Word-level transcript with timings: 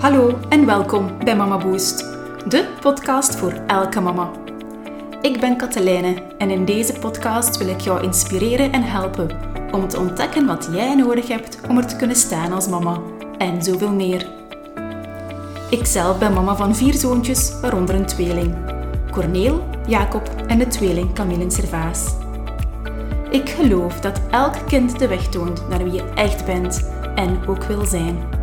Hallo 0.00 0.38
en 0.48 0.66
welkom 0.66 1.24
bij 1.24 1.36
Mama 1.36 1.58
Boost, 1.58 1.98
de 2.48 2.68
podcast 2.80 3.34
voor 3.34 3.52
elke 3.66 4.00
mama. 4.00 4.30
Ik 5.22 5.40
ben 5.40 5.56
Katelijne 5.56 6.14
en 6.38 6.50
in 6.50 6.64
deze 6.64 6.92
podcast 6.92 7.58
wil 7.58 7.68
ik 7.68 7.80
jou 7.80 8.02
inspireren 8.02 8.72
en 8.72 8.82
helpen 8.82 9.30
om 9.72 9.88
te 9.88 9.98
ontdekken 9.98 10.46
wat 10.46 10.68
jij 10.72 10.94
nodig 10.94 11.28
hebt 11.28 11.58
om 11.68 11.76
er 11.76 11.86
te 11.86 11.96
kunnen 11.96 12.16
staan 12.16 12.52
als 12.52 12.68
mama 12.68 13.00
en 13.38 13.62
zoveel 13.62 13.92
meer. 13.92 14.26
Ikzelf 15.70 16.18
ben 16.18 16.32
mama 16.32 16.56
van 16.56 16.76
vier 16.76 16.94
zoontjes, 16.94 17.60
waaronder 17.60 17.94
een 17.94 18.06
tweeling. 18.06 18.54
Corneel, 19.10 19.64
Jacob 19.86 20.30
en 20.46 20.58
de 20.58 20.66
tweeling 20.66 21.12
Camille 21.14 21.50
Servaas. 21.50 22.14
Ik 23.30 23.48
geloof 23.48 24.00
dat 24.00 24.20
elk 24.30 24.54
kind 24.66 24.98
de 24.98 25.08
weg 25.08 25.28
toont 25.28 25.68
naar 25.68 25.82
wie 25.82 25.92
je 25.92 26.04
echt 26.14 26.44
bent 26.44 26.90
en 27.14 27.46
ook 27.46 27.64
wil 27.64 27.84
zijn. 27.84 28.39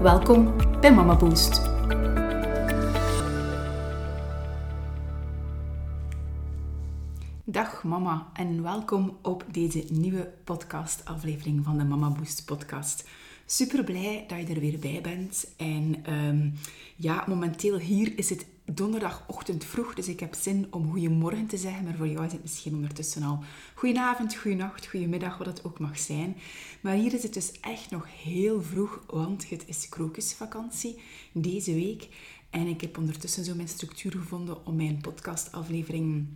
Welkom 0.00 0.54
bij 0.80 0.94
Mama 0.94 1.16
Boost. 1.16 1.62
Dag 7.44 7.84
mama 7.84 8.30
en 8.32 8.62
welkom 8.62 9.18
op 9.22 9.44
deze 9.50 9.84
nieuwe 9.90 10.32
podcastaflevering 10.44 11.64
van 11.64 11.78
de 11.78 11.84
Mama 11.84 12.10
Boost 12.10 12.44
podcast. 12.44 13.08
Super 13.46 13.84
blij 13.84 14.24
dat 14.28 14.38
je 14.38 14.54
er 14.54 14.60
weer 14.60 14.78
bij 14.78 15.00
bent. 15.02 15.54
En 15.56 16.12
um, 16.14 16.52
ja, 16.96 17.24
momenteel 17.26 17.78
hier 17.78 18.18
is 18.18 18.30
het 18.30 18.46
donderdagochtend 18.74 19.64
vroeg, 19.64 19.94
dus 19.94 20.08
ik 20.08 20.20
heb 20.20 20.34
zin 20.34 20.66
om 20.70 20.90
goedemorgen 20.90 21.46
te 21.46 21.56
zeggen, 21.56 21.84
maar 21.84 21.94
voor 21.94 22.08
jou 22.08 22.26
is 22.26 22.32
het 22.32 22.42
misschien 22.42 22.74
ondertussen 22.74 23.22
al 23.22 23.44
goedenavond, 23.74 24.36
goedenacht, 24.36 24.86
goedemiddag, 24.86 25.38
wat 25.38 25.46
het 25.46 25.64
ook 25.64 25.78
mag 25.78 25.98
zijn. 25.98 26.36
Maar 26.80 26.94
hier 26.94 27.14
is 27.14 27.22
het 27.22 27.34
dus 27.34 27.52
echt 27.60 27.90
nog 27.90 28.06
heel 28.22 28.62
vroeg, 28.62 29.02
want 29.06 29.50
het 29.50 29.62
is 29.66 29.88
krokusvakantie 29.88 30.98
deze 31.32 31.74
week. 31.74 32.08
En 32.50 32.66
ik 32.66 32.80
heb 32.80 32.98
ondertussen 32.98 33.44
zo 33.44 33.54
mijn 33.54 33.68
structuur 33.68 34.12
gevonden 34.12 34.66
om 34.66 34.76
mijn 34.76 35.00
podcastaflevering 35.00 36.26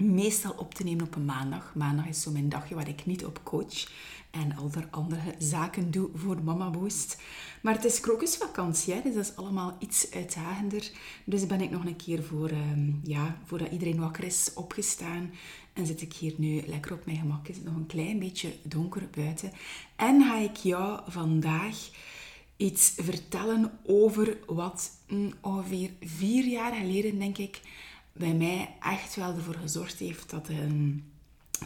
meestal 0.00 0.54
op 0.56 0.74
te 0.74 0.84
nemen 0.84 1.06
op 1.06 1.14
een 1.14 1.24
maandag. 1.24 1.74
Maandag 1.74 2.06
is 2.06 2.22
zo 2.22 2.30
mijn 2.30 2.48
dagje 2.48 2.74
waar 2.74 2.88
ik 2.88 3.06
niet 3.06 3.24
op 3.24 3.40
coach 3.42 3.86
en 4.30 4.56
al 4.56 4.70
der 4.70 4.88
andere 4.90 5.34
zaken 5.38 5.90
doe 5.90 6.08
voor 6.14 6.42
Mama 6.42 6.70
Boost. 6.70 7.20
Maar 7.62 7.74
het 7.74 7.84
is 7.84 8.00
krokusvakantie, 8.00 9.02
dus 9.02 9.14
dat 9.14 9.24
is 9.24 9.36
allemaal 9.36 9.76
iets 9.78 10.10
uitdagender. 10.10 10.90
Dus 11.24 11.46
ben 11.46 11.60
ik 11.60 11.70
nog 11.70 11.84
een 11.84 11.96
keer 11.96 12.22
voor, 12.22 12.50
um, 12.50 13.00
ja, 13.02 13.38
voordat 13.44 13.72
iedereen 13.72 14.00
wakker 14.00 14.24
is, 14.24 14.50
opgestaan. 14.54 15.30
En 15.72 15.86
zit 15.86 16.02
ik 16.02 16.12
hier 16.12 16.34
nu 16.36 16.62
lekker 16.66 16.92
op 16.92 17.06
mijn 17.06 17.18
gemak. 17.18 17.48
Is 17.48 17.56
het 17.56 17.64
nog 17.64 17.74
een 17.74 17.86
klein 17.86 18.18
beetje 18.18 18.52
donker 18.62 19.08
buiten. 19.14 19.52
En 19.96 20.22
ga 20.22 20.36
ik 20.38 20.56
jou 20.56 21.00
vandaag 21.06 21.76
iets 22.56 22.92
vertellen 22.96 23.78
over 23.86 24.38
wat 24.46 24.90
mm, 25.08 25.32
ongeveer 25.40 25.90
vier 26.00 26.44
jaar 26.44 26.74
geleden, 26.74 27.18
denk 27.18 27.38
ik, 27.38 27.60
bij 28.12 28.34
mij 28.34 28.76
echt 28.80 29.14
wel 29.14 29.34
ervoor 29.34 29.54
gezorgd 29.54 29.98
heeft 29.98 30.30
dat... 30.30 30.48
Um, 30.48 31.10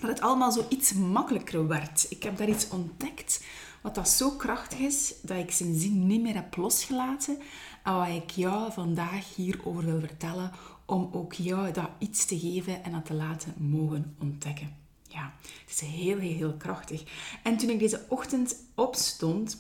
dat 0.01 0.11
het 0.11 0.21
allemaal 0.21 0.53
zo 0.53 0.67
iets 0.69 0.93
makkelijker 0.93 1.67
werd. 1.67 2.07
Ik 2.09 2.23
heb 2.23 2.37
daar 2.37 2.49
iets 2.49 2.69
ontdekt 2.69 3.45
wat 3.81 3.95
dat 3.95 4.09
zo 4.09 4.31
krachtig 4.31 4.79
is, 4.79 5.15
dat 5.23 5.37
ik 5.37 5.51
sindsdien 5.51 6.07
niet 6.07 6.23
meer 6.23 6.35
heb 6.35 6.57
losgelaten. 6.57 7.39
En 7.83 7.95
wat 7.95 8.09
ik 8.09 8.31
jou 8.31 8.73
vandaag 8.73 9.35
hierover 9.35 9.85
wil 9.85 10.01
vertellen, 10.01 10.53
om 10.87 11.09
ook 11.13 11.33
jou 11.33 11.73
dat 11.73 11.89
iets 11.99 12.25
te 12.25 12.39
geven 12.39 12.85
en 12.85 12.93
dat 12.93 13.05
te 13.05 13.15
laten 13.15 13.55
mogen 13.57 14.17
ontdekken. 14.21 14.77
Ja, 15.09 15.35
het 15.43 15.71
is 15.71 15.81
heel, 15.81 16.19
heel, 16.19 16.37
heel 16.37 16.55
krachtig. 16.55 17.03
En 17.43 17.57
toen 17.57 17.71
ik 17.71 17.79
deze 17.79 18.05
ochtend 18.09 18.57
opstond, 18.75 19.59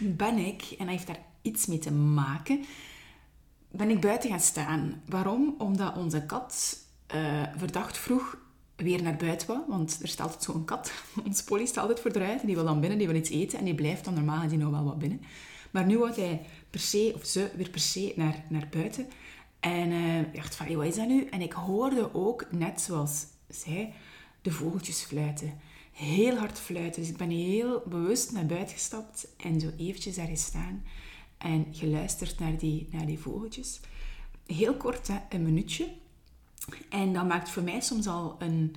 ben 0.00 0.38
ik, 0.38 0.62
en 0.62 0.86
dat 0.86 0.88
heeft 0.88 1.06
daar 1.06 1.24
iets 1.42 1.66
mee 1.66 1.78
te 1.78 1.92
maken, 1.92 2.64
ben 3.70 3.90
ik 3.90 4.00
buiten 4.00 4.30
gaan 4.30 4.40
staan. 4.40 5.02
Waarom? 5.06 5.54
Omdat 5.58 5.96
onze 5.96 6.26
kat 6.26 6.78
uh, 7.14 7.42
verdacht 7.56 7.98
vroeg 7.98 8.38
weer 8.76 9.02
naar 9.02 9.16
buiten 9.16 9.46
wou, 9.46 9.60
want 9.68 9.98
er 10.02 10.08
staat 10.08 10.26
altijd 10.26 10.44
zo'n 10.44 10.64
kat. 10.64 10.92
Ons 11.26 11.42
Polly 11.42 11.66
staat 11.66 11.82
altijd 11.88 12.00
voor 12.00 12.10
eruit 12.10 12.40
en 12.40 12.46
die 12.46 12.54
wil 12.54 12.64
dan 12.64 12.80
binnen, 12.80 12.98
die 12.98 13.06
wil 13.06 13.16
iets 13.16 13.30
eten 13.30 13.58
en 13.58 13.64
die 13.64 13.74
blijft 13.74 14.04
dan 14.04 14.14
normaal 14.14 14.48
die 14.48 14.58
nou 14.58 14.70
wel 14.70 14.84
wat 14.84 14.98
binnen. 14.98 15.20
Maar 15.70 15.86
nu 15.86 15.98
wou 15.98 16.12
hij 16.12 16.40
per 16.70 16.80
se, 16.80 17.12
of 17.14 17.24
ze, 17.24 17.50
weer 17.56 17.70
per 17.70 17.80
se 17.80 18.12
naar, 18.16 18.44
naar 18.48 18.68
buiten. 18.70 19.06
En 19.60 19.90
uh, 19.90 20.18
ik 20.18 20.34
dacht 20.34 20.54
van, 20.54 20.74
wat 20.76 20.86
is 20.86 20.94
dat 20.94 21.08
nu? 21.08 21.24
En 21.24 21.40
ik 21.40 21.52
hoorde 21.52 22.14
ook, 22.14 22.46
net 22.50 22.80
zoals 22.80 23.26
zij, 23.48 23.92
de 24.42 24.50
vogeltjes 24.50 25.00
fluiten. 25.02 25.58
Heel 25.92 26.36
hard 26.36 26.58
fluiten. 26.58 27.00
Dus 27.00 27.10
ik 27.10 27.16
ben 27.16 27.30
heel 27.30 27.82
bewust 27.86 28.32
naar 28.32 28.46
buiten 28.46 28.74
gestapt 28.74 29.28
en 29.36 29.60
zo 29.60 29.70
eventjes 29.76 30.16
daar 30.16 30.26
gestaan 30.26 30.82
en 31.42 31.66
geluisterd 31.72 32.38
naar 32.38 32.58
die, 32.58 32.88
naar 32.90 33.06
die 33.06 33.18
vogeltjes. 33.18 33.80
Heel 34.46 34.74
kort, 34.74 35.08
hè, 35.08 35.18
een 35.28 35.42
minuutje. 35.42 35.88
En 36.88 37.12
dat 37.12 37.28
maakt 37.28 37.50
voor 37.50 37.62
mij 37.62 37.80
soms 37.80 38.06
al 38.06 38.36
een, 38.38 38.74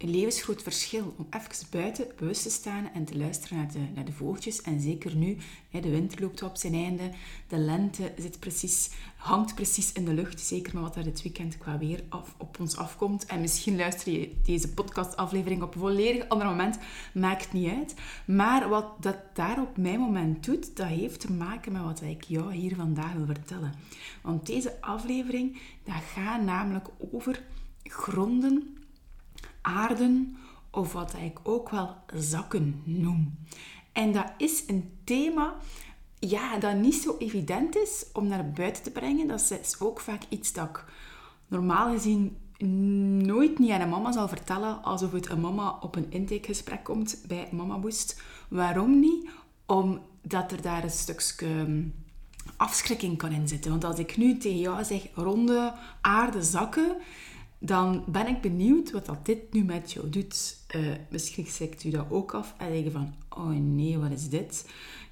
een 0.00 0.10
levensgroot 0.10 0.62
verschil 0.62 1.14
om 1.16 1.26
even 1.30 1.66
buiten 1.70 2.06
bewust 2.16 2.42
te 2.42 2.50
staan 2.50 2.90
en 2.94 3.04
te 3.04 3.16
luisteren 3.16 3.56
naar 3.56 3.72
de, 3.72 3.78
naar 3.94 4.04
de 4.04 4.12
vogeltjes. 4.12 4.62
En 4.62 4.80
zeker 4.80 5.16
nu, 5.16 5.36
hè, 5.70 5.80
de 5.80 5.90
winter 5.90 6.20
loopt 6.20 6.42
op 6.42 6.56
zijn 6.56 6.74
einde, 6.74 7.10
de 7.48 7.58
lente 7.58 8.12
zit 8.18 8.38
precies, 8.38 8.90
hangt 9.16 9.54
precies 9.54 9.92
in 9.92 10.04
de 10.04 10.14
lucht. 10.14 10.40
Zeker 10.40 10.74
met 10.74 10.82
wat 10.82 10.96
er 10.96 11.04
dit 11.04 11.22
weekend 11.22 11.58
qua 11.58 11.78
weer 11.78 12.02
af, 12.08 12.34
op 12.38 12.60
ons 12.60 12.76
afkomt. 12.76 13.26
En 13.26 13.40
misschien 13.40 13.76
luister 13.76 14.12
je 14.12 14.32
deze 14.44 14.74
podcastaflevering 14.74 15.62
op 15.62 15.74
een 15.74 15.80
volledig 15.80 16.28
ander 16.28 16.46
moment, 16.46 16.78
maakt 17.14 17.52
niet 17.52 17.70
uit. 17.70 17.94
Maar 18.24 18.68
wat 18.68 19.02
dat 19.02 19.16
daar 19.34 19.60
op 19.60 19.76
mijn 19.76 20.00
moment 20.00 20.44
doet, 20.44 20.76
dat 20.76 20.86
heeft 20.86 21.20
te 21.20 21.32
maken 21.32 21.72
met 21.72 21.82
wat 21.82 22.02
ik 22.02 22.24
jou 22.24 22.54
hier 22.54 22.76
vandaag 22.76 23.12
wil 23.12 23.26
vertellen. 23.26 23.74
Want 24.22 24.46
deze 24.46 24.80
aflevering, 24.80 25.60
dat 25.84 26.02
gaat 26.14 26.42
namelijk 26.42 26.88
over 27.12 27.42
gronden 27.82 28.78
aarden 29.62 30.36
of 30.70 30.92
wat 30.92 31.14
ik 31.14 31.38
ook 31.42 31.70
wel 31.70 31.96
zakken 32.14 32.82
noem. 32.84 33.38
En 33.92 34.12
dat 34.12 34.32
is 34.36 34.64
een 34.66 34.98
thema 35.04 35.54
ja, 36.18 36.58
dat 36.58 36.76
niet 36.76 36.94
zo 36.94 37.16
evident 37.18 37.76
is 37.76 38.06
om 38.12 38.26
naar 38.26 38.50
buiten 38.50 38.82
te 38.82 38.90
brengen. 38.90 39.26
Dat 39.26 39.58
is 39.62 39.80
ook 39.80 40.00
vaak 40.00 40.22
iets 40.28 40.52
dat 40.52 40.68
ik 40.68 40.84
normaal 41.48 41.92
gezien 41.92 42.36
nooit 43.26 43.58
niet 43.58 43.70
aan 43.70 43.80
een 43.80 43.88
mama 43.88 44.12
zal 44.12 44.28
vertellen 44.28 44.82
alsof 44.82 45.12
het 45.12 45.30
een 45.30 45.40
mama 45.40 45.78
op 45.80 45.96
een 45.96 46.10
intakegesprek 46.10 46.84
komt 46.84 47.24
bij 47.26 47.48
Mama 47.52 47.78
Boost. 47.78 48.22
Waarom 48.48 49.00
niet? 49.00 49.30
Omdat 49.66 50.52
er 50.52 50.62
daar 50.62 50.82
een 50.82 50.90
stukje 50.90 51.84
afschrikking 52.56 53.18
kan 53.18 53.32
in 53.32 53.48
zitten. 53.48 53.70
Want 53.70 53.84
als 53.84 53.98
ik 53.98 54.16
nu 54.16 54.36
tegen 54.36 54.58
jou 54.58 54.84
zeg 54.84 55.02
ronde 55.14 55.74
aarde 56.00 56.42
zakken, 56.42 56.96
dan 57.62 58.04
ben 58.06 58.26
ik 58.26 58.40
benieuwd 58.40 58.90
wat 58.90 59.06
dat 59.06 59.26
dit 59.26 59.52
nu 59.52 59.64
met 59.64 59.92
jou 59.92 60.10
doet. 60.10 60.56
Uh, 60.76 60.92
misschien 61.10 61.46
zegt 61.46 61.84
u 61.84 61.90
dat 61.90 62.06
ook 62.10 62.34
af 62.34 62.54
en 62.58 62.72
denk 62.72 62.92
van, 62.92 63.14
oh 63.28 63.48
nee, 63.48 63.98
wat 63.98 64.10
is 64.10 64.28
dit? 64.28 64.70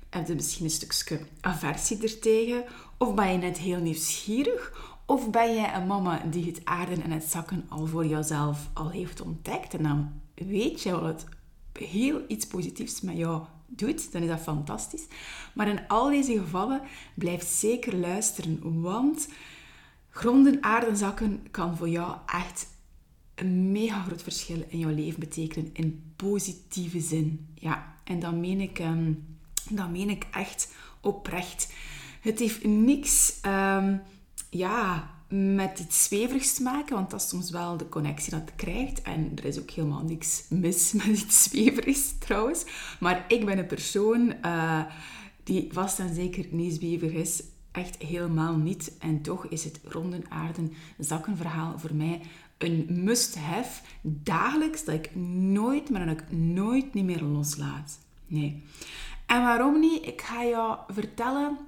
Heb 0.08 0.26
je 0.26 0.34
misschien 0.34 0.64
een 0.64 0.70
stukje 0.70 1.20
aversie 1.40 2.02
ertegen? 2.02 2.64
Of 2.98 3.14
ben 3.14 3.32
je 3.32 3.38
net 3.38 3.58
heel 3.58 3.80
nieuwsgierig? 3.80 4.86
Of 5.06 5.30
ben 5.30 5.54
jij 5.54 5.74
een 5.74 5.86
mama 5.86 6.22
die 6.30 6.46
het 6.46 6.60
aarden 6.64 7.02
en 7.02 7.10
het 7.10 7.24
zakken 7.24 7.64
al 7.68 7.86
voor 7.86 8.06
jezelf 8.06 8.68
al 8.72 8.90
heeft 8.90 9.20
ontdekt? 9.20 9.74
En 9.74 9.82
dan 9.82 10.12
weet 10.34 10.82
je 10.82 11.00
wat 11.00 11.02
het 11.02 11.26
heel 11.88 12.20
iets 12.28 12.46
positiefs 12.46 13.00
met 13.00 13.16
jou 13.16 13.42
doet, 13.66 14.12
dan 14.12 14.22
is 14.22 14.28
dat 14.28 14.40
fantastisch. 14.40 15.06
Maar 15.54 15.68
in 15.68 15.88
al 15.88 16.10
deze 16.10 16.38
gevallen, 16.38 16.80
blijf 17.14 17.46
zeker 17.46 17.96
luisteren, 17.96 18.80
want 18.82 19.28
Gronden, 20.18 20.62
aarde 20.62 20.96
zakken 20.96 21.46
kan 21.50 21.76
voor 21.76 21.88
jou 21.88 22.16
echt 22.26 22.66
een 23.34 23.72
mega 23.72 24.02
groot 24.02 24.22
verschil 24.22 24.64
in 24.68 24.78
jouw 24.78 24.94
leven 24.94 25.20
betekenen. 25.20 25.70
In 25.72 26.12
positieve 26.16 27.00
zin. 27.00 27.46
Ja, 27.54 27.94
en 28.04 28.20
dat 28.20 28.34
meen 28.34 28.60
ik, 28.60 28.78
um, 28.78 29.26
dat 29.70 29.90
meen 29.90 30.10
ik 30.10 30.26
echt 30.30 30.74
oprecht. 31.00 31.72
Het 32.20 32.38
heeft 32.38 32.64
niks 32.64 33.40
um, 33.46 34.02
ja, 34.50 35.10
met 35.28 35.78
iets 35.78 36.04
zweverigs 36.04 36.54
te 36.54 36.62
maken, 36.62 36.94
want 36.94 37.10
dat 37.10 37.20
is 37.22 37.28
soms 37.28 37.50
wel 37.50 37.76
de 37.76 37.88
connectie 37.88 38.30
dat 38.30 38.40
het 38.40 38.54
krijgt. 38.56 39.02
En 39.02 39.32
er 39.36 39.44
is 39.44 39.58
ook 39.58 39.70
helemaal 39.70 40.04
niks 40.04 40.44
mis 40.48 40.92
met 41.06 41.06
iets 41.06 41.42
zweverigs 41.42 42.18
trouwens. 42.18 42.64
Maar 43.00 43.24
ik 43.28 43.44
ben 43.44 43.58
een 43.58 43.66
persoon 43.66 44.34
uh, 44.44 44.84
die 45.42 45.68
vast 45.72 45.98
en 45.98 46.14
zeker 46.14 46.46
niet 46.50 46.74
zweverig 46.74 47.12
is 47.12 47.42
echt 47.72 48.02
helemaal 48.02 48.56
niet. 48.56 48.92
En 48.98 49.22
toch 49.22 49.46
is 49.46 49.64
het 49.64 49.80
ronden 49.84 50.24
aarden 50.30 50.72
zakkenverhaal 50.98 51.78
voor 51.78 51.94
mij 51.94 52.20
een 52.58 52.86
must-have 52.88 53.82
dagelijks 54.02 54.84
dat 54.84 54.94
ik 54.94 55.14
nooit, 55.14 55.90
maar 55.90 56.06
dan 56.06 56.14
ook 56.14 56.30
nooit 56.30 56.94
niet 56.94 57.04
meer 57.04 57.22
loslaat. 57.22 57.98
Nee. 58.26 58.62
En 59.26 59.42
waarom 59.42 59.80
niet? 59.80 60.06
Ik 60.06 60.22
ga 60.22 60.44
jou 60.44 60.78
vertellen 60.88 61.58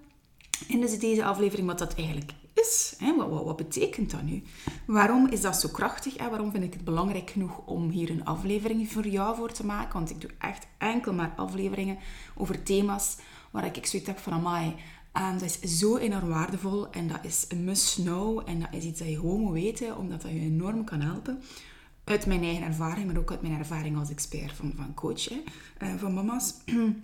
in 0.69 0.81
deze 0.81 1.25
aflevering 1.25 1.67
wat 1.67 1.79
dat 1.79 1.95
eigenlijk 1.95 2.33
is. 2.55 2.95
Wat, 3.17 3.29
wat, 3.29 3.45
wat, 3.45 3.57
betekent 3.57 4.11
dat 4.11 4.23
nu? 4.23 4.43
Waarom 4.87 5.29
is 5.29 5.41
dat 5.41 5.61
zo 5.61 5.69
krachtig? 5.69 6.17
En 6.17 6.31
waarom 6.31 6.51
vind 6.51 6.65
ik 6.65 6.73
het 6.73 6.85
belangrijk 6.85 7.31
genoeg 7.31 7.59
om 7.67 7.89
hier 7.91 8.11
een 8.11 8.25
aflevering 8.25 8.93
voor 8.93 9.07
jou 9.07 9.37
voor 9.37 9.53
te 9.53 9.67
maken? 9.67 9.93
Want 9.93 10.11
ik 10.11 10.21
doe 10.21 10.31
echt 10.39 10.67
enkel 10.79 11.13
maar 11.13 11.33
afleveringen 11.37 11.99
over 12.35 12.63
thema's 12.63 13.17
waar 13.51 13.65
ik 13.65 13.87
zoiets 13.87 14.09
heb 14.09 14.19
van, 14.19 14.33
amai, 14.33 14.75
Um, 15.19 15.39
dat 15.39 15.59
is 15.61 15.79
zo 15.79 15.97
enorm 15.97 16.29
waardevol 16.29 16.91
en 16.91 17.09
dat 17.09 17.19
is 17.23 17.45
een 17.49 17.65
must-know. 17.65 18.43
En 18.45 18.61
dat 18.61 18.69
is 18.71 18.85
iets 18.85 18.99
dat 18.99 19.09
je 19.09 19.15
gewoon 19.15 19.41
moet 19.41 19.53
weten, 19.53 19.97
omdat 19.97 20.23
dat 20.23 20.31
je 20.31 20.39
enorm 20.39 20.85
kan 20.85 21.01
helpen. 21.01 21.43
Uit 22.05 22.27
mijn 22.27 22.43
eigen 22.43 22.67
ervaring, 22.67 23.07
maar 23.07 23.17
ook 23.17 23.31
uit 23.31 23.43
mijn 23.43 23.59
ervaring 23.59 23.99
als 23.99 24.11
expert 24.11 24.53
van, 24.53 24.73
van 24.77 24.95
coach, 24.95 25.31
uh, 25.31 25.39
van 25.97 26.15
mama's. 26.15 26.55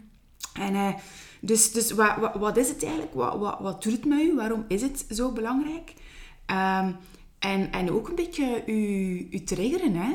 en 0.66 0.74
uh, 0.74 0.94
dus, 1.40 1.72
dus 1.72 1.90
wat, 1.90 2.16
wat, 2.16 2.34
wat, 2.34 2.56
is 2.56 2.68
het 2.68 2.82
eigenlijk? 2.82 3.14
Wat, 3.14 3.38
wat, 3.38 3.58
wat 3.60 3.82
doet 3.82 3.92
het 3.92 4.04
met 4.04 4.20
u? 4.20 4.34
Waarom 4.34 4.64
is 4.68 4.82
het 4.82 5.06
zo 5.10 5.32
belangrijk? 5.32 5.94
Um, 6.46 6.96
en, 7.38 7.72
en 7.72 7.90
ook 7.90 8.08
een 8.08 8.14
beetje 8.14 8.62
u, 8.66 9.28
u 9.30 9.44
triggeren. 9.44 9.94
Hè? 9.94 10.12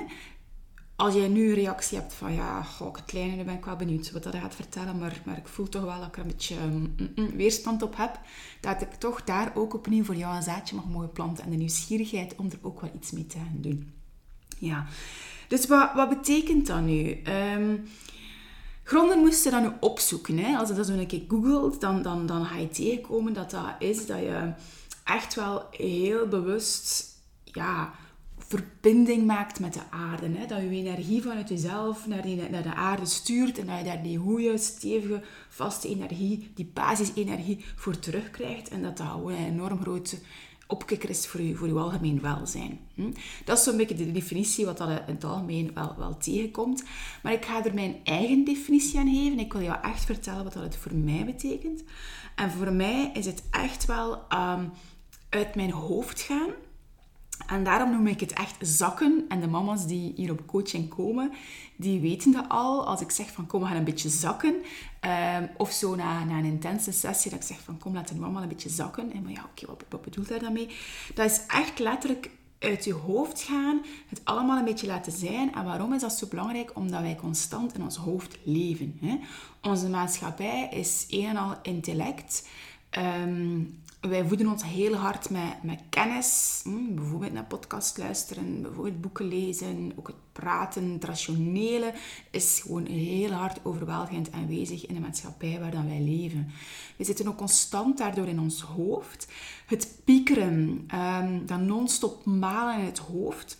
Als 1.01 1.13
jij 1.13 1.27
nu 1.27 1.47
een 1.47 1.53
reactie 1.53 1.97
hebt 1.97 2.13
van 2.13 2.33
ja, 2.33 2.63
goh, 2.63 2.93
het 2.95 3.05
kleine, 3.05 3.35
dan 3.35 3.45
ben 3.45 3.55
ik 3.55 3.65
wel 3.65 3.75
benieuwd 3.75 4.11
wat 4.11 4.23
dat 4.23 4.35
gaat 4.35 4.55
vertellen, 4.55 4.97
maar, 4.97 5.21
maar 5.25 5.37
ik 5.37 5.47
voel 5.47 5.69
toch 5.69 5.83
wel 5.83 5.99
dat 5.99 6.07
ik 6.07 6.15
er 6.15 6.21
een 6.21 6.27
beetje 6.27 6.55
mm, 6.55 6.93
mm, 6.97 7.11
mm, 7.15 7.35
weerstand 7.35 7.81
op 7.81 7.97
heb, 7.97 8.19
dat 8.59 8.81
ik 8.81 8.93
toch 8.93 9.23
daar 9.23 9.51
ook 9.55 9.73
opnieuw 9.73 10.03
voor 10.03 10.15
jou 10.15 10.35
een 10.35 10.43
zaadje 10.43 10.75
mag 10.75 10.85
mogen 10.85 11.11
planten 11.11 11.43
en 11.43 11.49
de 11.49 11.55
nieuwsgierigheid 11.55 12.35
om 12.35 12.45
er 12.45 12.57
ook 12.61 12.81
wel 12.81 12.91
iets 12.95 13.11
mee 13.11 13.27
te 13.27 13.37
gaan 13.37 13.57
doen. 13.61 13.93
Ja, 14.57 14.85
dus 15.47 15.67
wat, 15.67 15.93
wat 15.93 16.09
betekent 16.09 16.67
dat 16.67 16.81
nu? 16.81 17.21
Um, 17.55 17.83
gronden 18.83 19.19
moesten 19.19 19.51
dan 19.51 19.61
nu 19.61 19.69
opzoeken. 19.79 20.37
Hè? 20.37 20.57
Als 20.57 20.69
je 20.69 20.75
dat 20.75 20.85
zo 20.85 20.93
een 20.93 21.07
keer 21.07 21.25
googelt, 21.27 21.81
dan, 21.81 22.01
dan, 22.01 22.25
dan 22.25 22.45
ga 22.45 22.57
je 22.57 22.69
tegenkomen 22.69 23.33
dat 23.33 23.51
dat 23.51 23.75
is 23.79 24.05
dat 24.05 24.19
je 24.19 24.53
echt 25.03 25.35
wel 25.35 25.67
heel 25.71 26.27
bewust 26.27 27.09
ja, 27.43 27.93
verbinding 28.51 29.25
maakt 29.25 29.59
met 29.59 29.73
de 29.73 29.81
aarde. 29.89 30.29
Hè? 30.37 30.45
Dat 30.45 30.61
je 30.61 30.69
energie 30.69 31.21
vanuit 31.21 31.49
jezelf 31.49 32.07
naar, 32.07 32.27
naar 32.49 32.63
de 32.63 32.73
aarde 32.73 33.05
stuurt 33.05 33.57
en 33.57 33.65
dat 33.65 33.77
je 33.77 33.83
daar 33.83 34.03
die 34.03 34.17
goede, 34.17 34.57
stevige, 34.57 35.21
vaste 35.49 35.87
energie, 35.87 36.51
die 36.55 36.71
basisenergie 36.73 37.65
voor 37.75 37.99
terugkrijgt. 37.99 38.69
En 38.69 38.81
dat 38.81 38.97
dat 38.97 39.07
een 39.25 39.35
enorm 39.35 39.81
grote 39.81 40.17
opkikker 40.67 41.09
is 41.09 41.27
voor 41.27 41.41
je, 41.41 41.55
voor 41.55 41.79
algemeen 41.79 42.21
welzijn. 42.21 42.79
Hm? 42.95 43.11
Dat 43.45 43.57
is 43.57 43.63
zo'n 43.63 43.77
beetje 43.77 43.95
de 43.95 44.11
definitie 44.11 44.65
wat 44.65 44.77
dat 44.77 44.89
in 44.89 45.13
het 45.13 45.23
algemeen 45.23 45.71
wel, 45.73 45.95
wel 45.97 46.17
tegenkomt. 46.17 46.83
Maar 47.23 47.33
ik 47.33 47.45
ga 47.45 47.65
er 47.65 47.73
mijn 47.73 47.95
eigen 48.03 48.43
definitie 48.43 48.99
aan 48.99 49.13
geven. 49.13 49.39
Ik 49.39 49.53
wil 49.53 49.61
jou 49.61 49.81
echt 49.81 50.05
vertellen 50.05 50.43
wat 50.43 50.53
dat 50.53 50.63
het 50.63 50.77
voor 50.77 50.95
mij 50.95 51.25
betekent. 51.25 51.83
En 52.35 52.51
voor 52.51 52.73
mij 52.73 53.11
is 53.13 53.25
het 53.25 53.43
echt 53.51 53.85
wel 53.85 54.13
um, 54.13 54.71
uit 55.29 55.55
mijn 55.55 55.71
hoofd 55.71 56.21
gaan 56.21 56.49
en 57.51 57.63
daarom 57.63 57.91
noem 57.91 58.07
ik 58.07 58.19
het 58.19 58.33
echt 58.33 58.55
zakken. 58.59 59.25
En 59.27 59.39
de 59.39 59.47
mama's 59.47 59.85
die 59.85 60.13
hier 60.15 60.31
op 60.31 60.47
coaching 60.47 60.89
komen, 60.89 61.31
die 61.75 61.99
weten 61.99 62.31
dat 62.31 62.45
al. 62.47 62.87
Als 62.87 63.01
ik 63.01 63.11
zeg 63.11 63.31
van 63.31 63.47
kom, 63.47 63.61
we 63.61 63.67
gaan 63.67 63.75
een 63.75 63.83
beetje 63.83 64.09
zakken. 64.09 64.55
Um, 65.35 65.49
of 65.57 65.71
zo 65.71 65.95
na, 65.95 66.23
na 66.23 66.37
een 66.37 66.45
intense 66.45 66.91
sessie, 66.91 67.31
dat 67.31 67.39
ik 67.39 67.45
zeg 67.45 67.59
van 67.63 67.77
kom, 67.77 67.93
laat 67.93 68.07
de 68.07 68.15
mama 68.15 68.41
een 68.41 68.47
beetje 68.47 68.69
zakken. 68.69 69.13
En 69.13 69.23
maar 69.23 69.31
ja, 69.31 69.45
oké, 69.51 69.65
wat, 69.65 69.83
wat 69.89 70.01
bedoelt 70.01 70.29
hij 70.29 70.39
daarmee? 70.39 70.67
Dat 71.13 71.31
is 71.31 71.41
echt 71.47 71.79
letterlijk 71.79 72.29
uit 72.59 72.83
je 72.83 72.93
hoofd 72.93 73.41
gaan, 73.41 73.81
het 74.07 74.21
allemaal 74.23 74.57
een 74.57 74.65
beetje 74.65 74.87
laten 74.87 75.11
zijn. 75.11 75.53
En 75.53 75.65
waarom 75.65 75.93
is 75.93 76.01
dat 76.01 76.13
zo 76.13 76.27
belangrijk? 76.27 76.71
Omdat 76.75 77.01
wij 77.01 77.15
constant 77.15 77.73
in 77.73 77.83
ons 77.83 77.95
hoofd 77.95 78.37
leven. 78.43 78.97
Hè? 79.01 79.19
Onze 79.61 79.89
maatschappij 79.89 80.69
is 80.71 81.05
een 81.09 81.25
en 81.25 81.37
al 81.37 81.55
intellect. 81.61 82.47
Um, 83.23 83.80
wij 84.01 84.25
voeden 84.25 84.47
ons 84.47 84.63
heel 84.63 84.93
hard 84.93 85.29
met, 85.29 85.63
met 85.63 85.79
kennis. 85.89 86.61
Hm, 86.63 86.95
bijvoorbeeld 86.95 87.33
naar 87.33 87.45
podcast 87.45 87.97
luisteren, 87.97 88.61
bijvoorbeeld 88.61 89.01
boeken 89.01 89.27
lezen. 89.27 89.91
Ook 89.95 90.07
het 90.07 90.15
praten, 90.31 90.91
het 90.91 91.03
rationele 91.03 91.93
is 92.31 92.59
gewoon 92.59 92.85
heel 92.85 93.31
hard 93.31 93.65
overweldigend 93.65 94.31
aanwezig 94.31 94.85
in 94.85 94.93
de 94.93 94.99
maatschappij 94.99 95.59
waar 95.59 95.87
wij 95.87 96.01
leven. 96.01 96.51
We 96.97 97.03
zitten 97.03 97.27
ook 97.27 97.37
constant 97.37 97.97
daardoor 97.97 98.27
in 98.27 98.39
ons 98.39 98.61
hoofd. 98.61 99.27
Het 99.65 99.95
piekeren, 100.03 100.87
um, 100.95 101.45
dat 101.45 101.59
non-stop 101.59 102.25
malen 102.25 102.79
in 102.79 102.85
het 102.85 102.99
hoofd 102.99 103.57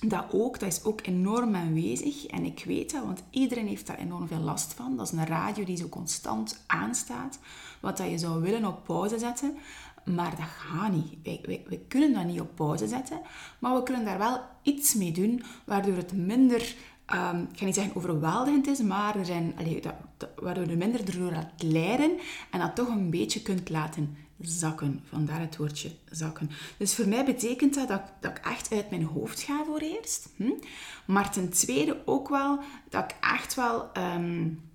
dat 0.00 0.24
ook, 0.32 0.60
dat 0.60 0.72
is 0.72 0.84
ook 0.84 1.06
enorm 1.06 1.54
aanwezig. 1.54 2.26
En 2.26 2.44
ik 2.44 2.62
weet 2.66 2.92
dat, 2.92 3.04
want 3.04 3.22
iedereen 3.30 3.66
heeft 3.66 3.86
daar 3.86 3.98
enorm 3.98 4.28
veel 4.28 4.38
last 4.38 4.72
van. 4.72 4.96
Dat 4.96 5.06
is 5.06 5.18
een 5.18 5.26
radio 5.26 5.64
die 5.64 5.76
zo 5.76 5.88
constant 5.88 6.64
aanstaat. 6.66 7.38
Wat 7.80 7.96
dat 7.96 8.10
je 8.10 8.18
zou 8.18 8.42
willen 8.42 8.64
op 8.64 8.84
pauze 8.84 9.18
zetten. 9.18 9.56
Maar 10.04 10.30
dat 10.30 10.46
gaat 10.46 10.92
niet. 10.92 11.42
Wij, 11.46 11.80
kunnen 11.88 12.12
dat 12.12 12.24
niet 12.24 12.40
op 12.40 12.54
pauze 12.54 12.88
zetten. 12.88 13.20
Maar 13.58 13.74
we 13.74 13.82
kunnen 13.82 14.04
daar 14.04 14.18
wel 14.18 14.40
iets 14.62 14.94
mee 14.94 15.12
doen, 15.12 15.42
waardoor 15.64 15.96
het 15.96 16.12
minder... 16.12 16.74
Um, 17.14 17.48
ik 17.52 17.58
ga 17.58 17.64
niet 17.64 17.74
zeggen 17.74 17.96
overweldigend 17.96 18.66
is, 18.66 18.78
maar 18.78 19.16
er 19.16 19.24
zijn, 19.24 19.54
dat, 20.16 20.28
waardoor 20.36 20.68
je 20.68 20.76
minder 20.76 21.00
erdoor 21.00 21.32
laat 21.32 21.62
leiden 21.62 22.10
en 22.50 22.58
dat 22.58 22.76
toch 22.76 22.88
een 22.88 23.10
beetje 23.10 23.42
kunt 23.42 23.68
laten 23.68 24.16
zakken. 24.40 25.02
Vandaar 25.08 25.40
het 25.40 25.56
woordje 25.56 25.90
zakken. 26.10 26.50
Dus 26.76 26.94
voor 26.94 27.08
mij 27.08 27.24
betekent 27.24 27.74
dat 27.74 27.88
dat, 27.88 28.02
ik 28.20 28.38
echt 28.44 28.72
uit 28.72 28.90
mijn 28.90 29.04
hoofd 29.04 29.40
ga 29.40 29.64
voor 29.64 29.78
eerst. 29.80 30.28
Hm? 30.36 30.52
Maar 31.04 31.32
ten 31.32 31.48
tweede 31.48 32.02
ook 32.04 32.28
wel 32.28 32.58
dat 32.88 33.04
ik 33.04 33.16
echt 33.20 33.54
wel... 33.54 33.90
Um, 33.96 34.66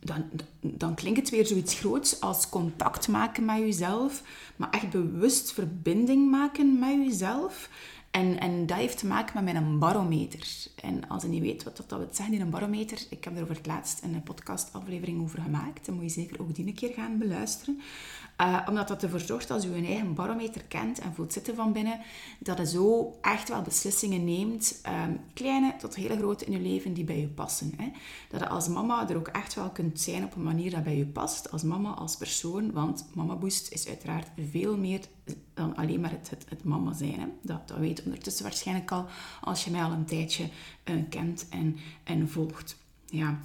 dan, 0.00 0.24
dan 0.60 0.94
klinkt 0.94 1.18
het 1.18 1.30
weer 1.30 1.46
zoiets 1.46 1.74
groots 1.74 2.20
als 2.20 2.48
contact 2.48 3.08
maken 3.08 3.44
met 3.44 3.58
jezelf, 3.58 4.22
maar 4.56 4.70
echt 4.70 4.90
bewust 4.90 5.52
verbinding 5.52 6.30
maken 6.30 6.78
met 6.78 6.94
jezelf. 6.94 7.68
En, 8.10 8.40
en 8.40 8.66
dat 8.66 8.76
heeft 8.76 8.98
te 8.98 9.06
maken 9.06 9.44
met 9.44 9.52
mijn 9.52 9.78
barometer. 9.78 10.46
En 10.82 11.08
als 11.08 11.22
je 11.22 11.28
niet 11.28 11.42
weet 11.42 11.62
wat 11.62 11.76
dat, 11.76 11.88
dat 11.88 11.98
wil 11.98 12.08
zeggen 12.12 12.34
in 12.34 12.40
een 12.40 12.50
barometer, 12.50 12.98
ik 13.10 13.24
heb 13.24 13.36
er 13.36 13.42
over 13.42 13.56
het 13.56 13.66
laatst 13.66 14.02
een 14.02 14.22
podcastaflevering 14.22 15.22
over 15.22 15.42
gemaakt. 15.42 15.86
Dan 15.86 15.94
moet 15.94 16.04
je 16.04 16.10
zeker 16.10 16.40
ook 16.40 16.54
die 16.54 16.66
een 16.66 16.74
keer 16.74 16.92
gaan 16.92 17.18
beluisteren. 17.18 17.80
Uh, 18.40 18.66
omdat 18.68 18.88
dat 18.88 19.02
ervoor 19.02 19.20
zorgt 19.20 19.50
als 19.50 19.62
je 19.62 19.80
je 19.80 19.86
eigen 19.86 20.14
barometer 20.14 20.64
kent 20.64 20.98
en 20.98 21.14
voelt 21.14 21.32
zitten 21.32 21.54
van 21.54 21.72
binnen, 21.72 22.00
dat 22.38 22.58
je 22.58 22.66
zo 22.66 23.16
echt 23.20 23.48
wel 23.48 23.62
beslissingen 23.62 24.24
neemt, 24.24 24.80
um, 25.06 25.20
kleine 25.34 25.76
tot 25.78 25.94
hele 25.94 26.16
grote 26.16 26.44
in 26.44 26.52
je 26.52 26.60
leven, 26.60 26.92
die 26.92 27.04
bij 27.04 27.20
je 27.20 27.28
passen. 27.28 27.72
Hè. 27.76 27.90
Dat 28.28 28.40
je 28.40 28.48
als 28.48 28.68
mama 28.68 29.08
er 29.08 29.16
ook 29.16 29.28
echt 29.28 29.54
wel 29.54 29.70
kunt 29.70 30.00
zijn 30.00 30.24
op 30.24 30.36
een 30.36 30.42
manier 30.42 30.70
dat 30.70 30.84
bij 30.84 30.96
je 30.96 31.06
past, 31.06 31.50
als 31.50 31.62
mama, 31.62 31.90
als 31.90 32.16
persoon. 32.16 32.72
Want 32.72 33.06
Mama 33.14 33.36
Boost 33.36 33.72
is 33.72 33.88
uiteraard 33.88 34.28
veel 34.50 34.76
meer 34.76 35.00
dan 35.54 35.76
alleen 35.76 36.00
maar 36.00 36.10
het, 36.10 36.30
het, 36.30 36.44
het 36.48 36.64
mama 36.64 36.92
zijn. 36.92 37.20
Hè. 37.20 37.26
Dat, 37.42 37.68
dat 37.68 37.78
weet 37.78 38.02
ondertussen 38.04 38.44
waarschijnlijk 38.44 38.90
al, 38.90 39.06
als 39.40 39.64
je 39.64 39.70
mij 39.70 39.82
al 39.82 39.92
een 39.92 40.06
tijdje 40.06 40.48
uh, 40.84 41.02
kent 41.08 41.46
en, 41.48 41.76
en 42.04 42.28
volgt. 42.28 42.76
Ja. 43.06 43.40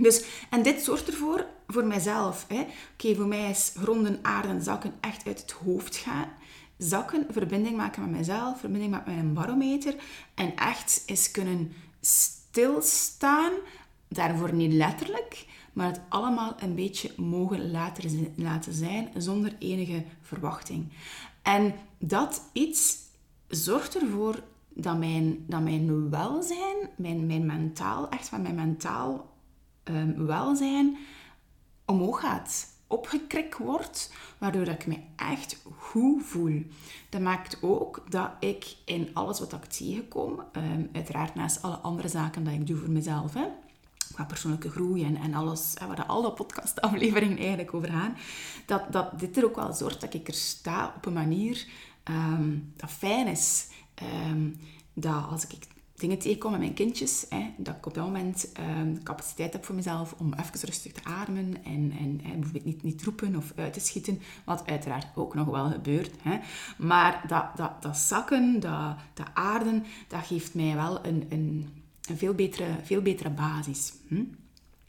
Dus, 0.00 0.24
en 0.50 0.62
dit 0.62 0.82
zorgt 0.82 1.08
ervoor, 1.08 1.46
voor 1.66 1.84
mijzelf. 1.84 2.46
Oké, 2.92 3.14
voor 3.14 3.26
mij 3.26 3.50
is 3.50 3.72
gronden, 3.76 4.18
aarden, 4.22 4.62
zakken 4.62 4.92
echt 5.00 5.26
uit 5.26 5.40
het 5.40 5.50
hoofd 5.50 5.96
gaan. 5.96 6.28
Zakken, 6.78 7.26
verbinding 7.30 7.76
maken 7.76 8.02
met 8.02 8.10
mijzelf, 8.10 8.60
verbinding 8.60 8.92
maken 8.92 9.14
met 9.14 9.22
mijn 9.22 9.34
barometer. 9.34 9.94
En 10.34 10.56
echt 10.56 11.02
eens 11.06 11.30
kunnen 11.30 11.72
stilstaan. 12.00 13.52
Daarvoor 14.08 14.54
niet 14.54 14.72
letterlijk, 14.72 15.46
maar 15.72 15.86
het 15.86 16.00
allemaal 16.08 16.54
een 16.58 16.74
beetje 16.74 17.12
mogen 17.16 17.70
laten 18.36 18.72
zijn 18.74 19.10
zonder 19.16 19.56
enige 19.58 20.04
verwachting. 20.22 20.92
En 21.42 21.74
dat 21.98 22.42
iets 22.52 22.96
zorgt 23.48 24.00
ervoor 24.00 24.42
dat 24.68 24.98
mijn, 24.98 25.44
dat 25.46 25.62
mijn 25.62 26.10
welzijn, 26.10 26.76
mijn, 26.96 27.26
mijn 27.26 27.46
mentaal, 27.46 28.08
echt 28.08 28.28
van 28.28 28.42
mijn 28.42 28.54
mentaal 28.54 29.32
um, 29.84 30.26
welzijn 30.26 30.96
omhoog 31.84 32.20
gaat, 32.20 32.66
opgekrikt 32.86 33.58
wordt, 33.58 34.12
waardoor 34.38 34.68
ik 34.68 34.86
me 34.86 34.98
echt 35.16 35.62
goed 35.78 36.24
voel. 36.24 36.62
Dat 37.08 37.20
maakt 37.20 37.62
ook 37.62 38.04
dat 38.08 38.30
ik 38.40 38.76
in 38.84 39.10
alles 39.12 39.38
wat 39.38 39.52
ik 39.52 39.64
tegenkom, 39.64 40.42
um, 40.52 40.88
uiteraard 40.92 41.34
naast 41.34 41.62
alle 41.62 41.76
andere 41.76 42.08
zaken 42.08 42.44
dat 42.44 42.54
ik 42.54 42.66
doe 42.66 42.76
voor 42.76 42.90
mezelf, 42.90 43.34
hè, 43.34 43.46
qua 44.14 44.24
persoonlijke 44.24 44.70
groei 44.70 45.04
en, 45.04 45.16
en 45.16 45.34
alles, 45.34 45.74
hè, 45.78 45.86
waar 45.86 46.04
alle 46.04 46.32
podcastafleveringen 46.32 47.38
eigenlijk 47.38 47.74
over 47.74 47.90
gaan, 47.90 48.16
dat, 48.66 48.92
dat 48.92 49.18
dit 49.18 49.36
er 49.36 49.44
ook 49.44 49.56
wel 49.56 49.72
zorgt 49.72 50.00
dat 50.00 50.14
ik 50.14 50.28
er 50.28 50.34
sta 50.34 50.92
op 50.96 51.06
een 51.06 51.12
manier 51.12 51.66
um, 52.04 52.72
dat 52.76 52.90
fijn 52.90 53.26
is. 53.26 53.66
Um, 54.28 54.56
dat 54.94 55.24
als 55.30 55.46
ik 55.46 55.66
dingen 55.96 56.18
tegenkom 56.18 56.50
met 56.50 56.60
mijn 56.60 56.74
kindjes, 56.74 57.26
hè, 57.28 57.50
dat 57.56 57.76
ik 57.76 57.86
op 57.86 57.94
dat 57.94 58.04
moment 58.04 58.52
um, 58.78 59.02
capaciteit 59.02 59.52
heb 59.52 59.64
voor 59.64 59.74
mezelf 59.74 60.14
om 60.18 60.32
even 60.32 60.68
rustig 60.68 60.92
te 60.92 61.04
ademen 61.04 61.64
en, 61.64 61.92
en, 61.98 62.20
en 62.24 62.34
bijvoorbeeld 62.34 62.64
niet, 62.64 62.82
niet 62.82 63.02
roepen 63.02 63.36
of 63.36 63.52
uit 63.56 63.72
te 63.72 63.80
schieten, 63.80 64.20
wat 64.44 64.66
uiteraard 64.66 65.06
ook 65.14 65.34
nog 65.34 65.46
wel 65.46 65.70
gebeurt. 65.70 66.10
Hè. 66.22 66.38
Maar 66.78 67.24
dat, 67.26 67.56
dat, 67.56 67.82
dat 67.82 67.96
zakken, 67.96 68.60
dat, 68.60 68.96
dat 69.14 69.26
aarden, 69.34 69.84
dat 70.08 70.26
geeft 70.26 70.54
mij 70.54 70.74
wel 70.74 71.06
een, 71.06 71.26
een, 71.28 71.68
een 72.08 72.16
veel, 72.16 72.34
betere, 72.34 72.66
veel 72.82 73.02
betere 73.02 73.30
basis. 73.30 73.92
Hm? 74.08 74.24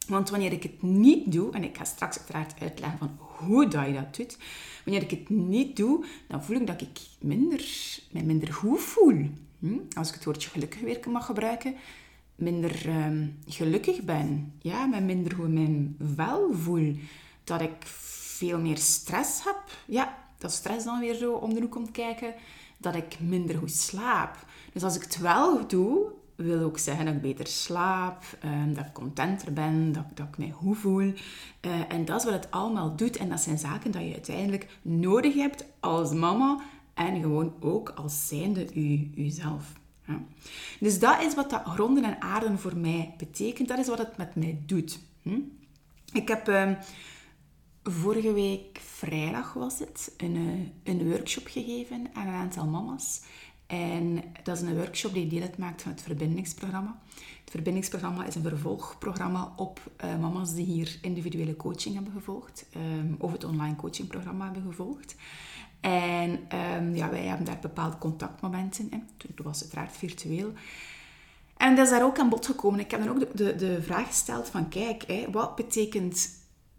Want 0.07 0.29
wanneer 0.29 0.51
ik 0.51 0.63
het 0.63 0.81
niet 0.81 1.31
doe, 1.31 1.51
en 1.51 1.63
ik 1.63 1.77
ga 1.77 1.83
straks 1.83 2.17
uiteraard 2.17 2.59
uitleggen 2.59 2.97
van 2.97 3.17
hoe 3.19 3.67
dat 3.67 3.85
je 3.85 3.93
dat 3.93 4.15
doet, 4.15 4.37
wanneer 4.85 5.03
ik 5.03 5.11
het 5.11 5.29
niet 5.29 5.75
doe, 5.75 6.05
dan 6.27 6.43
voel 6.43 6.55
ik 6.55 6.67
dat 6.67 6.81
ik 6.81 6.99
minder, 7.19 7.65
mij 8.11 8.23
minder 8.23 8.53
goed 8.53 8.81
voel. 8.81 9.29
Hm? 9.65 9.97
Als 9.97 10.07
ik 10.07 10.13
het 10.13 10.25
woordje 10.25 10.49
gelukkig 10.49 10.81
weer 10.81 10.99
mag 11.09 11.25
gebruiken, 11.25 11.75
minder 12.35 13.05
um, 13.05 13.39
gelukkig 13.47 14.01
ben. 14.01 14.53
Ja, 14.59 14.85
met 14.85 15.03
minder 15.03 15.35
goed 15.35 15.53
mijn 15.53 15.95
vel 16.15 16.53
voel. 16.53 16.95
Dat 17.43 17.61
ik 17.61 17.85
veel 18.37 18.59
meer 18.59 18.77
stress 18.77 19.43
heb. 19.43 19.63
Ja, 19.87 20.17
dat 20.37 20.51
stress 20.51 20.85
dan 20.85 20.99
weer 20.99 21.15
zo 21.15 21.33
om 21.33 21.53
de 21.53 21.61
hoek 21.61 21.71
komt 21.71 21.91
kijken. 21.91 22.33
Dat 22.77 22.95
ik 22.95 23.19
minder 23.19 23.57
goed 23.57 23.71
slaap. 23.71 24.45
Dus 24.73 24.83
als 24.83 24.95
ik 24.95 25.03
het 25.03 25.19
wel 25.19 25.67
doe, 25.67 26.11
wil 26.35 26.63
ook 26.63 26.77
zeggen 26.77 27.05
dat 27.05 27.13
ik 27.13 27.21
beter 27.21 27.47
slaap, 27.47 28.23
ehm, 28.39 28.73
dat 28.73 28.85
ik 28.85 28.93
contenter 28.93 29.53
ben, 29.53 29.91
dat, 29.91 30.05
dat 30.13 30.27
ik 30.27 30.37
mij 30.37 30.51
goed 30.51 30.77
voel. 30.77 31.13
Uh, 31.61 31.71
en 31.87 32.05
dat 32.05 32.19
is 32.19 32.25
wat 32.25 32.33
het 32.33 32.51
allemaal 32.51 32.95
doet. 32.95 33.17
En 33.17 33.29
dat 33.29 33.39
zijn 33.39 33.57
zaken 33.57 33.91
dat 33.91 34.01
je 34.01 34.13
uiteindelijk 34.13 34.67
nodig 34.81 35.33
hebt 35.33 35.65
als 35.79 36.13
mama 36.13 36.59
en 36.95 37.21
gewoon 37.21 37.53
ook 37.59 37.89
als 37.89 38.27
zijnde 38.27 38.73
u, 38.73 39.11
uzelf. 39.15 39.73
Ja. 40.07 40.21
Dus 40.79 40.99
dat 40.99 41.21
is 41.21 41.35
wat 41.35 41.49
dat 41.49 41.63
gronden 41.65 42.03
en 42.03 42.21
aarden 42.21 42.59
voor 42.59 42.77
mij 42.77 43.13
betekent. 43.17 43.67
Dat 43.67 43.79
is 43.79 43.87
wat 43.87 43.97
het 43.97 44.17
met 44.17 44.35
mij 44.35 44.59
doet. 44.65 44.99
Hm? 45.21 45.39
Ik 46.13 46.27
heb 46.27 46.49
uh, 46.49 46.71
vorige 47.83 48.33
week 48.33 48.79
vrijdag 48.79 49.53
was 49.53 49.79
het 49.79 50.13
een, 50.17 50.35
eh, 50.83 50.93
een 50.93 51.09
workshop 51.09 51.47
gegeven 51.47 52.07
aan 52.13 52.27
een 52.27 52.33
aantal 52.33 52.65
mama's. 52.65 53.21
En 53.67 54.23
dat 54.43 54.57
is 54.57 54.63
een 54.63 54.75
workshop 54.75 55.13
die 55.13 55.27
deel 55.27 55.41
uitmaakt 55.41 55.81
van 55.81 55.91
het 55.91 56.01
verbindingsprogramma. 56.01 56.99
Het 57.15 57.51
verbindingsprogramma 57.51 58.25
is 58.25 58.35
een 58.35 58.41
vervolgprogramma 58.41 59.53
op 59.55 59.79
uh, 60.03 60.19
mama's 60.19 60.53
die 60.53 60.65
hier 60.65 60.99
individuele 61.01 61.55
coaching 61.55 61.95
hebben 61.95 62.13
gevolgd. 62.13 62.65
Um, 62.75 63.15
of 63.19 63.31
het 63.31 63.43
online 63.43 63.75
coachingprogramma 63.75 64.45
hebben 64.45 64.63
gevolgd. 64.63 65.15
En 65.85 66.47
um, 66.77 66.95
ja, 66.95 67.09
wij 67.09 67.23
hebben 67.23 67.45
daar 67.45 67.59
bepaalde 67.61 67.97
contactmomenten 67.97 68.91
in. 68.91 69.03
Toen 69.17 69.45
was 69.45 69.59
het 69.59 69.63
uiteraard 69.63 69.97
virtueel. 69.97 70.53
En 71.57 71.75
dat 71.75 71.85
is 71.85 71.91
daar 71.91 72.03
ook 72.03 72.19
aan 72.19 72.29
bod 72.29 72.45
gekomen. 72.45 72.79
Ik 72.79 72.91
heb 72.91 73.03
dan 73.03 73.09
ook 73.09 73.37
de, 73.37 73.55
de, 73.55 73.81
vraag 73.81 74.07
gesteld 74.07 74.49
van, 74.49 74.69
kijk, 74.69 75.03
hè, 75.07 75.25
wat 75.31 75.55
betekent 75.55 76.29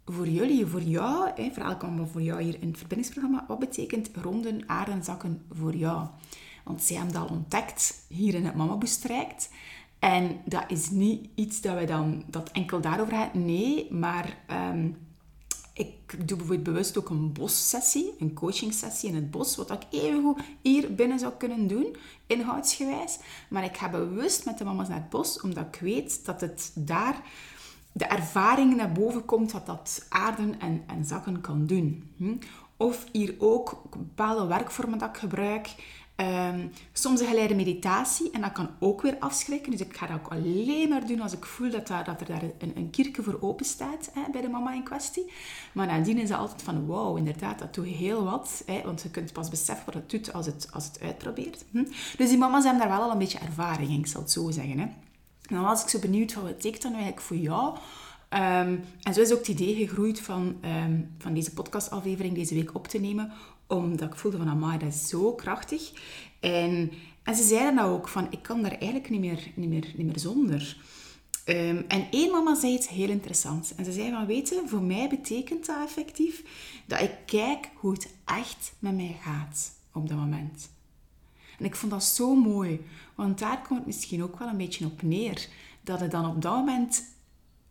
voor 0.05 0.27
jullie, 0.27 0.65
voor 0.65 0.81
jou, 0.81 1.29
hè, 1.35 1.51
mama 1.55 2.05
voor 2.05 2.21
jou 2.21 2.41
hier 2.41 2.61
in 2.61 2.67
het 2.67 2.77
verbindingsprogramma, 2.77 3.45
wat 3.47 3.59
betekent 3.59 4.09
ronden, 4.21 4.63
aarden, 4.69 5.03
zakken 5.03 5.41
voor 5.51 5.75
jou? 5.75 6.07
Want 6.63 6.81
zij 6.81 6.95
hebben 6.95 7.13
dat 7.13 7.29
al 7.29 7.35
ontdekt 7.35 8.05
hier 8.07 8.33
in 8.33 8.45
het 8.45 8.55
Mama 8.55 8.77
En 9.99 10.41
dat 10.45 10.63
is 10.67 10.89
niet 10.89 11.29
iets 11.35 11.61
dat 11.61 11.73
wij 11.73 11.85
dan 11.85 12.23
dat 12.27 12.51
enkel 12.51 12.81
daarover 12.81 13.13
gaat. 13.13 13.33
Nee, 13.33 13.93
maar 13.93 14.37
um, 14.71 15.06
ik 15.77 16.27
doe 16.27 16.37
bijvoorbeeld 16.37 16.63
bewust 16.63 16.97
ook 16.97 17.09
een 17.09 17.33
bossessie, 17.33 18.13
een 18.19 18.33
coachingsessie 18.33 19.09
in 19.09 19.15
het 19.15 19.31
bos, 19.31 19.55
wat 19.55 19.71
ik 19.71 19.81
evengoed 19.89 20.41
hier 20.61 20.95
binnen 20.95 21.19
zou 21.19 21.33
kunnen 21.37 21.67
doen, 21.67 21.95
inhoudsgewijs. 22.27 23.19
Maar 23.49 23.63
ik 23.63 23.77
ga 23.77 23.89
bewust 23.89 24.45
met 24.45 24.57
de 24.57 24.63
mama's 24.63 24.87
naar 24.87 24.97
het 24.97 25.09
bos, 25.09 25.41
omdat 25.41 25.65
ik 25.65 25.79
weet 25.79 26.25
dat 26.25 26.41
het 26.41 26.71
daar 26.75 27.21
de 27.91 28.05
ervaring 28.05 28.75
naar 28.75 28.91
boven 28.91 29.25
komt 29.25 29.51
wat 29.51 29.65
dat 29.65 30.05
aarden 30.09 30.59
en, 30.59 30.83
en 30.87 31.05
zakken 31.05 31.41
kan 31.41 31.65
doen. 31.65 32.11
Hm? 32.17 32.35
Of 32.77 33.05
hier 33.11 33.35
ook 33.39 33.81
bepaalde 33.89 34.45
werkvormen 34.45 34.99
dat 34.99 35.09
ik 35.09 35.17
gebruik, 35.17 35.75
Um, 36.21 36.71
soms 36.93 37.19
een 37.19 37.27
geleide 37.27 37.55
meditatie 37.55 38.31
en 38.31 38.41
dat 38.41 38.51
kan 38.51 38.69
ook 38.79 39.01
weer 39.01 39.15
afschrikken. 39.19 39.71
Dus 39.71 39.81
ik 39.81 39.97
ga 39.97 40.07
dat 40.07 40.15
ook 40.15 40.27
alleen 40.27 40.89
maar 40.89 41.07
doen 41.07 41.21
als 41.21 41.33
ik 41.33 41.45
voel 41.45 41.71
dat, 41.71 41.87
dat, 41.87 42.05
dat 42.05 42.21
er 42.21 42.27
daar 42.27 42.43
een, 42.57 42.71
een 42.75 42.89
kierke 42.89 43.23
voor 43.23 43.37
open 43.41 43.65
staat 43.65 44.09
hè, 44.13 44.21
bij 44.31 44.41
de 44.41 44.49
mama 44.49 44.73
in 44.73 44.83
kwestie. 44.83 45.31
Maar 45.73 45.87
nadien 45.87 46.17
is 46.17 46.29
het 46.29 46.37
altijd 46.37 46.61
van 46.61 46.85
wow, 46.85 47.17
inderdaad, 47.17 47.59
dat 47.59 47.73
doet 47.73 47.85
heel 47.85 48.23
wat. 48.23 48.63
Hè, 48.65 48.81
want 48.83 49.01
je 49.01 49.09
kunt 49.09 49.33
pas 49.33 49.49
beseffen 49.49 49.85
wat 49.85 49.93
het 49.93 50.09
doet 50.09 50.33
als 50.33 50.45
het, 50.45 50.67
als 50.73 50.85
het 50.85 50.99
uitprobeert. 51.01 51.65
Hm? 51.71 51.83
Dus 52.17 52.29
die 52.29 52.37
mama's 52.37 52.63
hebben 52.63 52.81
daar 52.81 52.97
wel 52.97 53.05
al 53.05 53.11
een 53.11 53.17
beetje 53.17 53.39
ervaring 53.39 53.89
in, 53.89 53.99
ik 53.99 54.07
zal 54.07 54.21
het 54.21 54.31
zo 54.31 54.51
zeggen. 54.51 54.79
Hè. 54.79 54.85
En 54.85 55.55
dan 55.55 55.63
was 55.63 55.83
ik 55.83 55.89
zo 55.89 55.99
benieuwd, 55.99 56.33
wat 56.33 56.45
betekent 56.45 56.81
dat 56.81 56.91
nu 56.91 56.97
eigenlijk 56.97 57.27
voor 57.27 57.37
jou? 57.37 57.77
Um, 58.29 58.83
en 59.01 59.13
zo 59.13 59.21
is 59.21 59.31
ook 59.31 59.37
het 59.37 59.47
idee 59.47 59.75
gegroeid 59.75 60.21
van, 60.21 60.55
um, 60.85 61.15
van 61.17 61.33
deze 61.33 61.53
podcastaflevering 61.53 62.35
deze 62.35 62.55
week 62.55 62.75
op 62.75 62.87
te 62.87 62.97
nemen, 62.97 63.31
omdat 63.67 64.09
ik 64.09 64.15
voelde 64.15 64.37
van, 64.37 64.49
amai, 64.49 64.77
dat 64.77 64.93
is 64.93 65.07
zo 65.07 65.33
krachtig. 65.33 65.91
En, 66.39 66.91
en 67.23 67.35
ze 67.35 67.43
zeiden 67.43 67.75
nou 67.75 67.93
ook 67.93 68.07
van, 68.07 68.27
ik 68.29 68.41
kan 68.41 68.61
daar 68.61 68.71
eigenlijk 68.71 69.09
niet 69.09 69.19
meer, 69.19 69.51
niet 69.55 69.69
meer, 69.69 69.93
niet 69.95 70.05
meer 70.05 70.19
zonder. 70.19 70.77
Um, 71.45 71.85
en 71.87 72.07
één 72.11 72.31
mama 72.31 72.55
zei 72.55 72.73
iets 72.73 72.87
heel 72.87 73.09
interessants. 73.09 73.75
En 73.75 73.85
ze 73.85 73.91
zei 73.91 74.11
van, 74.11 74.25
weten, 74.25 74.69
voor 74.69 74.81
mij 74.81 75.09
betekent 75.09 75.65
dat 75.65 75.83
effectief 75.83 76.43
dat 76.85 77.01
ik 77.01 77.11
kijk 77.25 77.69
hoe 77.75 77.91
het 77.91 78.13
echt 78.25 78.73
met 78.79 78.95
mij 78.95 79.17
gaat 79.21 79.71
op 79.93 80.09
dat 80.09 80.17
moment. 80.17 80.69
En 81.59 81.65
ik 81.65 81.75
vond 81.75 81.91
dat 81.91 82.03
zo 82.03 82.35
mooi, 82.35 82.85
want 83.15 83.39
daar 83.39 83.61
komt 83.61 83.77
het 83.77 83.87
misschien 83.87 84.23
ook 84.23 84.39
wel 84.39 84.47
een 84.47 84.57
beetje 84.57 84.85
op 84.85 85.01
neer. 85.01 85.47
Dat 85.81 85.99
het 85.99 86.11
dan 86.11 86.25
op 86.25 86.41
dat 86.41 86.55
moment 86.55 87.03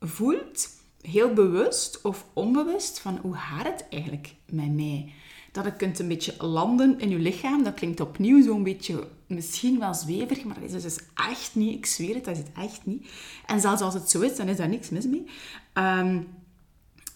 voelt, 0.00 0.69
heel 1.00 1.33
bewust 1.33 2.00
of 2.03 2.26
onbewust, 2.33 3.00
van 3.00 3.17
hoe 3.17 3.35
gaat 3.35 3.67
het 3.67 3.87
eigenlijk 3.91 4.35
met 4.47 4.75
mij? 4.75 5.12
Dat 5.57 5.65
je 5.65 5.73
kunt 5.73 5.99
een 5.99 6.09
beetje 6.09 6.35
landen 6.39 7.01
in 7.01 7.09
je 7.09 7.19
lichaam. 7.19 7.63
Dat 7.63 7.75
klinkt 7.75 8.01
opnieuw 8.01 8.43
zo'n 8.43 8.63
beetje 8.63 9.09
misschien 9.27 9.79
wel 9.79 9.95
zweverig, 9.95 10.45
maar 10.45 10.61
dat 10.61 10.73
is 10.73 10.83
dus 10.83 10.99
echt 11.15 11.55
niet. 11.55 11.75
Ik 11.75 11.87
zweer 11.87 12.15
het, 12.15 12.25
dat 12.25 12.37
is 12.37 12.43
het 12.43 12.53
echt 12.57 12.87
niet. 12.87 13.07
En 13.47 13.61
zelfs 13.61 13.83
als 13.83 13.95
het 13.95 14.11
zo 14.11 14.21
is, 14.21 14.37
dan 14.37 14.49
is 14.49 14.57
daar 14.57 14.69
niks 14.69 14.89
mis 14.89 15.07
mee. 15.07 15.25
Ehm, 15.73 16.21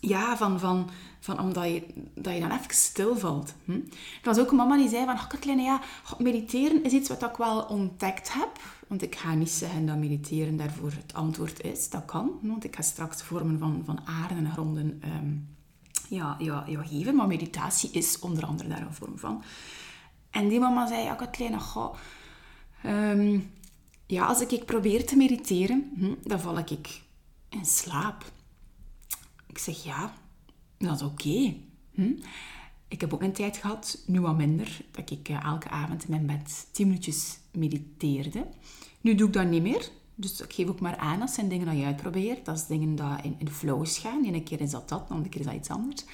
ja, 0.01 0.37
van, 0.37 0.61
van, 0.61 0.91
van 1.21 1.41
omdat 1.41 1.65
je, 1.65 1.83
dat 2.15 2.35
je 2.35 2.41
dan 2.41 2.51
even 2.51 2.75
stilvalt. 2.75 3.55
Hm? 3.65 3.73
Er 3.73 3.81
was 4.23 4.39
ook 4.39 4.51
een 4.51 4.57
mama 4.57 4.77
die 4.77 4.89
zei 4.89 5.05
van, 5.05 5.15
oh, 5.15 5.29
Katlijne, 5.29 5.63
ja, 5.63 5.81
mediteren 6.19 6.85
is 6.85 6.93
iets 6.93 7.09
wat 7.09 7.23
ik 7.23 7.37
wel 7.37 7.63
ontdekt 7.63 8.33
heb. 8.33 8.61
Want 8.87 9.03
ik 9.03 9.15
ga 9.15 9.35
niet 9.35 9.51
zeggen 9.51 9.87
dat 9.87 9.97
mediteren 9.97 10.57
daarvoor 10.57 10.91
het 10.91 11.15
antwoord 11.15 11.63
is. 11.63 11.91
Dat 11.91 12.05
kan, 12.05 12.31
want 12.43 12.65
ik 12.65 12.77
ga 12.77 12.83
straks 12.83 13.23
vormen 13.23 13.59
van, 13.59 13.83
van 13.85 14.01
aarde 14.05 14.35
en 14.35 14.53
gronden 14.53 15.03
um, 15.05 15.49
ja, 16.11 16.37
ja, 16.39 16.65
ja, 16.67 16.83
geven. 16.83 17.15
Maar 17.15 17.27
meditatie 17.27 17.91
is 17.91 18.19
onder 18.19 18.47
andere 18.47 18.69
daar 18.69 18.81
een 18.81 18.95
vorm 18.95 19.19
van. 19.19 19.43
En 20.31 20.49
die 20.49 20.61
mama 20.61 20.87
zei, 20.87 21.03
ja, 21.03 21.15
Katlijne, 21.15 21.61
ga... 21.61 21.91
Um, 22.87 23.51
ja, 24.07 24.27
als 24.27 24.41
ik, 24.41 24.51
ik 24.51 24.65
probeer 24.65 25.07
te 25.07 25.17
mediteren, 25.17 25.91
hm, 25.95 26.15
dan 26.23 26.41
val 26.41 26.59
ik 26.59 27.03
in 27.49 27.65
slaap. 27.65 28.33
Ik 29.47 29.59
zeg, 29.59 29.85
ja, 29.85 30.15
dat 30.79 30.97
is 30.97 31.03
oké. 31.03 31.55
Hm? 31.95 32.13
Ik 32.89 33.01
heb 33.01 33.15
ook 33.15 33.23
een 33.23 33.33
tijd 33.33 33.57
gehad, 33.57 34.03
nu 34.07 34.21
wat 34.21 34.37
minder, 34.37 34.81
dat 34.91 35.11
ik 35.11 35.29
uh, 35.29 35.45
elke 35.45 35.69
avond 35.69 36.05
in 36.05 36.11
mijn 36.11 36.27
bed 36.27 36.69
10 36.73 36.87
minuutjes 36.87 37.39
mediteerde. 37.53 38.47
Nu 39.01 39.15
doe 39.15 39.27
ik 39.27 39.33
dat 39.33 39.47
niet 39.47 39.63
meer. 39.63 39.91
Dus 40.21 40.41
ik 40.41 40.53
geef 40.53 40.69
ook 40.69 40.81
maar 40.81 40.97
aan, 40.97 41.19
dat 41.19 41.31
zijn 41.31 41.49
dingen 41.49 41.69
die 41.71 41.79
je 41.79 41.87
uitprobeert. 41.87 42.45
Dat 42.45 42.57
is 42.57 42.67
dingen 42.67 42.95
die 42.95 43.05
in, 43.23 43.35
in 43.39 43.51
flows 43.51 43.99
gaan. 43.99 44.23
De 44.23 44.29
ene 44.29 44.43
keer 44.43 44.61
is 44.61 44.71
dat 44.71 44.89
dat, 44.89 45.09
de 45.09 45.15
andere 45.15 45.31
keer 45.31 45.41
is 45.41 45.47
dat 45.47 45.55
iets 45.55 45.69
anders. 45.69 46.05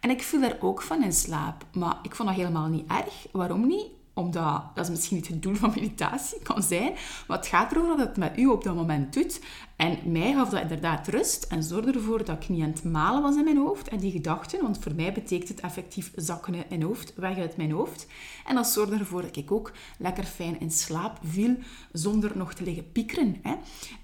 En 0.00 0.10
ik 0.10 0.22
viel 0.22 0.40
daar 0.40 0.56
ook 0.60 0.82
van 0.82 1.02
in 1.02 1.12
slaap. 1.12 1.66
Maar 1.72 1.98
ik 2.02 2.14
vond 2.14 2.28
dat 2.28 2.38
helemaal 2.38 2.66
niet 2.66 2.90
erg. 2.90 3.26
Waarom 3.32 3.66
niet? 3.66 3.86
Omdat, 4.18 4.62
dat 4.74 4.84
is 4.84 4.90
misschien 4.90 5.16
niet 5.16 5.28
het 5.28 5.42
doel 5.42 5.54
van 5.54 5.72
meditatie, 5.74 6.42
kan 6.42 6.62
zijn. 6.62 6.92
Maar 7.26 7.36
het 7.36 7.46
gaat 7.46 7.72
erover 7.72 7.96
dat 7.96 8.06
het 8.06 8.16
met 8.16 8.38
u 8.38 8.46
op 8.46 8.64
dat 8.64 8.74
moment 8.74 9.12
doet. 9.12 9.40
En 9.76 9.98
mij 10.04 10.32
gaf 10.32 10.48
dat 10.48 10.62
inderdaad 10.62 11.08
rust 11.08 11.44
en 11.44 11.62
zorgde 11.62 11.92
ervoor 11.92 12.24
dat 12.24 12.42
ik 12.42 12.48
niet 12.48 12.62
aan 12.62 12.68
het 12.68 12.84
malen 12.84 13.22
was 13.22 13.36
in 13.36 13.44
mijn 13.44 13.56
hoofd. 13.56 13.88
En 13.88 13.98
die 13.98 14.10
gedachten, 14.10 14.62
want 14.62 14.78
voor 14.78 14.94
mij 14.94 15.12
betekent 15.12 15.48
het 15.48 15.60
effectief 15.60 16.12
zakken 16.16 16.70
in 16.70 16.82
hoofd, 16.82 17.14
weg 17.14 17.38
uit 17.38 17.56
mijn 17.56 17.70
hoofd. 17.70 18.06
En 18.46 18.54
dat 18.54 18.66
zorgde 18.66 18.96
ervoor 18.96 19.22
dat 19.22 19.36
ik 19.36 19.52
ook 19.52 19.72
lekker 19.98 20.24
fijn 20.24 20.60
in 20.60 20.70
slaap 20.70 21.18
viel, 21.24 21.56
zonder 21.92 22.32
nog 22.34 22.54
te 22.54 22.64
liggen 22.64 22.92
piekeren. 22.92 23.36
Hè? 23.42 23.54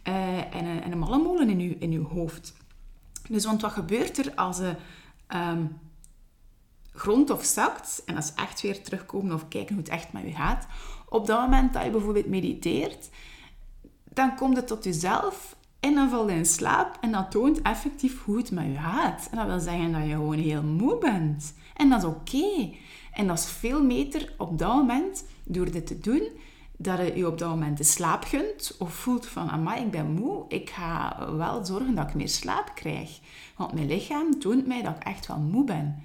Uh, 0.09 0.38
en, 0.38 0.83
en, 0.83 0.92
een 0.92 0.99
malle 0.99 1.18
molen 1.18 1.49
in 1.49 1.59
uw, 1.61 1.75
in 1.78 1.92
uw 1.92 2.09
hoofd. 2.09 2.54
Dus 3.28 3.44
want 3.44 3.62
wat 3.62 3.73
gebeurt 3.73 4.18
er 4.18 4.35
als... 4.35 4.59
je 4.59 4.75
um, 5.28 5.78
grond 6.94 7.30
of 7.30 7.44
zakt, 7.44 8.02
en 8.06 8.14
dat 8.14 8.24
is 8.24 8.32
echt 8.34 8.60
weer 8.60 8.82
terugkomen 8.82 9.34
of 9.34 9.48
kijken 9.48 9.74
hoe 9.74 9.84
het 9.84 9.92
echt 9.92 10.12
met 10.12 10.22
je 10.22 10.32
gaat, 10.32 10.66
op 11.08 11.26
dat 11.26 11.40
moment 11.40 11.72
dat 11.72 11.84
je 11.84 11.90
bijvoorbeeld 11.90 12.26
mediteert, 12.26 13.10
dan 14.04 14.36
komt 14.36 14.56
het 14.56 14.66
tot 14.66 14.84
jezelf 14.84 15.56
en 15.80 15.94
dan 15.94 16.10
valt 16.10 16.30
je 16.30 16.36
in 16.36 16.46
slaap 16.46 16.98
en 17.00 17.12
dat 17.12 17.30
toont 17.30 17.62
effectief 17.62 18.24
hoe 18.24 18.36
het 18.36 18.50
met 18.50 18.64
je 18.64 18.78
gaat. 18.78 19.28
En 19.30 19.36
dat 19.36 19.46
wil 19.46 19.60
zeggen 19.60 19.92
dat 19.92 20.02
je 20.02 20.10
gewoon 20.10 20.38
heel 20.38 20.62
moe 20.62 20.98
bent. 20.98 21.54
En 21.76 21.90
dat 21.90 22.02
is 22.02 22.08
oké. 22.08 22.70
En 23.12 23.26
dat 23.26 23.38
is 23.38 23.46
veel 23.46 23.86
beter 23.86 24.32
op 24.38 24.58
dat 24.58 24.74
moment, 24.74 25.24
door 25.44 25.70
dit 25.70 25.86
te 25.86 25.98
doen, 25.98 26.28
dat 26.76 26.98
je 26.98 27.16
je 27.16 27.26
op 27.26 27.38
dat 27.38 27.48
moment 27.48 27.76
de 27.78 27.84
slaap 27.84 28.24
gunt 28.24 28.76
of 28.78 28.94
voelt 28.94 29.26
van, 29.26 29.50
amai, 29.50 29.80
ik 29.80 29.90
ben 29.90 30.10
moe, 30.10 30.44
ik 30.48 30.70
ga 30.70 31.16
wel 31.36 31.64
zorgen 31.64 31.94
dat 31.94 32.08
ik 32.08 32.14
meer 32.14 32.28
slaap 32.28 32.72
krijg. 32.74 33.18
Want 33.56 33.72
mijn 33.72 33.86
lichaam 33.86 34.38
toont 34.38 34.66
mij 34.66 34.82
dat 34.82 34.96
ik 34.96 35.04
echt 35.04 35.26
wel 35.26 35.38
moe 35.38 35.64
ben. 35.64 36.02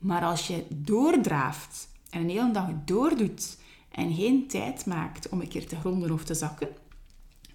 Maar 0.00 0.24
als 0.24 0.46
je 0.46 0.66
doordraaft 0.68 1.88
en 2.10 2.20
een 2.20 2.30
hele 2.30 2.50
dag 2.50 2.68
doordoet 2.84 3.58
en 3.90 4.14
geen 4.14 4.48
tijd 4.48 4.86
maakt 4.86 5.28
om 5.28 5.40
een 5.40 5.48
keer 5.48 5.66
te 5.66 5.76
gronden 5.76 6.10
of 6.10 6.24
te 6.24 6.34
zakken, 6.34 6.68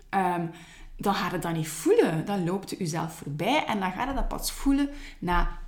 um, 0.09 0.49
dan 0.97 1.13
ga 1.13 1.31
je 1.31 1.39
dat 1.39 1.53
niet 1.53 1.67
voelen. 1.67 2.25
Dan 2.25 2.43
loopt 2.43 2.69
je 2.69 2.77
jezelf 2.77 3.13
voorbij 3.13 3.65
en 3.65 3.79
dan 3.79 3.91
ga 3.91 4.07
je 4.07 4.13
dat 4.13 4.27
pas 4.27 4.51
voelen 4.51 4.89
na 5.19 5.59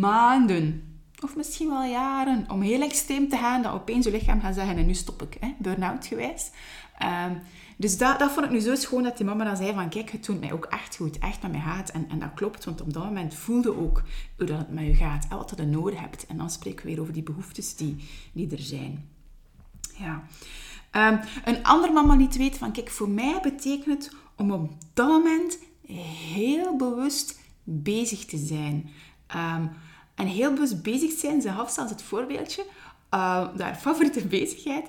maanden. 0.00 0.98
of 1.20 1.36
misschien 1.36 1.68
wel 1.68 1.84
jaren, 1.84 2.50
om 2.50 2.60
heel 2.60 2.82
extreem 2.82 3.28
te 3.28 3.36
gaan, 3.36 3.62
dat 3.62 3.72
opeens 3.72 4.04
je 4.04 4.10
lichaam 4.10 4.40
gaat 4.40 4.54
zeggen, 4.54 4.76
en 4.76 4.86
nu 4.86 4.94
stop 4.94 5.22
ik, 5.22 5.38
burn-out 5.58 6.06
geweest. 6.06 6.54
Um, 7.02 7.40
dus 7.76 7.98
dat, 7.98 8.32
vond 8.32 8.46
ik 8.46 8.50
nu 8.50 8.60
zo 8.60 8.74
schoon 8.74 9.02
dat 9.02 9.16
die 9.16 9.26
mama 9.26 9.44
dan 9.44 9.56
zei 9.56 9.72
van, 9.74 9.88
kijk, 9.88 10.10
het 10.10 10.24
doet 10.24 10.40
mij 10.40 10.52
ook 10.52 10.64
echt 10.64 10.96
goed, 10.96 11.18
echt 11.18 11.42
met 11.42 11.52
mij 11.52 11.60
gaat. 11.60 11.90
En, 11.90 12.06
en 12.08 12.18
dat 12.18 12.34
klopt, 12.34 12.64
want 12.64 12.80
op 12.80 12.92
dat 12.92 13.04
moment 13.04 13.34
voelde 13.34 13.76
ook 13.76 14.02
hoe 14.36 14.46
dat 14.46 14.58
het 14.58 14.72
met 14.72 14.86
je 14.86 14.94
gaat 14.94 15.26
en 15.30 15.36
wat 15.36 15.52
je 15.56 15.62
nodig 15.62 16.00
hebt. 16.00 16.26
En 16.26 16.36
dan 16.36 16.50
spreken 16.50 16.84
we 16.84 16.90
weer 16.90 17.00
over 17.00 17.12
die 17.12 17.22
behoeftes 17.22 17.76
die, 17.76 17.96
die 18.32 18.50
er 18.50 18.62
zijn. 18.62 19.08
Ja. 19.96 20.22
Um, 21.10 21.20
een 21.44 21.64
andere 21.64 21.92
mama 21.92 22.14
liet 22.14 22.36
weten 22.36 22.58
van, 22.58 22.72
kijk, 22.72 22.90
voor 22.90 23.08
mij 23.08 23.38
betekent 23.42 24.04
het 24.04 24.16
om 24.36 24.52
op 24.52 24.72
dat 24.94 25.08
moment 25.08 25.58
heel 25.86 26.76
bewust 26.76 27.40
bezig 27.64 28.24
te 28.24 28.36
zijn. 28.36 28.90
Um, 29.36 29.70
en 30.14 30.26
heel 30.26 30.52
bewust 30.52 30.82
bezig 30.82 31.18
zijn, 31.18 31.42
ze 31.42 31.48
gaf 31.48 31.70
zelfs 31.70 31.90
het 31.90 32.02
voorbeeldje, 32.02 32.62
uh, 33.14 33.48
haar 33.58 33.74
favoriete 33.74 34.26
bezigheid, 34.26 34.88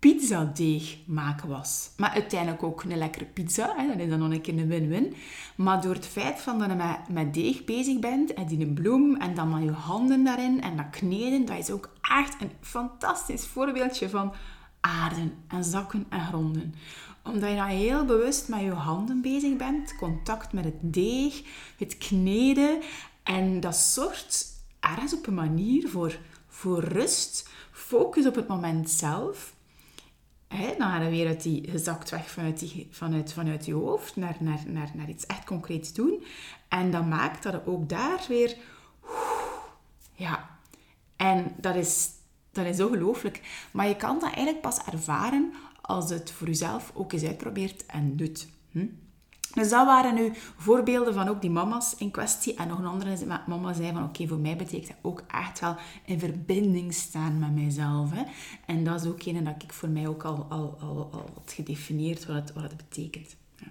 pizzadeeg 0.00 0.96
maken 1.06 1.48
was. 1.48 1.90
Maar 1.96 2.10
uiteindelijk 2.10 2.62
ook 2.62 2.82
een 2.82 2.98
lekkere 2.98 3.24
pizza, 3.24 3.74
hè, 3.76 3.86
dat 3.86 3.98
is 3.98 4.08
dan 4.08 4.18
nog 4.18 4.30
een 4.30 4.40
keer 4.40 4.58
een 4.58 4.68
win-win. 4.68 5.14
Maar 5.56 5.82
door 5.82 5.94
het 5.94 6.06
feit 6.06 6.40
van 6.40 6.58
dat 6.58 6.68
je 6.70 7.12
met, 7.12 7.34
deeg 7.34 7.64
bezig 7.64 7.98
bent, 7.98 8.34
en 8.34 8.46
die 8.46 8.60
een 8.60 8.74
bloem, 8.74 9.16
en 9.16 9.34
dan 9.34 9.48
met 9.48 9.62
je 9.62 9.70
handen 9.70 10.24
daarin, 10.24 10.62
en 10.62 10.76
dat 10.76 10.90
kneden, 10.90 11.44
dat 11.44 11.58
is 11.58 11.70
ook 11.70 11.90
echt 12.00 12.40
een 12.40 12.52
fantastisch 12.60 13.46
voorbeeldje 13.46 14.08
van 14.08 14.32
aarden 14.80 15.32
en 15.48 15.64
zakken 15.64 16.06
en 16.08 16.26
gronden 16.26 16.74
omdat 17.24 17.50
je 17.50 17.56
dan 17.56 17.66
heel 17.66 18.04
bewust 18.04 18.48
met 18.48 18.60
je 18.60 18.70
handen 18.70 19.20
bezig 19.20 19.56
bent, 19.56 19.96
contact 19.96 20.52
met 20.52 20.64
het 20.64 20.78
deeg, 20.80 21.42
het 21.78 21.98
kneden. 21.98 22.80
En 23.22 23.60
dat 23.60 23.76
zorgt 23.76 24.46
ergens 24.80 25.14
op 25.14 25.26
een 25.26 25.34
manier 25.34 25.88
voor, 25.88 26.18
voor 26.48 26.84
rust, 26.84 27.48
focus 27.72 28.26
op 28.26 28.34
het 28.34 28.48
moment 28.48 28.90
zelf. 28.90 29.54
Dan 30.58 30.90
gaan 30.90 31.04
we 31.04 31.10
weer 31.10 31.26
uit 31.26 31.42
die 31.42 31.70
gezakt 31.70 32.10
weg 32.10 32.30
vanuit, 32.30 32.58
die, 32.58 32.88
vanuit, 32.90 33.32
vanuit 33.32 33.66
je 33.66 33.74
hoofd 33.74 34.16
naar, 34.16 34.36
naar, 34.38 34.62
naar, 34.66 34.90
naar 34.94 35.08
iets 35.08 35.26
echt 35.26 35.44
concreets 35.44 35.92
doen. 35.92 36.24
En 36.68 36.90
dat 36.90 37.06
maakt 37.06 37.42
dat 37.42 37.52
het 37.52 37.66
ook 37.66 37.88
daar 37.88 38.24
weer... 38.28 38.56
Ja, 40.14 40.58
en 41.16 41.54
dat 41.56 41.74
is, 41.74 42.08
dat 42.52 42.66
is 42.66 42.80
ongelooflijk. 42.80 43.40
Maar 43.70 43.88
je 43.88 43.96
kan 43.96 44.14
dat 44.14 44.32
eigenlijk 44.32 44.60
pas 44.60 44.78
ervaren 44.92 45.52
als 45.80 46.10
het 46.10 46.30
voor 46.30 46.46
jezelf 46.46 46.90
ook 46.94 47.12
eens 47.12 47.24
uitprobeert 47.24 47.86
en 47.86 48.16
doet. 48.16 48.48
Hm? 48.70 48.86
Dus 49.54 49.68
dat 49.68 49.86
waren 49.86 50.14
nu 50.14 50.32
voorbeelden 50.56 51.14
van 51.14 51.28
ook 51.28 51.40
die 51.40 51.50
mama's 51.50 51.94
in 51.98 52.10
kwestie. 52.10 52.54
En 52.54 52.68
nog 52.68 52.78
een 52.78 52.86
andere 52.86 53.16
mama 53.46 53.72
zei 53.72 53.92
van 53.92 54.04
oké, 54.04 54.26
voor 54.26 54.38
mij 54.38 54.56
betekent 54.56 54.86
dat 54.86 54.96
ook 55.02 55.22
echt 55.28 55.60
wel 55.60 55.76
in 56.04 56.18
verbinding 56.18 56.94
staan 56.94 57.38
met 57.38 57.54
mijzelf. 57.54 58.10
Hè? 58.10 58.22
En 58.66 58.84
dat 58.84 59.00
is 59.00 59.08
ook 59.08 59.22
een 59.22 59.44
dat 59.44 59.62
ik 59.62 59.72
voor 59.72 59.88
mij 59.88 60.08
ook 60.08 60.22
al, 60.22 60.46
al, 60.48 60.76
al, 60.80 61.08
al 61.12 61.30
had 61.34 61.52
gedefinieerd 61.54 62.26
wat 62.26 62.36
het, 62.36 62.52
wat 62.52 62.62
het 62.62 62.76
betekent. 62.76 63.36
Ja. 63.56 63.66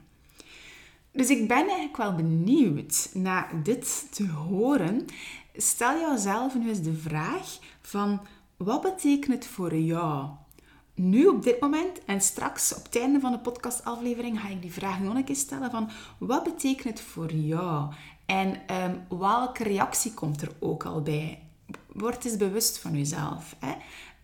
Dus 1.11 1.29
ik 1.29 1.47
ben 1.47 1.57
eigenlijk 1.57 1.97
wel 1.97 2.15
benieuwd 2.15 3.09
naar 3.13 3.51
dit 3.63 4.07
te 4.11 4.27
horen. 4.27 5.05
Stel 5.55 6.11
jezelf 6.11 6.55
nu 6.55 6.69
eens 6.69 6.81
de 6.81 6.97
vraag 6.97 7.57
van 7.81 8.21
wat 8.57 8.81
betekent 8.81 9.33
het 9.33 9.47
voor 9.47 9.75
jou 9.75 10.29
nu 10.99 11.27
op 11.27 11.43
dit 11.43 11.59
moment 11.59 12.05
en 12.05 12.21
straks 12.21 12.75
op 12.75 12.83
het 12.83 12.97
einde 12.97 13.19
van 13.19 13.31
de 13.31 13.39
podcastaflevering 13.39 14.39
ga 14.39 14.47
ik 14.47 14.61
die 14.61 14.73
vraag 14.73 14.99
nog 14.99 15.15
een 15.15 15.23
keer 15.23 15.35
stellen 15.35 15.71
van 15.71 15.89
wat 16.17 16.43
betekent 16.43 16.83
het 16.83 17.01
voor 17.01 17.33
jou? 17.33 17.93
En 18.25 18.61
um, 19.09 19.19
welke 19.19 19.63
reactie 19.63 20.13
komt 20.13 20.41
er 20.41 20.51
ook 20.59 20.85
al 20.85 21.01
bij? 21.01 21.39
Word 21.93 22.25
eens 22.25 22.37
bewust 22.37 22.79
van 22.79 22.97
jezelf. 22.97 23.55
Hè? 23.59 23.73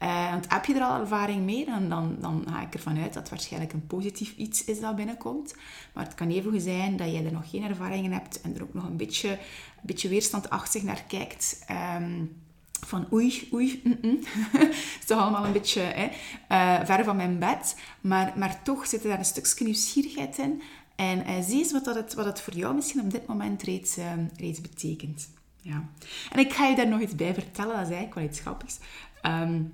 Uh, 0.02 0.32
want 0.32 0.46
heb 0.50 0.66
je 0.66 0.74
er 0.74 0.82
al 0.82 1.00
ervaring 1.00 1.46
mee, 1.46 1.66
dan, 1.66 1.90
dan, 2.20 2.46
ga 2.50 2.62
ik 2.62 2.74
ervan 2.74 2.98
uit 2.98 3.14
dat 3.14 3.22
het 3.22 3.30
waarschijnlijk 3.30 3.74
een 3.74 3.88
positief 3.88 4.36
iets 4.36 4.64
is 4.64 4.80
dat 4.80 4.96
binnenkomt. 4.96 5.56
Maar 5.94 6.04
het 6.04 6.16
kan 6.16 6.30
even 6.30 6.62
zijn 6.62 6.98
dat 6.98 7.12
je 7.12 7.24
er 7.24 7.32
nog 7.32 7.50
geen 7.50 7.64
ervaringen 7.64 8.12
hebt 8.12 8.42
en 8.42 8.56
er 8.56 8.64
ook 8.64 8.74
nog 8.74 8.84
een 8.84 8.98
beetje, 8.98 9.30
een 9.30 9.38
beetje 9.82 10.10
weerstandachtig 10.10 10.84
naar 10.84 11.04
kijkt. 11.08 11.66
Um, 12.00 12.44
van 12.86 13.08
oei, 13.14 13.50
oei, 13.54 13.82
mm 13.84 13.98
-mm. 14.02 14.20
is 15.00 15.06
toch 15.06 15.20
allemaal 15.20 15.46
een 15.46 15.52
beetje 15.52 15.82
hè, 15.82 16.10
uh, 16.52 16.86
ver 16.86 17.04
van 17.04 17.16
mijn 17.16 17.40
bed. 17.40 17.76
Maar, 18.02 18.34
maar 18.36 18.64
toch 18.64 18.88
zit 18.88 19.04
er 19.04 19.10
daar 19.10 19.18
een 19.18 19.26
stukje 19.26 19.64
nieuwsgierigheid 19.64 20.38
in. 20.38 20.62
En 20.96 21.20
uh, 21.20 21.34
zie 21.42 21.58
eens 21.58 21.72
wat, 21.72 21.86
dat 21.86 21.96
het, 21.96 22.14
wat 22.14 22.26
het 22.26 22.42
voor 22.42 22.54
jou 22.54 22.76
misschien 22.76 23.02
op 23.02 23.12
dit 23.12 23.28
moment 23.28 23.64
reeds, 23.64 23.98
uh, 23.98 24.12
reeds 24.38 24.62
betekent. 24.62 25.30
Ja. 25.62 25.84
En 26.32 26.40
ik 26.40 26.54
ga 26.54 26.68
je 26.68 26.76
daar 26.76 26.88
nog 26.88 27.02
iets 27.02 27.16
bij 27.16 27.34
vertellen, 27.34 27.76
dat 27.76 27.88
is 27.88 27.94
eigenlijk 27.94 28.14
wel 28.14 28.24
iets 28.24 28.40
grappigs. 28.40 28.78
Um, 29.24 29.74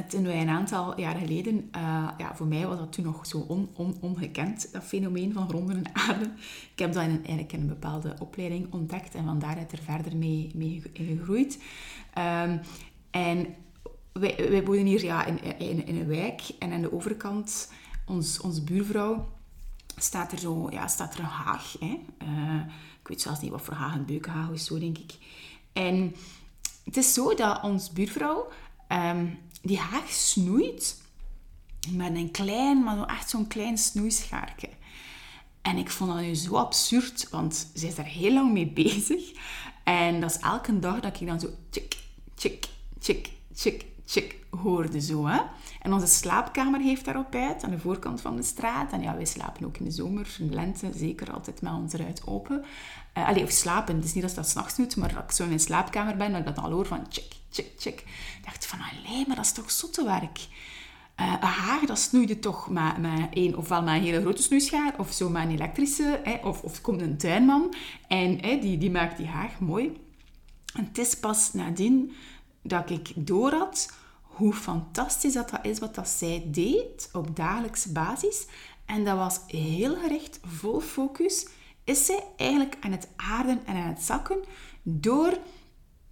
toen 0.00 0.22
wij 0.22 0.40
een 0.40 0.48
aantal 0.48 1.00
jaren 1.00 1.20
geleden, 1.20 1.70
uh, 1.76 2.08
ja, 2.18 2.34
voor 2.34 2.46
mij 2.46 2.66
was 2.66 2.78
dat 2.78 2.92
toen 2.92 3.04
nog 3.04 3.26
zo 3.26 3.38
on, 3.38 3.70
on, 3.74 3.96
ongekend, 4.00 4.72
dat 4.72 4.84
fenomeen 4.84 5.32
van 5.32 5.50
ronden 5.50 5.76
en 5.76 5.94
aarde. 5.94 6.24
Ik 6.72 6.78
heb 6.78 6.92
dat 6.92 7.02
in 7.02 7.10
een, 7.10 7.16
eigenlijk 7.16 7.52
in 7.52 7.60
een 7.60 7.66
bepaalde 7.66 8.16
opleiding 8.18 8.72
ontdekt 8.72 9.14
en 9.14 9.24
van 9.24 9.38
daaruit 9.38 9.72
er 9.72 9.78
verder 9.78 10.16
mee, 10.16 10.50
mee 10.54 10.82
gegroeid. 10.92 11.62
Um, 12.18 12.60
en 13.10 13.54
wij, 14.12 14.64
wij 14.64 14.76
hier 14.76 15.04
ja, 15.04 15.24
in, 15.24 15.58
in, 15.58 15.96
een 15.96 16.06
wijk 16.06 16.42
en 16.58 16.72
aan 16.72 16.80
de 16.80 16.92
overkant, 16.92 17.72
ons, 18.06 18.64
buurvrouw, 18.64 19.28
staat 19.96 20.32
er 20.32 20.38
zo, 20.38 20.68
ja, 20.70 20.86
staat 20.86 21.14
er 21.14 21.20
een 21.20 21.26
haag. 21.26 21.76
Hè? 21.80 21.98
Uh, 22.22 22.60
ik 23.00 23.08
weet 23.08 23.20
zelfs 23.20 23.40
niet 23.40 23.50
wat 23.50 23.62
voor 23.62 23.74
haag, 23.74 23.94
een 23.94 24.04
beukenhaag 24.04 24.50
of 24.50 24.58
zo, 24.58 24.78
denk 24.78 24.98
ik. 24.98 25.18
En 25.72 26.14
het 26.84 26.96
is 26.96 27.14
zo 27.14 27.34
dat 27.34 27.62
ons 27.62 27.90
buurvrouw... 27.90 28.48
Um, 28.92 29.38
die 29.62 29.78
haag 29.78 30.10
snoeit 30.10 31.00
met 31.90 32.16
een 32.16 32.30
klein, 32.30 32.82
maar 32.82 33.06
echt 33.06 33.30
zo'n 33.30 33.46
klein 33.46 33.78
snoeischaartje. 33.78 34.68
En 35.62 35.76
ik 35.76 35.90
vond 35.90 36.12
dat 36.12 36.20
nu 36.20 36.34
zo 36.34 36.54
absurd, 36.54 37.28
want 37.30 37.70
ze 37.74 37.86
is 37.86 37.94
daar 37.94 38.04
heel 38.04 38.32
lang 38.32 38.52
mee 38.52 38.66
bezig. 38.66 39.32
En 39.84 40.20
dat 40.20 40.30
is 40.30 40.38
elke 40.38 40.78
dag 40.78 41.00
dat 41.00 41.20
ik 41.20 41.26
dan 41.26 41.40
zo 41.40 41.48
tjik, 41.70 41.96
tjik, 42.34 42.68
tjik, 42.98 43.30
tjik, 43.54 43.84
tjik 44.04 44.36
hoorde 44.50 45.00
zo. 45.00 45.26
Hè? 45.26 45.40
En 45.80 45.92
onze 45.92 46.06
slaapkamer 46.06 46.80
heeft 46.80 47.04
daarop 47.04 47.34
uit, 47.34 47.62
aan 47.62 47.70
de 47.70 47.78
voorkant 47.78 48.20
van 48.20 48.36
de 48.36 48.42
straat. 48.42 48.92
En 48.92 49.02
ja, 49.02 49.14
wij 49.14 49.24
slapen 49.24 49.66
ook 49.66 49.76
in 49.76 49.84
de 49.84 49.90
zomer, 49.90 50.36
in 50.38 50.48
de 50.48 50.54
lente, 50.54 50.90
zeker 50.94 51.32
altijd 51.32 51.62
met 51.62 51.72
onze 51.72 51.96
ruit 51.96 52.26
open. 52.26 52.64
Uh, 53.18 53.42
of 53.42 53.50
slapen, 53.50 53.96
het 53.96 54.04
is 54.04 54.14
niet 54.14 54.22
dat 54.22 54.34
dat 54.34 54.48
s'nachts 54.48 54.94
maar 54.94 55.14
als 55.14 55.24
ik 55.24 55.30
zo 55.30 55.44
in 55.44 55.52
een 55.52 55.60
slaapkamer 55.60 56.16
ben, 56.16 56.30
dat 56.30 56.40
ik 56.40 56.46
dat 56.46 56.64
al 56.64 56.70
hoor 56.70 56.86
van 56.86 57.08
tjik, 57.08 57.32
tjik, 57.48 57.78
tjik. 57.78 58.00
Ik 58.00 58.44
dacht 58.44 58.66
van, 58.66 58.78
allee, 58.78 59.26
maar 59.26 59.36
dat 59.36 59.44
is 59.44 59.52
toch 59.52 59.70
zottewerk. 59.70 60.38
Uh, 61.20 61.32
een 61.40 61.46
haag, 61.46 61.80
dat 61.80 61.98
snoeide 61.98 62.38
toch 62.38 62.68
met, 62.68 62.98
met 62.98 63.28
een, 63.30 63.56
ofwel 63.56 63.82
met 63.82 63.94
een 63.94 64.02
hele 64.02 64.20
grote 64.20 64.42
snoeischaar, 64.42 64.94
of 64.98 65.12
zo 65.12 65.28
met 65.28 65.42
een 65.42 65.50
elektrische, 65.50 66.20
hè, 66.24 66.34
of, 66.42 66.62
of 66.62 66.80
komt 66.80 67.00
een 67.00 67.16
tuinman 67.16 67.74
en 68.08 68.38
hè, 68.40 68.58
die, 68.58 68.78
die 68.78 68.90
maakt 68.90 69.16
die 69.16 69.26
haag 69.26 69.60
mooi. 69.60 70.00
En 70.74 70.84
het 70.84 70.98
is 70.98 71.14
pas 71.14 71.52
nadien 71.52 72.12
dat 72.62 72.90
ik 72.90 73.12
door 73.14 73.52
had 73.52 73.92
hoe 74.22 74.52
fantastisch 74.52 75.32
dat, 75.32 75.50
dat 75.50 75.66
is 75.66 75.78
wat 75.78 75.94
dat 75.94 76.08
zij 76.08 76.42
deed 76.46 77.08
op 77.12 77.36
dagelijkse 77.36 77.92
basis. 77.92 78.46
En 78.86 79.04
dat 79.04 79.16
was 79.16 79.40
heel 79.46 79.96
gericht, 79.96 80.40
vol 80.44 80.80
focus, 80.80 81.46
is 81.84 82.06
zij 82.06 82.24
eigenlijk 82.36 82.76
aan 82.80 82.92
het 82.92 83.08
aarden 83.16 83.66
en 83.66 83.76
aan 83.76 83.88
het 83.88 84.02
zakken 84.02 84.38
door 84.82 85.38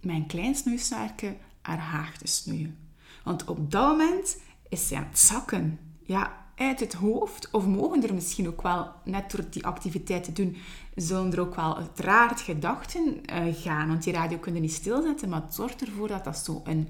mijn 0.01 0.27
klein 0.27 0.55
snoeisnaarke 0.55 1.37
haar 1.61 1.77
haag 1.77 2.17
te 2.17 2.27
snoeien. 2.27 2.89
Want 3.23 3.45
op 3.45 3.71
dat 3.71 3.87
moment 3.87 4.37
is 4.69 4.87
zij 4.87 4.97
aan 4.97 5.07
het 5.09 5.19
zakken. 5.19 5.79
Ja, 6.03 6.45
uit 6.55 6.79
het 6.79 6.93
hoofd. 6.93 7.51
Of 7.51 7.65
mogen 7.65 8.03
er 8.03 8.13
misschien 8.13 8.47
ook 8.47 8.61
wel, 8.61 8.91
net 9.03 9.31
door 9.31 9.45
die 9.49 9.65
activiteit 9.65 10.23
te 10.23 10.33
doen, 10.33 10.57
zullen 11.01 11.31
er 11.31 11.39
ook 11.39 11.55
wel 11.55 11.77
uiteraard 11.77 12.41
gedachten 12.41 13.21
uh, 13.33 13.55
gaan. 13.55 13.87
Want 13.87 14.03
die 14.03 14.13
radio 14.13 14.37
kunnen 14.37 14.61
niet 14.61 14.73
stilzetten, 14.73 15.29
maar 15.29 15.41
het 15.41 15.53
zorgt 15.53 15.81
ervoor 15.81 16.07
dat 16.07 16.23
dat 16.23 16.37
zo 16.37 16.61
een, 16.63 16.87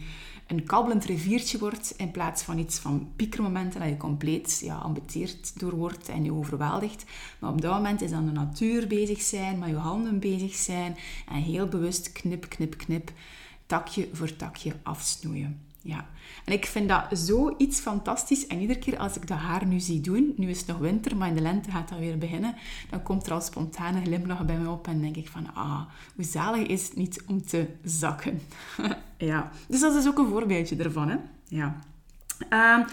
een 0.47 0.63
kabbelend 0.63 1.05
riviertje 1.05 1.59
wordt 1.59 1.93
in 1.97 2.11
plaats 2.11 2.43
van 2.43 2.57
iets 2.57 2.79
van 2.79 3.11
piekermomenten 3.15 3.79
dat 3.79 3.89
je 3.89 3.97
compleet 3.97 4.59
ja, 4.63 4.75
ambeteerd 4.75 5.59
door 5.59 5.75
wordt 5.75 6.09
en 6.09 6.23
je 6.23 6.33
overweldigt. 6.33 7.05
Maar 7.39 7.51
op 7.51 7.61
dat 7.61 7.73
moment 7.73 8.01
is 8.01 8.09
dan 8.09 8.25
de 8.25 8.31
natuur 8.31 8.87
bezig 8.87 9.21
zijn, 9.21 9.59
met 9.59 9.69
je 9.69 9.75
handen 9.75 10.19
bezig 10.19 10.55
zijn 10.55 10.97
en 11.27 11.41
heel 11.41 11.67
bewust 11.67 12.11
knip, 12.11 12.49
knip, 12.49 12.77
knip, 12.77 13.11
takje 13.65 14.09
voor 14.13 14.35
takje 14.35 14.73
afsnoeien. 14.83 15.70
Ja, 15.83 16.05
en 16.45 16.53
ik 16.53 16.65
vind 16.65 16.89
dat 16.89 17.05
zoiets 17.11 17.79
fantastisch. 17.79 18.47
En 18.47 18.59
iedere 18.59 18.79
keer 18.79 18.97
als 18.97 19.15
ik 19.15 19.27
dat 19.27 19.37
haar 19.37 19.65
nu 19.65 19.79
zie 19.79 20.01
doen, 20.01 20.33
nu 20.37 20.49
is 20.49 20.57
het 20.57 20.67
nog 20.67 20.77
winter, 20.77 21.17
maar 21.17 21.27
in 21.27 21.35
de 21.35 21.41
lente 21.41 21.71
gaat 21.71 21.89
dat 21.89 21.99
weer 21.99 22.17
beginnen, 22.17 22.55
dan 22.89 23.03
komt 23.03 23.25
er 23.25 23.33
al 23.33 23.41
spontane 23.41 24.01
glimlach 24.01 24.45
bij 24.45 24.57
me 24.57 24.69
op 24.69 24.87
en 24.87 25.01
denk 25.01 25.15
ik 25.15 25.27
van, 25.27 25.53
ah, 25.53 25.81
hoe 26.15 26.25
zalig 26.25 26.67
is 26.67 26.87
het 26.87 26.95
niet 26.97 27.23
om 27.27 27.45
te 27.45 27.67
zakken. 27.83 28.41
ja, 29.17 29.51
dus 29.67 29.79
dat 29.79 29.95
is 29.95 30.07
ook 30.07 30.17
een 30.17 30.29
voorbeeldje 30.29 30.75
ervan, 30.75 31.09
hè. 31.09 31.17
Ja. 31.47 31.79
Ehm, 32.49 32.83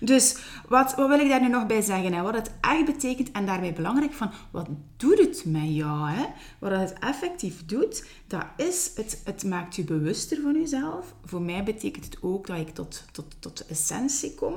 dus 0.00 0.36
wat, 0.68 0.94
wat 0.94 1.08
wil 1.08 1.18
ik 1.18 1.28
daar 1.28 1.40
nu 1.40 1.48
nog 1.48 1.66
bij 1.66 1.80
zeggen? 1.80 2.12
Hè? 2.12 2.22
Wat 2.22 2.34
het 2.34 2.50
echt 2.60 2.84
betekent 2.84 3.32
en 3.32 3.46
daarbij 3.46 3.72
belangrijk 3.72 4.12
van 4.12 4.30
wat 4.50 4.68
doet 4.96 5.18
het 5.18 5.44
met 5.44 5.74
jou? 5.74 6.10
Hè? 6.10 6.24
Wat 6.58 6.70
het 6.70 6.92
effectief 6.98 7.66
doet, 7.66 8.06
dat 8.26 8.44
is 8.56 8.90
het, 8.94 9.20
het 9.24 9.44
maakt 9.44 9.76
je 9.76 9.84
bewuster 9.84 10.40
van 10.42 10.52
jezelf. 10.52 11.14
Voor 11.24 11.42
mij 11.42 11.64
betekent 11.64 12.04
het 12.04 12.18
ook 12.22 12.46
dat 12.46 12.58
ik 12.58 12.74
tot, 12.74 13.04
tot, 13.12 13.36
tot 13.38 13.58
de 13.58 13.64
essentie 13.68 14.34
kom. 14.34 14.54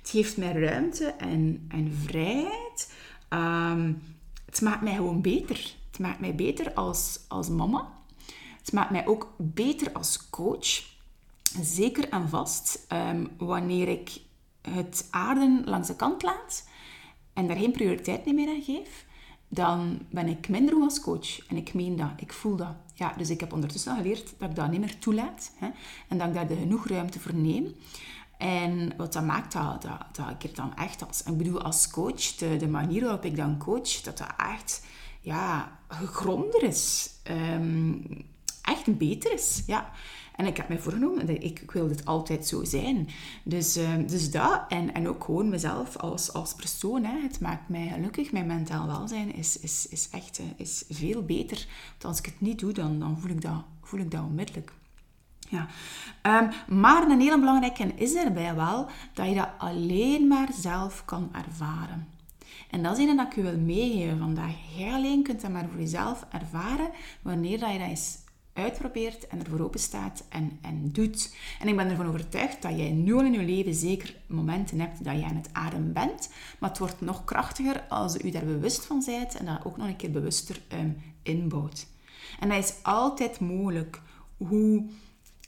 Het 0.00 0.10
geeft 0.10 0.36
mij 0.36 0.52
ruimte 0.52 1.04
en, 1.04 1.66
en 1.68 1.92
vrijheid. 2.04 2.92
Ehm, 3.28 3.92
het 4.46 4.60
maakt 4.60 4.82
mij 4.82 4.94
gewoon 4.94 5.20
beter. 5.20 5.74
Het 5.90 5.98
maakt 5.98 6.20
mij 6.20 6.34
beter 6.34 6.72
als, 6.74 7.20
als 7.28 7.48
mama. 7.48 7.88
Het 8.58 8.72
maakt 8.72 8.90
mij 8.90 9.06
ook 9.06 9.34
beter 9.36 9.92
als 9.92 10.30
coach. 10.30 10.88
Zeker 11.62 12.08
en 12.08 12.28
vast 12.28 12.84
ehm, 12.88 13.26
wanneer 13.38 13.88
ik 13.88 14.20
het 14.62 15.08
aarden 15.10 15.62
langs 15.64 15.88
de 15.88 15.96
kant 15.96 16.22
laat 16.22 16.68
en 17.32 17.46
daar 17.46 17.56
geen 17.56 17.72
prioriteit 17.72 18.32
meer 18.32 18.48
aan 18.48 18.62
geef, 18.62 19.06
dan 19.48 19.98
ben 20.10 20.28
ik 20.28 20.48
minder 20.48 20.74
goed 20.74 20.82
als 20.82 21.00
coach. 21.00 21.48
En 21.48 21.56
ik 21.56 21.74
meen 21.74 21.96
dat, 21.96 22.10
ik 22.16 22.32
voel 22.32 22.56
dat. 22.56 22.74
Ja, 22.94 23.14
dus 23.16 23.30
ik 23.30 23.40
heb 23.40 23.52
ondertussen 23.52 23.96
geleerd 23.96 24.34
dat 24.38 24.50
ik 24.50 24.56
dat 24.56 24.70
niet 24.70 24.80
meer 24.80 24.98
toelaat 24.98 25.52
hè, 25.56 25.68
en 26.08 26.18
dat 26.18 26.28
ik 26.28 26.34
daar 26.34 26.46
de 26.46 26.56
genoeg 26.56 26.88
ruimte 26.88 27.20
voor 27.20 27.34
neem. 27.34 27.74
En 28.38 28.92
wat 28.96 29.12
dat 29.12 29.24
maakt 29.24 29.52
dat, 29.52 29.82
dat, 29.82 30.16
dat 30.16 30.30
ik 30.30 30.42
er 30.42 30.54
dan 30.54 30.76
echt 30.76 31.06
als... 31.06 31.22
Ik 31.22 31.36
bedoel, 31.36 31.62
als 31.62 31.90
coach, 31.90 32.34
de, 32.36 32.56
de 32.56 32.68
manier 32.68 33.02
waarop 33.02 33.24
ik 33.24 33.36
dan 33.36 33.58
coach, 33.58 34.00
dat 34.00 34.18
dat 34.18 34.32
echt 34.36 34.84
ja, 35.20 35.78
gegronder 35.88 36.62
is. 36.62 37.10
Ehm, 37.22 37.92
echt 38.62 38.98
beter 38.98 39.32
is, 39.32 39.62
ja. 39.66 39.90
En 40.40 40.46
ik 40.46 40.56
heb 40.56 40.68
mij 40.68 40.78
voorgenomen, 40.78 41.42
ik, 41.42 41.60
ik 41.60 41.70
wil 41.70 41.88
dit 41.88 42.04
altijd 42.04 42.46
zo 42.46 42.64
zijn. 42.64 43.08
Dus, 43.42 43.76
ehm, 43.76 44.06
dus 44.06 44.30
dat, 44.30 44.62
en, 44.68 44.94
en 44.94 45.08
ook 45.08 45.24
gewoon 45.24 45.48
mezelf 45.48 45.96
als, 45.96 46.32
als 46.32 46.54
persoon. 46.54 47.04
Hè. 47.04 47.20
Het 47.22 47.40
maakt 47.40 47.68
mij 47.68 47.88
gelukkig. 47.94 48.32
Mijn 48.32 48.46
mentaal 48.46 48.86
welzijn 48.86 49.34
is, 49.34 49.58
is, 49.58 49.86
is 49.90 50.08
echt 50.10 50.38
eh, 50.38 50.44
is 50.56 50.84
veel 50.88 51.22
beter. 51.24 51.66
Want 51.90 52.04
als 52.04 52.18
ik 52.18 52.24
het 52.24 52.40
niet 52.40 52.58
doe, 52.58 52.72
dan, 52.72 52.98
dan 52.98 53.18
voel, 53.20 53.30
ik 53.30 53.40
dat, 53.40 53.64
voel 53.82 54.00
ik 54.00 54.10
dat 54.10 54.20
onmiddellijk. 54.20 54.72
Ja. 55.48 55.66
Um, 56.22 56.78
maar 56.78 57.10
een 57.10 57.20
hele 57.20 57.38
belangrijke 57.38 57.92
is 57.94 58.14
erbij 58.14 58.54
wel 58.54 58.86
dat 59.14 59.28
je 59.28 59.34
dat 59.34 59.50
alleen 59.58 60.26
maar 60.26 60.48
zelf 60.52 61.04
kan 61.04 61.30
ervaren. 61.32 62.08
En 62.70 62.82
dat 62.82 62.98
is 62.98 63.08
een 63.08 63.16
dat 63.16 63.26
ik 63.26 63.34
je 63.34 63.42
wil 63.42 63.58
meegeven 63.58 64.18
vandaag. 64.18 64.54
Jij 64.76 64.92
alleen 64.92 65.22
kunt 65.22 65.40
dat 65.40 65.50
maar 65.50 65.68
voor 65.70 65.80
jezelf 65.80 66.26
ervaren 66.30 66.90
wanneer 67.22 67.58
dat 67.58 67.72
je 67.72 67.78
dat 67.78 67.88
eens 67.88 68.18
uitprobeert 68.60 69.26
en 69.26 69.44
ervoor 69.44 69.60
open 69.60 69.80
staat 69.80 70.24
en, 70.28 70.58
en 70.60 70.88
doet. 70.92 71.34
En 71.60 71.68
ik 71.68 71.76
ben 71.76 71.90
ervan 71.90 72.06
overtuigd 72.06 72.62
dat 72.62 72.76
jij 72.76 72.90
nu 72.90 73.18
in 73.18 73.32
je 73.32 73.42
leven 73.42 73.74
zeker 73.74 74.16
momenten 74.26 74.80
hebt 74.80 75.04
dat 75.04 75.16
je 75.16 75.24
aan 75.24 75.36
het 75.36 75.48
ademen 75.52 75.92
bent. 75.92 76.30
Maar 76.58 76.70
het 76.70 76.78
wordt 76.78 77.00
nog 77.00 77.24
krachtiger 77.24 77.84
als 77.88 78.16
je 78.16 78.30
daar 78.30 78.44
bewust 78.44 78.84
van 78.86 79.02
bent 79.06 79.34
en 79.34 79.44
dat 79.44 79.64
ook 79.64 79.76
nog 79.76 79.86
een 79.86 79.96
keer 79.96 80.10
bewuster 80.10 80.60
um, 80.72 81.02
inbouwt. 81.22 81.86
En 82.40 82.48
dat 82.48 82.58
is 82.64 82.74
altijd 82.82 83.40
mogelijk. 83.40 84.00
Hoe... 84.36 84.84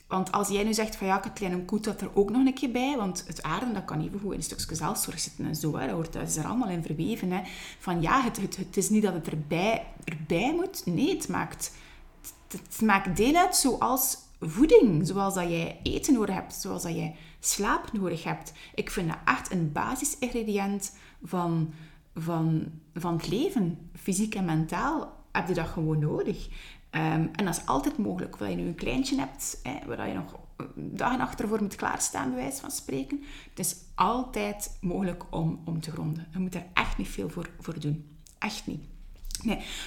Want 0.07 0.31
als 0.31 0.47
jij 0.47 0.63
nu 0.63 0.73
zegt 0.73 0.95
van 0.95 1.07
ja, 1.07 1.17
Katlijn, 1.17 1.51
een 1.51 1.65
koet 1.65 1.83
dat 1.83 2.01
er 2.01 2.09
ook 2.13 2.29
nog 2.29 2.45
een 2.45 2.53
keer 2.53 2.71
bij, 2.71 2.95
want 2.97 3.23
het 3.27 3.43
aarden 3.43 3.73
dat 3.73 3.85
kan 3.85 4.01
even 4.01 4.19
goed 4.19 4.31
in 4.31 4.37
een 4.37 4.43
stukje 4.43 4.75
zelfzorg 4.75 5.19
zitten 5.19 5.45
en 5.45 5.55
zo, 5.55 5.77
hè, 5.77 5.85
dat, 5.85 5.95
hoort, 5.95 6.13
dat 6.13 6.27
is 6.27 6.37
er 6.37 6.45
allemaal 6.45 6.69
in 6.69 6.83
verweven. 6.83 7.31
Hè. 7.31 7.41
Van 7.79 8.01
ja, 8.01 8.23
het, 8.23 8.41
het, 8.41 8.57
het 8.57 8.77
is 8.77 8.89
niet 8.89 9.03
dat 9.03 9.13
het 9.13 9.27
erbij, 9.27 9.85
erbij 10.03 10.53
moet, 10.53 10.81
nee, 10.85 11.15
het 11.15 11.27
maakt 11.27 11.71
het 12.53 12.81
maakt 12.81 13.17
deel 13.17 13.35
uit 13.35 13.55
zoals 13.55 14.17
voeding, 14.39 15.07
zoals 15.07 15.33
dat 15.33 15.49
jij 15.49 15.79
eten 15.83 16.13
nodig 16.13 16.35
hebt, 16.35 16.53
zoals 16.53 16.83
dat 16.83 16.95
jij 16.95 17.15
slaap 17.39 17.91
nodig 17.91 18.23
hebt. 18.23 18.53
Ik 18.75 18.91
vind 18.91 19.07
dat 19.07 19.17
echt 19.25 19.51
een 19.51 19.71
basisingrediënt 19.71 20.95
van, 21.23 21.73
van, 22.15 22.71
van 22.93 23.13
het 23.13 23.27
leven. 23.27 23.89
Fysiek 23.95 24.35
en 24.35 24.45
mentaal 24.45 25.23
heb 25.31 25.47
je 25.47 25.53
dat 25.53 25.67
gewoon 25.67 25.99
nodig. 25.99 26.47
Ehm, 26.89 27.27
en 27.31 27.45
dat 27.45 27.57
is 27.57 27.65
altijd 27.65 27.97
mogelijk. 27.97 28.41
Of 28.41 28.47
je 28.47 28.55
nu 28.55 28.67
een 28.67 28.75
kleintje 28.75 29.19
hebt, 29.19 29.59
hè, 29.63 29.95
waar 29.95 30.07
je 30.07 30.13
nog 30.13 30.39
dagen 30.75 31.19
achter 31.19 31.47
voor 31.47 31.61
moet 31.61 31.75
klaarstaan, 31.75 32.33
bij 32.33 32.41
wijze 32.41 32.61
van 32.61 32.71
spreken. 32.71 33.23
Het 33.49 33.59
is 33.59 33.75
altijd 33.95 34.77
mogelijk 34.81 35.23
om, 35.29 35.61
om 35.65 35.81
te 35.81 35.91
gronden. 35.91 36.27
Je 36.31 36.39
moet 36.39 36.55
er 36.55 36.65
echt 36.73 36.97
niet 36.97 37.07
veel 37.07 37.29
voor, 37.29 37.49
voor 37.59 37.79
doen. 37.79 38.17
Echt 38.39 38.67
niet. 38.67 38.92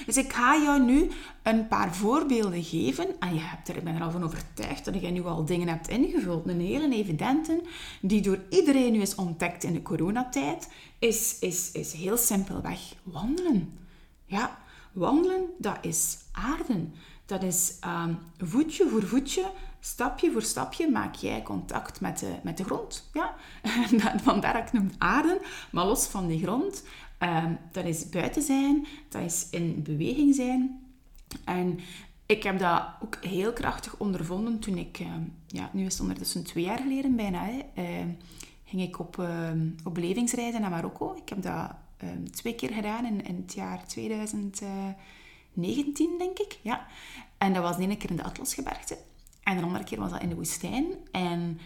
Dus 0.05 0.17
ik 0.17 0.33
ga 0.33 0.61
jou 0.63 0.81
nu 0.81 1.11
een 1.43 1.67
paar 1.67 1.95
voorbeelden 1.95 2.63
geven. 2.63 3.19
En 3.19 3.33
je 3.33 3.39
hebt 3.39 3.67
er, 3.67 3.75
ik 3.75 3.83
ben 3.83 3.95
er 3.95 4.01
al 4.01 4.11
van 4.11 4.23
overtuigd 4.23 4.85
dat 4.85 5.01
je 5.01 5.07
nu 5.07 5.25
al 5.25 5.45
dingen 5.45 5.67
hebt 5.67 5.87
ingevuld. 5.87 6.47
Een 6.47 6.59
hele 6.59 6.95
evidente, 6.95 7.61
die 8.01 8.21
door 8.21 8.39
iedereen 8.49 8.91
nu 8.91 9.01
is 9.01 9.15
ontdekt 9.15 9.63
in 9.63 9.73
de 9.73 9.81
coronatijd, 9.81 10.69
is, 10.99 11.39
is, 11.39 11.71
is 11.71 11.93
heel 11.93 12.17
simpelweg 12.17 12.79
wandelen. 13.03 13.79
Ja, 14.25 14.57
wandelen, 14.91 15.45
dat 15.57 15.77
is 15.81 16.17
aarden. 16.31 16.93
Dat 17.25 17.43
is 17.43 17.73
um, 17.85 18.17
voetje 18.37 18.89
voor 18.89 19.03
voetje, 19.03 19.51
stapje 19.79 20.31
voor 20.31 20.41
stapje 20.41 20.89
maak 20.89 21.15
jij 21.15 21.41
contact 21.41 22.01
met 22.01 22.19
de, 22.19 22.35
met 22.43 22.57
de 22.57 22.63
grond. 22.63 23.09
Ja? 23.13 23.35
Vandaar 24.23 24.53
dat 24.71 24.81
aarden, 24.97 25.37
maar 25.71 25.85
los 25.85 26.05
van 26.05 26.27
die 26.27 26.41
grond 26.41 26.83
Ehm, 27.17 27.53
dat 27.71 27.85
is 27.85 28.09
buiten 28.09 28.41
zijn, 28.41 28.87
dat 29.09 29.21
is 29.21 29.47
in 29.51 29.83
beweging 29.83 30.35
zijn. 30.35 30.81
En 31.45 31.79
ik 32.25 32.43
heb 32.43 32.59
dat 32.59 32.83
ook 33.03 33.17
heel 33.21 33.53
krachtig 33.53 33.97
ondervonden 33.97 34.59
toen 34.59 34.77
ik, 34.77 34.99
uh, 34.99 35.07
ja, 35.47 35.69
nu 35.73 35.85
is 35.85 35.91
het 35.91 36.01
ondertussen 36.01 36.43
twee 36.43 36.63
jaar 36.63 36.77
geleden 36.77 37.15
bijna, 37.15 37.45
hè, 37.45 37.65
uh, 37.75 38.05
ging 38.65 38.81
ik 38.81 38.99
op, 38.99 39.27
op 39.83 39.93
belevingsreizen 39.93 40.61
naar 40.61 40.69
Marokko. 40.69 41.13
Ik 41.13 41.29
heb 41.29 41.41
dat 41.41 41.71
twee 42.31 42.55
keer 42.55 42.73
gedaan 42.73 43.05
in, 43.05 43.25
in 43.25 43.35
het 43.35 43.53
jaar 43.53 43.87
2019, 43.87 44.97
denk 46.17 46.39
ik. 46.39 46.59
Ja. 46.61 46.87
En 47.37 47.53
dat 47.53 47.63
was 47.63 47.77
de 47.77 47.83
ene 47.83 47.97
keer 47.97 48.09
in 48.09 48.15
de 48.15 48.23
Atlasgebergte 48.23 48.97
en 49.47 49.57
de 49.57 49.63
andere 49.63 49.83
keer 49.83 49.99
was 49.99 50.11
dat 50.11 50.21
in 50.21 50.29
de 50.29 50.35
woestijn. 50.35 50.85
En 51.11 51.59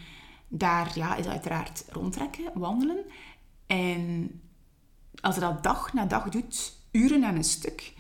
daar 0.48 0.92
ja, 0.96 1.16
is 1.16 1.26
uiteraard 1.26 1.86
rondtrekken, 1.90 2.52
wandelen. 2.54 3.06
En 3.68 4.42
als 5.22 5.36
je 5.36 5.42
dat 5.42 5.64
dag 5.64 5.94
na 5.94 6.06
dag 6.06 6.30
doet, 6.30 6.74
uren 6.92 7.26
aan 7.26 7.36
een 7.36 7.44
stuk, 7.44 7.94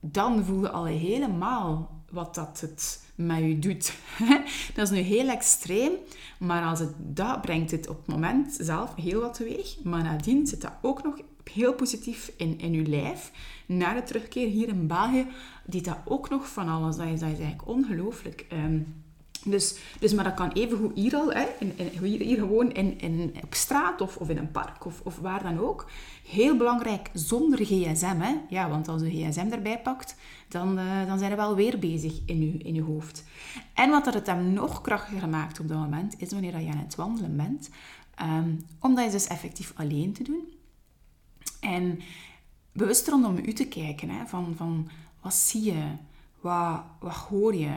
dan 0.00 0.44
voel 0.44 0.60
je 0.60 0.70
al 0.70 0.84
helemaal 0.84 1.90
wat 2.10 2.34
dat 2.34 2.60
het 2.60 3.06
met 3.14 3.38
je 3.38 3.58
doet. 3.58 3.92
dat 4.74 4.84
is 4.84 4.90
nu 4.90 4.98
heel 4.98 5.28
extreem, 5.28 5.92
maar 6.38 6.64
als 6.64 6.78
het, 6.78 6.92
dat 6.98 7.40
brengt 7.40 7.70
het 7.70 7.88
op 7.88 7.96
het 7.96 8.06
moment 8.06 8.56
zelf 8.60 8.94
heel 8.94 9.20
wat 9.20 9.34
teweeg. 9.34 9.76
Maar 9.82 10.02
nadien 10.02 10.46
zit 10.46 10.60
dat 10.60 10.72
ook 10.82 11.02
nog 11.02 11.20
heel 11.52 11.74
positief 11.74 12.32
in, 12.36 12.58
in 12.58 12.72
je 12.72 12.86
lijf. 12.86 13.32
Na 13.66 13.94
de 13.94 14.02
terugkeer 14.02 14.48
hier 14.48 14.68
in 14.68 14.86
België, 14.86 15.26
die 15.66 15.82
dat 15.82 15.98
ook 16.04 16.30
nog 16.30 16.48
van 16.48 16.68
alles. 16.68 16.96
Dat 16.96 17.06
is, 17.06 17.20
dat 17.20 17.30
is 17.30 17.38
eigenlijk 17.38 17.68
ongelooflijk. 17.68 18.46
Um, 18.52 19.04
dus, 19.44 19.78
dus, 20.00 20.14
maar 20.14 20.24
dat 20.24 20.34
kan 20.34 20.50
even 20.52 20.78
goed 20.78 20.94
hier 20.94 21.14
al, 21.14 21.32
hè, 21.32 21.46
in, 21.58 21.78
in, 21.78 21.88
hier, 22.02 22.38
gewoon 22.38 22.72
in, 22.72 23.00
in, 23.00 23.34
op 23.44 23.54
straat 23.54 24.00
of, 24.00 24.16
of 24.16 24.28
in 24.28 24.38
een 24.38 24.50
park 24.50 24.86
of, 24.86 25.00
of 25.04 25.18
waar 25.18 25.42
dan 25.42 25.58
ook. 25.58 25.90
Heel 26.28 26.56
belangrijk, 26.56 27.10
zonder 27.12 27.58
gsm. 27.58 28.16
Hè. 28.18 28.34
Ja, 28.48 28.68
want 28.68 28.88
als 28.88 29.02
je 29.02 29.10
gsm 29.10 29.48
erbij 29.50 29.80
pakt, 29.80 30.16
dan, 30.48 30.78
uh, 30.78 31.06
dan 31.06 31.18
zijn 31.18 31.30
we 31.30 31.36
wel 31.36 31.54
weer 31.54 31.78
bezig 31.78 32.20
in 32.26 32.40
je, 32.40 32.58
in 32.58 32.74
je 32.74 32.82
hoofd. 32.82 33.24
En 33.74 33.90
wat 33.90 34.04
dat 34.04 34.14
het 34.14 34.26
hem 34.26 34.52
nog 34.52 34.80
krachtiger 34.80 35.28
maakt 35.28 35.60
op 35.60 35.68
dat 35.68 35.78
moment, 35.78 36.14
is 36.20 36.32
wanneer 36.32 36.60
je 36.60 36.70
aan 36.70 36.78
het 36.78 36.94
wandelen 36.94 37.36
bent. 37.36 37.70
Um, 38.22 38.66
om 38.80 38.94
dat 38.94 39.12
dus 39.12 39.26
effectief 39.26 39.72
alleen 39.76 40.12
te 40.12 40.22
doen. 40.22 40.52
En 41.60 42.00
bewust 42.72 43.08
rondom 43.08 43.38
u 43.44 43.52
te 43.52 43.68
kijken. 43.68 44.10
Hè, 44.10 44.26
van, 44.26 44.54
van 44.56 44.88
wat 45.20 45.34
zie 45.34 45.62
je? 45.62 45.84
Wat, 46.40 46.82
wat 47.00 47.14
hoor 47.14 47.54
je? 47.54 47.76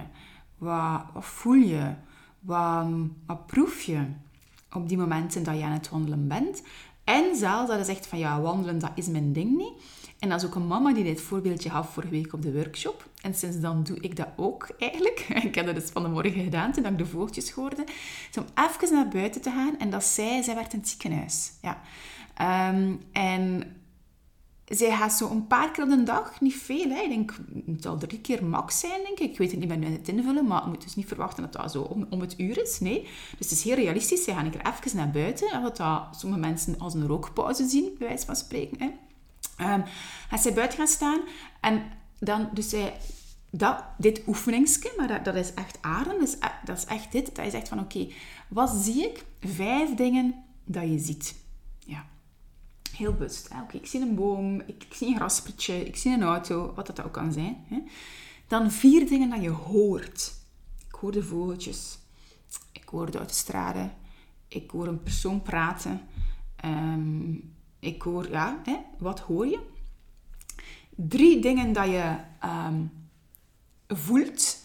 Wat, 0.61 1.03
voel 1.13 1.53
je? 1.53 1.93
Wat, 2.39 3.45
proef 3.45 3.81
je 3.81 4.05
op 4.71 4.89
die 4.89 4.97
momenten 4.97 5.43
dat 5.43 5.57
je 5.57 5.63
aan 5.63 5.71
het 5.71 5.89
wandelen 5.89 6.27
bent? 6.27 6.63
En 7.03 7.35
zelfs 7.35 7.69
dat 7.69 7.77
je 7.77 7.85
zegt 7.85 8.07
van 8.07 8.19
ja, 8.19 8.41
wandelen 8.41 8.79
dat 8.79 8.91
is 8.95 9.07
mijn 9.07 9.33
ding 9.33 9.57
niet. 9.57 9.73
En 10.19 10.29
dat 10.29 10.41
is 10.41 10.47
ook 10.47 10.55
een 10.55 10.67
mama 10.67 10.93
die 10.93 11.03
dit 11.03 11.21
voorbeeldje 11.21 11.69
had 11.69 11.87
vorige 11.87 12.11
week 12.11 12.33
op 12.33 12.41
de 12.41 12.53
workshop. 12.53 13.09
En 13.21 13.33
sinds 13.33 13.59
dan 13.59 13.83
doe 13.83 13.99
ik 13.99 14.15
dat 14.15 14.27
ook 14.35 14.69
eigenlijk. 14.77 15.19
Ik 15.43 15.55
heb 15.55 15.65
dat 15.65 15.75
dus 15.75 15.89
van 15.89 16.03
de 16.03 16.09
morgen 16.09 16.43
gedaan 16.43 16.71
toen 16.71 16.85
ik 16.85 16.97
de 16.97 17.05
vogeltjes 17.05 17.51
hoorde. 17.51 17.83
om 18.37 18.45
even 18.55 18.95
naar 18.95 19.07
buiten 19.07 19.41
te 19.41 19.49
gaan. 19.49 19.79
En 19.79 19.89
dat 19.89 20.03
zij, 20.03 20.41
zij 20.41 20.55
werd 20.55 20.73
in 20.73 20.79
het 20.79 20.87
ziekenhuis. 20.87 21.51
Ja. 21.61 21.81
Um, 22.69 23.01
en 23.11 23.63
zij 24.71 24.91
gaat 24.91 25.13
zo 25.13 25.29
een 25.29 25.47
paar 25.47 25.71
keer 25.71 25.83
op 25.83 25.89
de 25.89 26.03
dag, 26.03 26.41
niet 26.41 26.55
veel. 26.55 26.89
Hè. 26.89 27.01
Ik 27.01 27.09
denk, 27.09 27.35
het 27.65 27.83
zal 27.83 27.97
drie 27.97 28.19
keer 28.19 28.45
max 28.45 28.79
zijn, 28.79 29.01
denk 29.03 29.19
ik. 29.19 29.31
Ik 29.31 29.37
weet 29.37 29.51
het 29.51 29.59
niet, 29.59 29.69
ben 29.69 29.79
nu 29.79 29.87
het 29.87 30.07
invullen, 30.07 30.47
maar 30.47 30.61
je 30.61 30.67
moet 30.67 30.83
dus 30.83 30.95
niet 30.95 31.07
verwachten 31.07 31.43
dat 31.43 31.53
dat 31.53 31.71
zo 31.71 31.81
om, 31.81 32.07
om 32.09 32.21
het 32.21 32.39
uur 32.39 32.61
is. 32.61 32.79
Nee. 32.79 33.01
Dus 33.37 33.49
het 33.49 33.51
is 33.51 33.63
heel 33.63 33.75
realistisch. 33.75 34.23
Zij 34.23 34.33
gaan 34.33 34.45
een 34.45 34.51
keer 34.51 34.65
even 34.65 34.97
naar 34.97 35.11
buiten. 35.11 35.51
En 35.51 35.61
wat 35.61 35.77
dat 35.77 36.07
sommige 36.11 36.41
mensen 36.41 36.79
als 36.79 36.93
een 36.93 37.07
rookpauze 37.07 37.67
zien, 37.67 37.95
bij 37.97 38.07
wijze 38.07 38.25
van 38.25 38.35
spreken. 38.35 38.77
Hè. 38.79 38.89
Um, 39.73 39.83
gaat 40.29 40.41
zij 40.41 40.53
buiten 40.53 40.77
gaan 40.77 40.87
staan 40.87 41.19
en 41.61 41.83
dan, 42.19 42.49
dus 42.53 42.69
zij, 42.69 42.97
dat, 43.49 43.83
dit 43.97 44.21
oefeningske, 44.27 44.93
maar 44.97 45.07
dat, 45.07 45.25
dat 45.25 45.35
is 45.35 45.53
echt 45.53 45.77
aarden, 45.81 46.19
dus, 46.19 46.37
dat 46.65 46.77
is 46.77 46.85
echt 46.85 47.11
dit. 47.11 47.35
Dat 47.35 47.45
is 47.45 47.53
echt 47.53 47.67
van, 47.67 47.79
oké, 47.79 48.07
wat 48.47 48.69
zie 48.69 49.03
ik? 49.03 49.25
Vijf 49.39 49.95
dingen 49.95 50.43
dat 50.65 50.83
je 50.83 50.99
ziet. 50.99 51.35
Ja. 51.79 52.05
Heel 53.01 53.13
bewust. 53.13 53.49
Oké, 53.61 53.77
ik 53.77 53.85
zie 53.85 54.01
een 54.01 54.15
boom, 54.15 54.61
ik, 54.65 54.85
zie 54.89 55.07
een 55.07 55.15
graspertje, 55.15 55.85
ik 55.85 55.95
zie 55.95 56.13
een 56.13 56.23
auto, 56.23 56.73
wat 56.75 56.87
dat 56.87 57.03
ook 57.03 57.11
kan 57.11 57.33
zijn. 57.33 57.57
Hè. 57.67 57.79
Dan 58.47 58.71
vier 58.71 59.07
dingen 59.07 59.29
dat 59.29 59.41
je 59.41 59.49
hoort. 59.49 60.33
Ik 60.87 60.95
hoor 60.95 61.11
de 61.11 61.23
vogeltjes. 61.23 61.97
Ik 62.71 62.89
hoor 62.89 63.11
de 63.11 63.17
autostrade. 63.17 63.89
Ik 64.47 64.71
hoor 64.71 64.87
een 64.87 65.03
persoon 65.03 65.41
praten. 65.41 66.01
Ehm, 66.55 67.33
ik 67.79 68.01
hoor, 68.01 68.29
ja, 68.29 68.61
hè, 68.63 68.77
wat 68.97 69.19
hoor 69.19 69.47
je? 69.47 69.59
Drie 70.89 71.41
dingen 71.41 71.73
dat 71.73 71.85
je 71.85 72.15
ehm, 72.39 72.83
voelt. 73.87 74.63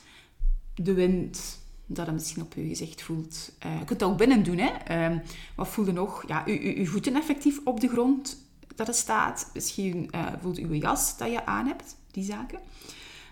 De 0.75 0.95
wind, 0.95 1.59
dat 1.87 2.07
het 2.07 2.15
misschien 2.15 2.43
op 2.43 2.55
je 2.55 2.69
gezicht 2.69 3.03
voelt. 3.03 3.53
Uh, 3.67 3.79
je 3.79 3.85
kunt 3.85 3.99
dat 3.99 4.11
ook 4.11 4.19
binnen 4.19 4.43
doen. 4.43 4.59
Hè? 4.59 5.11
Uh, 5.11 5.19
wat 5.57 5.69
voel 5.69 5.87
je 5.87 5.93
nog? 5.93 6.29
Ja, 6.29 6.43
je, 6.47 6.87
voeten 6.87 7.17
effectief 7.17 7.61
op 7.65 7.81
de 7.81 7.89
grond 7.89 8.45
dat 8.75 8.87
het 8.87 8.97
staat. 8.97 9.51
Misschien 9.55 10.09
uh, 10.15 10.27
voelt 10.41 10.57
je 10.57 10.79
jas 10.79 11.19
dat 11.19 11.31
je 11.31 11.47
aan 11.47 11.67
hebt. 11.67 11.97
Die 12.11 12.25
zaken. 12.25 12.61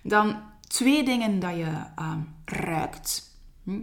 Dan 0.03 0.37
twee 0.67 1.05
dingen 1.05 1.39
dat 1.41 1.57
je 1.57 1.85
ehm, 1.97 2.21
ruikt. 2.45 3.39
Hm? 3.65 3.81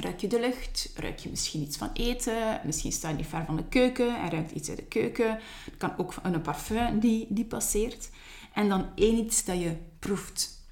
Ruik 0.00 0.20
je 0.20 0.26
de 0.26 0.40
lucht? 0.40 0.92
Ruik 0.96 1.18
je 1.18 1.30
misschien 1.30 1.62
iets 1.62 1.76
van 1.76 1.90
eten? 1.92 2.60
Misschien 2.64 2.92
sta 2.92 3.08
je 3.08 3.14
niet 3.14 3.26
ver 3.26 3.44
van 3.44 3.56
de 3.56 3.64
keuken 3.64 4.20
en 4.20 4.30
ruikt 4.30 4.50
iets 4.50 4.68
uit 4.68 4.78
de 4.78 4.84
keuken. 4.84 5.30
Het 5.64 5.76
kan 5.76 5.98
ook 5.98 6.14
een 6.22 6.40
parfum 6.40 6.98
die, 6.98 7.26
die 7.28 7.44
passeert. 7.44 8.10
En 8.52 8.68
dan 8.68 8.86
één 8.94 9.16
iets 9.16 9.44
dat 9.44 9.60
je 9.60 9.76
proeft. 9.98 10.62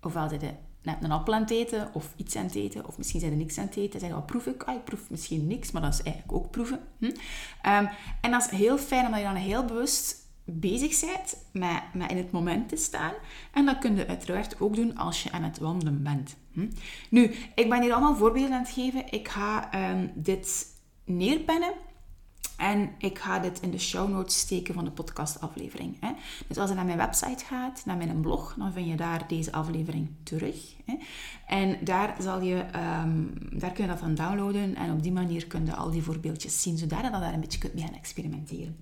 Ofwel 0.00 0.32
je 0.32 0.65
net 0.86 0.96
een 1.00 1.10
appel 1.10 1.34
aan 1.34 1.40
het 1.40 1.50
eten, 1.50 1.90
of 1.92 2.12
iets 2.16 2.36
aan 2.36 2.44
het 2.44 2.54
eten, 2.54 2.86
of 2.86 2.98
misschien 2.98 3.20
zijn 3.20 3.32
er 3.32 3.38
niks 3.38 3.58
aan 3.58 3.66
het 3.66 3.76
eten. 3.76 4.00
Zeg 4.00 4.08
je, 4.08 4.14
wat 4.14 4.26
proef 4.26 4.46
ik? 4.46 4.62
Ah, 4.62 4.74
ik 4.74 4.84
proef 4.84 5.10
misschien 5.10 5.46
niks, 5.46 5.70
maar 5.70 5.82
dat 5.82 5.92
is 5.92 6.02
eigenlijk 6.02 6.36
ook 6.38 6.50
proeven. 6.50 6.80
Hm? 6.98 7.04
Um, 7.04 7.88
en 8.20 8.30
dat 8.30 8.42
is 8.50 8.58
heel 8.58 8.78
fijn, 8.78 9.06
omdat 9.06 9.20
je 9.20 9.26
dan 9.26 9.34
heel 9.34 9.64
bewust 9.64 10.16
bezig 10.44 11.00
bent 11.00 11.36
met, 11.52 11.82
met 11.94 12.10
in 12.10 12.16
het 12.16 12.30
moment 12.30 12.68
te 12.68 12.76
staan. 12.76 13.12
En 13.52 13.64
dat 13.64 13.78
kun 13.78 13.96
je 13.96 14.06
uiteraard 14.06 14.60
ook 14.60 14.74
doen 14.74 14.96
als 14.96 15.22
je 15.22 15.32
aan 15.32 15.42
het 15.42 15.58
wandelen 15.58 16.02
bent. 16.02 16.36
Hm? 16.52 16.68
Nu, 17.10 17.34
ik 17.54 17.68
ben 17.68 17.82
hier 17.82 17.92
allemaal 17.92 18.16
voorbeelden 18.16 18.52
aan 18.52 18.62
het 18.62 18.72
geven. 18.72 19.12
Ik 19.12 19.28
ga 19.28 19.70
um, 19.90 20.12
dit 20.14 20.66
neerpennen 21.04 21.72
en 22.56 22.90
ik 22.98 23.18
ga 23.18 23.38
dit 23.38 23.60
in 23.60 23.70
de 23.70 23.78
show 23.78 24.10
notes 24.10 24.38
steken 24.38 24.74
van 24.74 24.84
de 24.84 24.90
podcastaflevering. 24.90 25.96
Hè. 26.00 26.12
Dus 26.46 26.56
als 26.56 26.68
je 26.68 26.74
naar 26.76 26.84
mijn 26.84 26.98
website 26.98 27.44
gaat, 27.44 27.82
naar 27.84 27.96
mijn 27.96 28.20
blog, 28.20 28.54
dan 28.58 28.72
vind 28.72 28.88
je 28.88 28.96
daar 28.96 29.28
deze 29.28 29.52
aflevering 29.52 30.08
terug. 30.22 30.74
Hè. 30.84 30.94
En 31.46 31.78
daar, 31.84 32.16
zal 32.18 32.40
je, 32.40 32.64
um, 33.02 33.32
daar 33.58 33.72
kun 33.72 33.84
je 33.84 33.90
dat 33.90 33.98
van 33.98 34.14
downloaden 34.14 34.74
en 34.74 34.92
op 34.92 35.02
die 35.02 35.12
manier 35.12 35.46
kun 35.46 35.66
je 35.66 35.74
al 35.74 35.90
die 35.90 36.02
voorbeeldjes 36.02 36.62
zien, 36.62 36.78
zodat 36.78 37.00
je 37.00 37.10
daar 37.10 37.34
een 37.34 37.40
beetje 37.40 37.58
kunt 37.58 37.74
mee 37.74 37.84
gaan 37.84 37.94
experimenteren. 37.94 38.76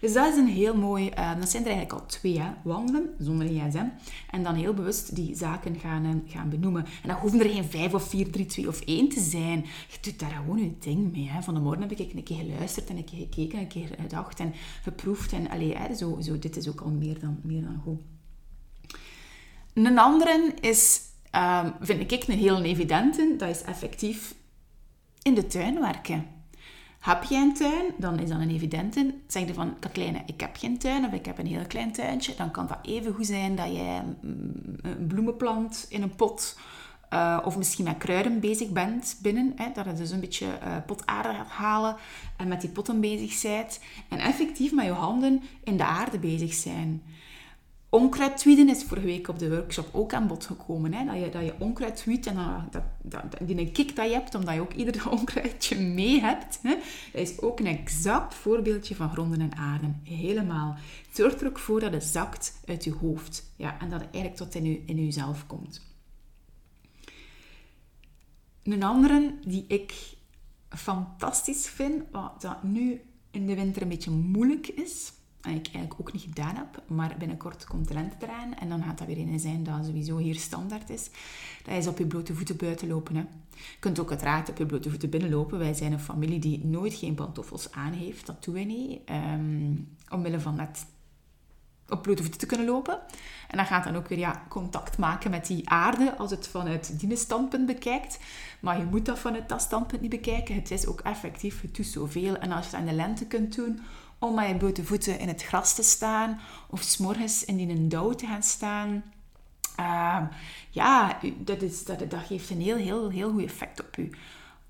Dus 0.00 0.12
dat 0.12 0.32
is 0.32 0.36
een 0.36 0.46
heel 0.46 0.76
mooi, 0.76 1.10
uh, 1.18 1.38
dat 1.38 1.50
zijn 1.50 1.62
er 1.64 1.70
eigenlijk 1.70 2.00
al 2.00 2.06
twee, 2.06 2.40
hè? 2.40 2.50
wandelen 2.62 3.14
zonder 3.18 3.46
gsm. 3.46 3.86
En 4.30 4.42
dan 4.42 4.54
heel 4.54 4.74
bewust 4.74 5.14
die 5.14 5.36
zaken 5.36 5.76
gaan, 5.78 6.04
uh, 6.04 6.32
gaan 6.32 6.48
benoemen. 6.48 6.84
En 6.84 7.08
dan 7.08 7.16
hoeven 7.16 7.40
er 7.40 7.50
geen 7.50 7.64
vijf 7.64 7.94
of 7.94 8.08
vier, 8.08 8.30
drie, 8.30 8.46
twee 8.46 8.68
of 8.68 8.80
één 8.80 9.08
te 9.08 9.20
zijn. 9.20 9.64
Je 9.88 9.98
doet 10.00 10.18
daar 10.18 10.30
gewoon 10.30 10.58
je 10.58 10.72
ding 10.78 11.12
mee. 11.12 11.28
Hè? 11.28 11.42
Van 11.42 11.54
de 11.54 11.60
morgen 11.60 11.82
heb 11.82 11.92
ik 11.92 12.12
een 12.12 12.22
keer 12.22 12.36
geluisterd 12.36 12.88
en 12.88 12.96
een 12.96 13.04
keer 13.04 13.18
gekeken, 13.18 13.58
een 13.58 13.68
keer 13.68 13.88
gedacht 14.00 14.40
en 14.40 14.54
geproefd. 14.82 15.32
En 15.32 15.50
allee, 15.50 15.76
hè, 15.76 15.94
zo, 15.94 16.18
zo, 16.20 16.38
dit 16.38 16.56
is 16.56 16.68
ook 16.68 16.80
al 16.80 16.90
meer 16.90 17.18
dan, 17.20 17.40
meer 17.42 17.62
dan 17.62 17.80
goed. 17.84 18.00
Een 19.72 19.98
andere 19.98 20.54
is, 20.60 21.00
um, 21.32 21.72
vind 21.80 22.12
ik 22.12 22.24
een 22.26 22.38
heel 22.38 22.62
evidente, 22.62 23.34
dat 23.38 23.48
is 23.48 23.62
effectief 23.62 24.34
in 25.22 25.34
de 25.34 25.46
tuin 25.46 25.80
werken. 25.80 26.26
Heb 26.98 27.24
je 27.24 27.34
een 27.34 27.54
tuin, 27.54 27.84
dan 27.96 28.18
is 28.18 28.28
dat 28.28 28.40
een 28.40 28.50
evidente. 28.50 29.14
Zeg 29.26 29.46
je 29.46 29.54
van, 29.54 29.78
Katlijne, 29.78 30.22
ik 30.26 30.40
heb 30.40 30.56
geen 30.56 30.78
tuin 30.78 31.04
of 31.04 31.12
ik 31.12 31.26
heb 31.26 31.38
een 31.38 31.46
heel 31.46 31.66
klein 31.66 31.92
tuintje, 31.92 32.34
dan 32.36 32.50
kan 32.50 32.66
dat 32.66 32.78
even 32.82 33.14
goed 33.14 33.26
zijn 33.26 33.56
dat 33.56 33.72
jij 33.72 34.02
een 34.22 35.06
bloemenplant 35.06 35.86
in 35.88 36.02
een 36.02 36.14
pot 36.14 36.56
uh, 37.12 37.38
of 37.44 37.56
misschien 37.56 37.84
met 37.84 37.98
kruiden 37.98 38.40
bezig 38.40 38.70
bent 38.70 39.18
binnen. 39.22 39.52
Hè, 39.56 39.66
dat 39.74 39.84
je 39.84 39.92
dus 39.92 40.10
een 40.10 40.20
beetje 40.20 40.46
uh, 40.46 40.76
potaarde 40.86 41.34
gaat 41.34 41.48
halen 41.48 41.96
en 42.36 42.48
met 42.48 42.60
die 42.60 42.70
potten 42.70 43.00
bezig 43.00 43.42
bent. 43.42 43.80
En 44.08 44.18
effectief 44.18 44.72
met 44.72 44.84
je 44.84 44.92
handen 44.92 45.42
in 45.64 45.76
de 45.76 45.84
aarde 45.84 46.18
bezig 46.18 46.54
zijn. 46.54 47.02
Onkruidtwieden 47.90 48.68
is 48.68 48.84
vorige 48.84 49.06
week 49.06 49.28
op 49.28 49.38
de 49.38 49.50
workshop 49.50 49.88
ook 49.92 50.12
aan 50.12 50.26
bod 50.26 50.44
gekomen. 50.44 50.92
Hè? 50.92 51.04
Dat, 51.04 51.14
je, 51.14 51.28
dat 51.28 51.44
je 51.44 51.54
onkruid 51.58 51.96
twiet 51.96 52.26
en 52.26 52.36
dat, 52.70 52.82
dat, 53.02 53.48
die 53.48 53.58
een 53.58 53.72
kick 53.72 53.96
dat 53.96 54.06
je 54.06 54.12
hebt, 54.12 54.34
omdat 54.34 54.54
je 54.54 54.60
ook 54.60 54.72
ieder 54.72 55.10
onkruidje 55.18 55.80
mee 55.80 56.20
hebt. 56.20 56.58
Hè? 56.62 56.74
Dat 57.12 57.20
is 57.20 57.40
ook 57.40 57.60
een 57.60 57.66
exact 57.66 58.34
voorbeeldje 58.34 58.94
van 58.94 59.10
gronden 59.10 59.40
en 59.40 59.56
aarden. 59.56 60.00
Helemaal. 60.04 60.76
Het 61.06 61.16
zorgt 61.16 61.40
er 61.40 61.46
ook 61.46 61.58
voor 61.58 61.80
dat 61.80 61.92
het 61.92 62.04
zakt 62.04 62.60
uit 62.66 62.84
je 62.84 62.92
hoofd. 62.92 63.52
Ja, 63.56 63.80
en 63.80 63.88
dat 63.88 64.00
het 64.00 64.10
eigenlijk 64.10 64.42
tot 64.42 64.54
in, 64.54 64.64
je, 64.64 64.82
in 64.86 65.04
jezelf 65.04 65.46
komt. 65.46 65.86
Een 68.62 68.82
andere 68.82 69.34
die 69.44 69.64
ik 69.68 69.94
fantastisch 70.68 71.66
vind, 71.66 72.02
wat 72.10 72.40
dat 72.40 72.62
nu 72.62 73.00
in 73.30 73.46
de 73.46 73.54
winter 73.54 73.82
een 73.82 73.88
beetje 73.88 74.10
moeilijk 74.10 74.68
is, 74.68 75.12
en 75.40 75.54
ik 75.54 75.66
eigenlijk 75.66 76.00
ook 76.00 76.12
niet 76.12 76.22
gedaan 76.22 76.56
heb. 76.56 76.82
Maar 76.86 77.14
binnenkort 77.18 77.64
komt 77.64 77.88
de 77.88 77.94
lente 77.94 78.16
eraan 78.20 78.54
en 78.54 78.68
dan 78.68 78.82
gaat 78.82 78.98
dat 78.98 79.06
weer 79.06 79.18
een 79.18 79.40
zijn 79.40 79.64
dat 79.64 79.84
sowieso 79.86 80.16
hier 80.16 80.34
standaard 80.34 80.90
is. 80.90 81.10
Dat 81.64 81.76
is 81.76 81.86
op 81.86 81.98
je 81.98 82.06
blote 82.06 82.34
voeten 82.34 82.56
buiten 82.56 82.88
lopen. 82.88 83.16
Hè. 83.16 83.20
Je 83.54 83.78
kunt 83.78 83.98
ook 83.98 84.10
uiteraard 84.10 84.48
op 84.48 84.58
je 84.58 84.66
blote 84.66 84.90
voeten 84.90 85.10
binnenlopen. 85.10 85.58
Wij 85.58 85.74
zijn 85.74 85.92
een 85.92 86.00
familie 86.00 86.38
die 86.38 86.64
nooit 86.64 86.94
geen 86.94 87.14
pantoffels 87.14 87.72
aan 87.72 87.92
heeft. 87.92 88.26
Dat 88.26 88.44
doen 88.44 88.54
wij 88.54 88.64
niet. 88.64 89.00
Um, 89.10 89.96
omwille 90.08 90.40
van 90.40 90.54
net 90.54 90.86
op 91.88 92.02
blote 92.02 92.22
voeten 92.22 92.40
te 92.40 92.46
kunnen 92.46 92.66
lopen. 92.66 92.98
En 93.48 93.56
dan 93.56 93.66
gaat 93.66 93.84
dan 93.84 93.96
ook 93.96 94.08
weer 94.08 94.18
ja, 94.18 94.42
contact 94.48 94.98
maken 94.98 95.30
met 95.30 95.46
die 95.46 95.70
aarde 95.70 96.16
als 96.16 96.30
het 96.30 96.48
vanuit 96.48 97.00
die 97.00 97.16
standpunt 97.16 97.66
bekijkt. 97.66 98.18
Maar 98.60 98.78
je 98.78 98.84
moet 98.84 99.06
dat 99.06 99.18
vanuit 99.18 99.48
dat 99.48 99.60
standpunt 99.60 100.00
niet 100.00 100.10
bekijken. 100.10 100.54
Het 100.54 100.70
is 100.70 100.86
ook 100.86 101.00
effectief, 101.00 101.60
het 101.60 101.76
doet 101.76 101.86
zoveel. 101.86 102.36
En 102.36 102.52
als 102.52 102.64
je 102.64 102.70
het 102.70 102.80
aan 102.80 102.86
de 102.86 102.92
lente 102.92 103.26
kunt 103.26 103.54
doen, 103.54 103.80
om 104.18 104.34
met 104.34 104.48
je 104.48 104.56
blote 104.56 104.84
voeten 104.84 105.18
in 105.18 105.28
het 105.28 105.42
gras 105.42 105.74
te 105.74 105.82
staan 105.82 106.40
of 106.70 106.82
s'morgens 106.82 107.44
in 107.44 107.56
die 107.56 107.86
dauw 107.86 108.12
te 108.12 108.26
gaan 108.26 108.42
staan. 108.42 109.02
Uh, 109.80 110.22
ja, 110.70 111.18
dat, 111.36 111.62
is, 111.62 111.84
dat, 111.84 112.10
dat 112.10 112.20
geeft 112.26 112.50
een 112.50 112.60
heel, 112.60 112.76
heel, 112.76 113.08
heel 113.08 113.30
goed 113.30 113.44
effect 113.44 113.80
op 113.80 113.96
u. 113.96 114.10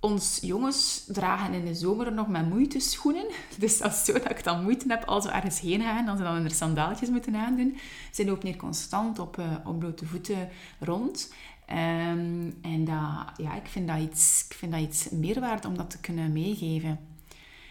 Ons 0.00 0.38
jongens 0.42 1.04
dragen 1.06 1.54
in 1.54 1.64
de 1.64 1.74
zomer 1.74 2.12
nog 2.12 2.28
met 2.28 2.48
moeite 2.48 2.80
schoenen. 2.80 3.26
Dus 3.58 3.78
dat 3.78 3.92
is 3.92 4.04
zo 4.04 4.12
dat 4.12 4.30
ik 4.30 4.44
dan 4.44 4.62
moeite 4.62 4.84
heb 4.88 5.04
als 5.04 5.24
we 5.24 5.30
ergens 5.30 5.60
heen 5.60 5.80
gaan, 5.80 6.08
als 6.08 6.18
ze 6.18 6.24
dan 6.24 6.34
hun 6.34 6.50
sandaaltjes 6.50 7.08
moeten 7.08 7.36
aandoen. 7.36 7.78
Ze 8.12 8.24
lopen 8.24 8.48
hier 8.48 8.56
constant 8.56 9.18
op, 9.18 9.38
uh, 9.38 9.56
op 9.64 9.78
blote 9.78 10.06
voeten 10.06 10.48
rond. 10.78 11.32
Um, 11.70 12.58
en 12.62 12.84
dat, 12.84 13.32
ja, 13.36 13.54
ik, 13.54 13.66
vind 13.66 13.88
dat 13.88 13.98
iets, 13.98 14.44
ik 14.48 14.56
vind 14.56 14.72
dat 14.72 14.80
iets 14.80 15.08
meerwaarde 15.08 15.68
om 15.68 15.76
dat 15.76 15.90
te 15.90 16.00
kunnen 16.00 16.32
meegeven. 16.32 17.07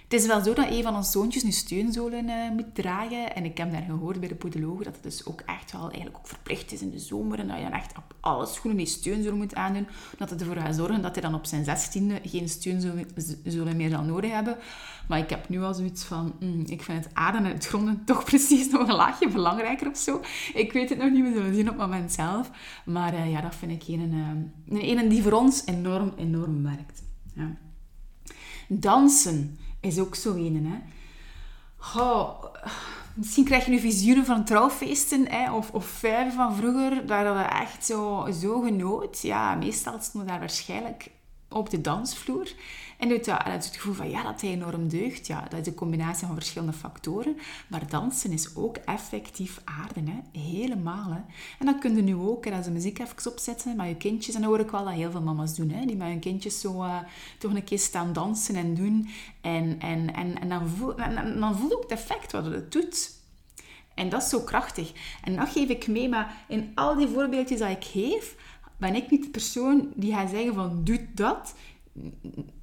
Het 0.07 0.19
is 0.19 0.27
wel 0.27 0.41
zo 0.41 0.53
dat 0.53 0.69
een 0.69 0.83
van 0.83 0.95
onze 0.95 1.11
zoontjes 1.11 1.43
nu 1.43 1.51
steunzolen 1.51 2.25
uh, 2.25 2.51
moet 2.51 2.75
dragen. 2.75 3.35
En 3.35 3.45
ik 3.45 3.57
heb 3.57 3.71
daar 3.71 3.81
gehoord 3.81 4.19
bij 4.19 4.29
de 4.29 4.35
podoloog 4.35 4.83
dat 4.83 4.93
het 4.93 5.03
dus 5.03 5.25
ook 5.25 5.41
echt 5.41 5.71
wel 5.71 5.81
eigenlijk 5.81 6.17
ook 6.17 6.27
verplicht 6.27 6.71
is 6.71 6.81
in 6.81 6.89
de 6.89 6.99
zomer. 6.99 7.39
En 7.39 7.47
dat 7.47 7.57
je 7.57 7.63
dan 7.63 7.71
echt 7.71 7.97
op 7.97 8.15
alle 8.19 8.45
schoenen 8.45 8.77
die 8.77 8.87
steunzolen 8.87 9.37
moet 9.37 9.55
aandoen. 9.55 9.87
Dat 10.17 10.29
het 10.29 10.39
ervoor 10.39 10.55
gaat 10.55 10.75
zorgen 10.75 11.01
dat 11.01 11.15
hij 11.15 11.21
dan 11.21 11.33
op 11.33 11.45
zijn 11.45 11.63
zestiende 11.63 12.19
geen 12.23 12.49
steunzolen 12.49 13.75
meer 13.75 13.89
zal 13.89 14.01
nodig 14.03 14.31
hebben. 14.31 14.57
Maar 15.07 15.19
ik 15.19 15.29
heb 15.29 15.49
nu 15.49 15.61
al 15.61 15.73
zoiets 15.73 16.03
van, 16.03 16.33
mm, 16.39 16.63
ik 16.65 16.83
vind 16.83 17.03
het 17.03 17.13
aarden 17.13 17.45
en 17.45 17.53
het 17.53 17.67
gronden 17.67 18.03
toch 18.05 18.23
precies 18.23 18.69
nog 18.69 18.87
een 18.87 18.95
laagje 18.95 19.29
belangrijker 19.29 19.89
of 19.89 19.97
zo. 19.97 20.21
Ik 20.53 20.73
weet 20.73 20.89
het 20.89 20.97
nog 20.97 21.11
niet, 21.11 21.23
we 21.23 21.31
zullen 21.33 21.55
zien 21.55 21.69
op 21.69 21.77
het 21.77 21.89
moment 21.89 22.11
zelf. 22.11 22.51
Maar 22.85 23.13
uh, 23.13 23.31
ja, 23.31 23.41
dat 23.41 23.55
vind 23.55 23.71
ik 23.71 23.87
een, 23.87 23.99
een, 23.99 24.51
een, 24.69 24.97
een 24.97 25.09
die 25.09 25.23
voor 25.23 25.31
ons 25.31 25.65
enorm, 25.65 26.13
enorm 26.17 26.63
werkt. 26.63 27.03
Ja. 27.33 27.55
Dansen 28.67 29.57
is 29.79 29.99
ook 29.99 30.15
zo 30.15 30.33
een. 30.33 30.65
Hè. 30.65 30.77
Misschien 33.17 33.45
krijg 33.45 33.65
je 33.65 33.71
nu 33.71 33.79
visioenen 33.79 34.25
van 34.25 34.45
trouwfeesten 34.45 35.29
hè, 35.29 35.51
of, 35.53 35.71
of 35.71 35.85
vijf 35.85 36.35
van 36.35 36.55
vroeger, 36.55 37.05
daar 37.05 37.35
we 37.35 37.41
echt 37.41 37.85
zo, 37.85 38.27
zo 38.41 38.61
genoot. 38.61 39.21
Ja, 39.21 39.55
meestal 39.55 39.99
stonden 39.99 40.29
daar 40.29 40.39
waarschijnlijk 40.39 41.11
op 41.49 41.69
de 41.69 41.81
dansvloer. 41.81 42.51
En 42.97 43.09
het, 43.09 43.25
ja, 43.25 43.41
het 43.43 43.65
gevoel 43.73 43.93
van 43.93 44.09
ja, 44.09 44.23
dat 44.23 44.41
hij 44.41 44.49
enorm 44.49 44.87
deugt. 44.87 45.27
Ja, 45.27 45.45
dat 45.49 45.59
is 45.59 45.67
een 45.67 45.73
combinatie 45.73 46.27
van 46.27 46.35
verschillende 46.35 46.73
factoren. 46.73 47.37
Maar 47.67 47.89
dansen 47.89 48.31
is 48.31 48.55
ook 48.55 48.77
effectief 48.77 49.61
aarde. 49.63 50.11
Hè? 50.11 50.39
Helemaal. 50.39 51.11
Hè? 51.11 51.19
En 51.59 51.65
dat 51.65 51.79
kun 51.79 51.95
je 51.95 52.01
nu 52.01 52.15
ook, 52.15 52.47
als 52.47 52.65
je 52.65 52.71
muziek 52.71 52.99
even 52.99 53.31
opzetten 53.31 53.75
met 53.75 53.87
je 53.87 53.95
kindjes. 53.95 54.35
En 54.35 54.41
dan 54.41 54.49
hoor 54.49 54.59
ik 54.59 54.71
wel 54.71 54.83
dat 54.83 54.93
heel 54.93 55.11
veel 55.11 55.21
mama's 55.21 55.55
doen. 55.55 55.69
Hè? 55.69 55.85
Die 55.85 55.95
met 55.95 56.07
hun 56.07 56.19
kindjes 56.19 56.59
zo 56.59 56.83
uh, 56.83 56.99
toch 57.37 57.53
een 57.53 57.63
keer 57.63 57.79
staan 57.79 58.13
dansen 58.13 58.55
en 58.55 58.73
doen. 58.73 59.09
En, 59.41 59.79
en, 59.79 60.13
en, 60.13 60.39
en, 60.41 60.49
dan, 60.49 60.67
voel, 60.67 60.95
dan 61.39 61.57
voel 61.57 61.71
ook 61.71 61.81
het 61.81 61.91
effect 61.91 62.31
wat 62.31 62.45
het 62.45 62.71
doet. 62.71 63.15
En 63.93 64.09
dat 64.09 64.21
is 64.21 64.29
zo 64.29 64.39
krachtig. 64.39 64.91
En 65.23 65.35
dat 65.35 65.49
geef 65.49 65.69
ik 65.69 65.87
mee. 65.87 66.09
Maar 66.09 66.35
in 66.47 66.71
al 66.75 66.95
die 66.95 67.07
voorbeeldjes 67.07 67.59
dat 67.59 67.69
ik 67.69 67.83
geef, 67.83 68.35
ben 68.77 68.95
ik 68.95 69.11
niet 69.11 69.23
de 69.23 69.29
persoon 69.29 69.91
die 69.95 70.13
gaat 70.13 70.29
zeggen 70.29 70.53
van 70.53 70.83
doe 70.83 71.07
dat 71.13 71.53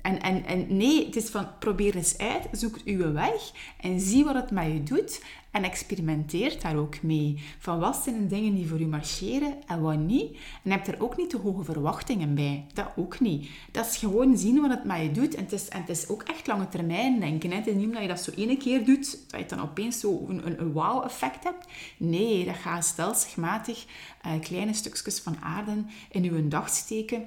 en, 0.02 0.20
en, 0.22 0.46
en 0.46 0.76
nee, 0.76 1.06
het 1.06 1.16
is 1.16 1.28
van 1.28 1.46
probeer 1.58 1.96
eens 1.96 2.18
uit, 2.18 2.48
zoek 2.52 2.78
uw 2.84 3.12
weg 3.12 3.52
en 3.80 4.00
zie 4.00 4.24
wat 4.24 4.34
het 4.34 4.50
met 4.50 4.66
je 4.66 4.82
doet 4.82 5.20
en 5.54 5.64
experimenteer 5.64 6.60
daar 6.60 6.76
ook 6.76 7.02
mee. 7.02 7.42
Van 7.58 7.78
wat 7.78 7.96
zijn 7.96 8.18
de 8.18 8.26
dingen 8.26 8.54
die 8.54 8.68
voor 8.68 8.80
u 8.80 8.86
marcheren 8.86 9.54
en 9.66 9.80
wat 9.80 9.98
niet. 9.98 10.36
En 10.62 10.70
heb 10.70 10.86
er 10.86 11.02
ook 11.02 11.16
niet 11.16 11.30
te 11.30 11.36
hoge 11.36 11.64
verwachtingen 11.64 12.34
bij. 12.34 12.66
Dat 12.72 12.88
ook 12.96 13.20
niet. 13.20 13.48
Dat 13.70 13.86
is 13.86 13.96
gewoon 13.96 14.36
zien 14.36 14.60
wat 14.60 14.70
het 14.70 14.84
met 14.84 15.00
je 15.00 15.10
doet. 15.10 15.34
En 15.34 15.42
het 15.42 15.52
is, 15.52 15.68
en 15.68 15.80
het 15.80 15.88
is 15.88 16.08
ook 16.08 16.22
echt 16.22 16.46
lange 16.46 16.68
termijn 16.68 17.20
denken. 17.20 17.50
Hè. 17.50 17.56
Het 17.56 17.66
is 17.66 17.74
niet 17.74 17.86
omdat 17.86 18.02
je 18.02 18.08
dat 18.08 18.20
zo 18.20 18.30
ene 18.30 18.56
keer 18.56 18.84
doet, 18.84 19.30
dat 19.30 19.40
je 19.40 19.46
dan 19.46 19.60
opeens 19.60 20.00
zo 20.00 20.26
een, 20.28 20.60
een, 20.60 20.72
wow-effect 20.72 21.44
hebt. 21.44 21.66
Nee, 21.96 22.44
dat 22.44 22.56
gaat 22.56 22.84
stelselmatig 22.84 23.86
uh, 24.26 24.32
kleine 24.40 24.72
stukjes 24.72 25.20
van 25.20 25.36
aarde 25.40 25.84
in 26.10 26.24
uw 26.24 26.48
dag 26.48 26.68
steken. 26.68 27.26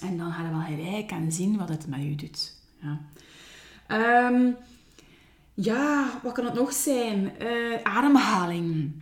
En 0.00 0.18
dan 0.18 0.32
ga 0.32 0.42
je 0.42 0.50
wel 0.50 0.78
gelijk 0.78 1.10
en 1.10 1.32
zien 1.32 1.56
wat 1.56 1.68
het 1.68 1.86
met 1.86 2.02
je 2.02 2.14
doet. 2.14 2.54
Ja. 2.80 3.00
Ehm, 3.86 4.50
ja, 5.54 6.10
wat 6.22 6.32
kan 6.32 6.44
het 6.44 6.54
nog 6.54 6.72
zijn? 6.72 7.32
Uh, 7.42 7.82
ademhaling. 7.82 8.92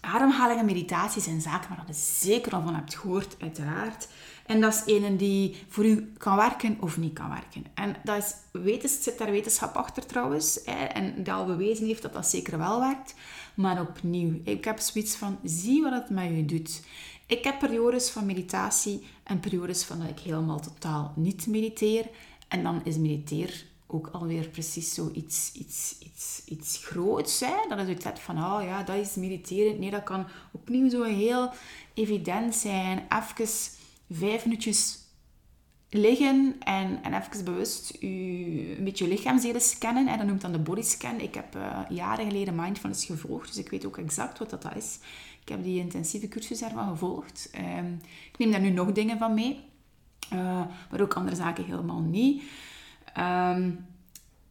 Ademhaling 0.00 0.60
en 0.60 0.66
meditatie 0.66 1.22
zijn 1.22 1.40
zaken 1.40 1.68
waar 1.68 1.84
je 1.86 1.92
zeker 1.94 2.52
al 2.52 2.62
van 2.62 2.74
hebt 2.74 2.94
gehoord, 2.94 3.36
uiteraard. 3.40 4.08
En 4.46 4.60
dat 4.60 4.72
is 4.86 5.02
een 5.02 5.16
die 5.16 5.56
voor 5.68 5.86
u 5.86 6.12
kan 6.18 6.36
werken 6.36 6.76
of 6.80 6.96
niet 6.96 7.12
kan 7.12 7.28
werken. 7.28 7.64
En 7.74 7.96
dat 8.04 8.16
is, 8.16 8.34
wetens, 8.62 9.02
zit 9.02 9.18
daar 9.18 9.30
wetenschap 9.30 9.76
achter 9.76 10.06
trouwens. 10.06 10.64
En 10.64 11.22
dat 11.24 11.34
al 11.34 11.46
bewezen 11.46 11.86
heeft 11.86 12.02
dat 12.02 12.12
dat 12.12 12.26
zeker 12.26 12.58
wel 12.58 12.80
werkt. 12.80 13.14
Maar 13.54 13.80
opnieuw, 13.80 14.40
ik 14.44 14.64
heb 14.64 14.78
zoiets 14.78 15.16
van, 15.16 15.38
zie 15.44 15.82
wat 15.82 15.92
het 15.92 16.10
met 16.10 16.24
je 16.24 16.44
doet. 16.44 16.82
Ik 17.28 17.44
heb 17.44 17.58
periodes 17.58 18.10
van 18.10 18.26
meditatie 18.26 19.06
en 19.22 19.40
periodes 19.40 19.84
van 19.84 19.98
dat 19.98 20.08
ik 20.08 20.18
helemaal 20.18 20.60
totaal 20.60 21.12
niet 21.16 21.46
mediteer. 21.46 22.08
En 22.48 22.62
dan 22.62 22.80
is 22.84 22.96
mediteer 22.96 23.64
ook 23.86 24.08
alweer 24.12 24.48
precies 24.48 24.94
zo 24.94 25.10
iets, 25.12 25.52
iets, 25.52 25.96
iets, 26.44 26.78
groots. 26.84 27.40
Hè? 27.40 27.54
Dat 27.68 27.88
is 27.88 28.04
het 28.04 28.20
van, 28.20 28.36
oh 28.36 28.62
ja, 28.62 28.82
dat 28.82 28.96
is 28.96 29.14
mediteren. 29.14 29.78
Nee, 29.78 29.90
dat 29.90 30.02
kan 30.02 30.26
opnieuw 30.52 30.88
zo 30.88 31.02
heel 31.02 31.50
evident 31.94 32.54
zijn. 32.54 33.06
Even 33.08 33.54
vijf 34.10 34.44
minuutjes 34.44 34.98
liggen 35.88 36.56
en, 36.58 37.02
en 37.02 37.14
even 37.14 37.44
bewust 37.44 37.96
een 38.00 38.67
beetje 38.88 39.08
lichaamsdelen 39.08 39.60
scannen. 39.60 40.08
En 40.08 40.18
dat 40.18 40.26
noemt 40.26 40.40
dan 40.40 40.52
de 40.52 40.58
bodyscan. 40.58 41.20
Ik 41.20 41.34
heb 41.34 41.56
uh, 41.56 41.80
jaren 41.88 42.26
geleden 42.26 42.54
mindfulness 42.54 43.04
gevolgd, 43.04 43.46
dus 43.46 43.64
ik 43.64 43.70
weet 43.70 43.86
ook 43.86 43.98
exact 43.98 44.38
wat 44.38 44.50
dat 44.50 44.76
is. 44.76 44.98
Ik 45.42 45.48
heb 45.48 45.62
die 45.62 45.80
intensieve 45.80 46.28
cursus 46.28 46.58
daarvan 46.58 46.88
gevolgd. 46.88 47.50
Um, 47.78 48.00
ik 48.32 48.38
neem 48.38 48.50
daar 48.50 48.60
nu 48.60 48.70
nog 48.70 48.92
dingen 48.92 49.18
van 49.18 49.34
mee, 49.34 49.60
uh, 50.32 50.60
maar 50.90 51.00
ook 51.00 51.14
andere 51.14 51.36
zaken 51.36 51.64
helemaal 51.64 52.00
niet. 52.00 52.42
Um, 53.18 53.86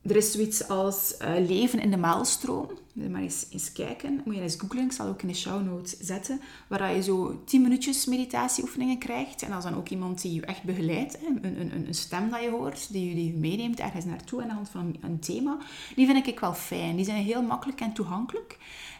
er 0.01 0.15
is 0.15 0.31
zoiets 0.31 0.67
als 0.67 1.15
uh, 1.21 1.47
leven 1.47 1.79
in 1.79 1.91
de 1.91 1.97
maalstroom. 1.97 2.69
Maar 3.09 3.21
eens, 3.21 3.45
eens 3.49 3.71
kijken. 3.71 4.21
Moet 4.25 4.35
je 4.35 4.41
eens 4.41 4.55
googlen. 4.55 4.83
Ik 4.83 4.91
zal 4.91 5.07
ook 5.07 5.21
in 5.21 5.27
de 5.27 5.33
show 5.33 5.65
notes 5.65 5.97
zetten. 5.99 6.41
Waar 6.67 6.95
je 6.95 7.03
zo 7.03 7.41
10 7.45 7.61
minuutjes 7.61 8.05
meditatieoefeningen 8.05 8.97
krijgt. 8.97 9.41
En 9.41 9.49
dat 9.49 9.57
is 9.57 9.63
dan 9.63 9.77
ook 9.77 9.89
iemand 9.89 10.21
die 10.21 10.33
je 10.33 10.41
echt 10.41 10.63
begeleidt. 10.63 11.17
Een, 11.25 11.59
een, 11.59 11.87
een 11.87 11.93
stem 11.93 12.29
dat 12.29 12.41
je 12.41 12.49
hoort. 12.49 12.91
Die 12.91 13.09
je, 13.09 13.15
die 13.15 13.27
je 13.27 13.37
meeneemt 13.37 13.79
ergens 13.79 14.05
naartoe 14.05 14.41
aan 14.41 14.47
de 14.47 14.53
hand 14.53 14.69
van 14.69 14.95
een, 15.01 15.19
thema. 15.19 15.57
Die 15.95 16.05
vind 16.05 16.27
ik 16.27 16.39
wel 16.39 16.53
fijn. 16.53 16.95
Die 16.95 17.05
zijn 17.05 17.23
heel 17.23 17.41
makkelijk 17.41 17.81
en 17.81 17.93
toegankelijk. 17.93 18.57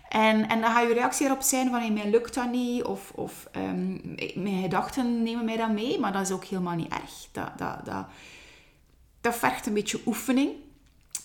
En, 0.10 0.50
en 0.50 0.62
dan 0.62 0.72
ga 0.72 0.82
je 0.82 0.94
reactie 0.94 1.26
erop 1.26 1.42
zijn 1.42 1.70
van, 1.70 1.80
hey, 1.80 1.92
mij 1.92 2.10
lukt 2.10 2.34
dat 2.34 2.52
niet, 2.52 2.84
of, 2.84 3.12
of 3.16 3.48
um, 3.56 4.02
mijn 4.36 4.62
gedachten 4.62 5.24
nemen 5.24 5.46
mij 5.46 5.58
dat 5.58 5.72
mee, 5.72 6.00
maar 6.00 6.12
dat 6.12 6.22
is 6.22 6.32
ook 6.32 6.46
helemaal 6.46 6.76
niet 6.76 6.92
erg. 6.92 7.28
Dat, 7.32 7.58
dat, 7.58 7.86
dat, 7.86 8.06
dat 9.22 9.36
vergt 9.36 9.66
een 9.66 9.74
beetje 9.74 10.00
oefening. 10.06 10.52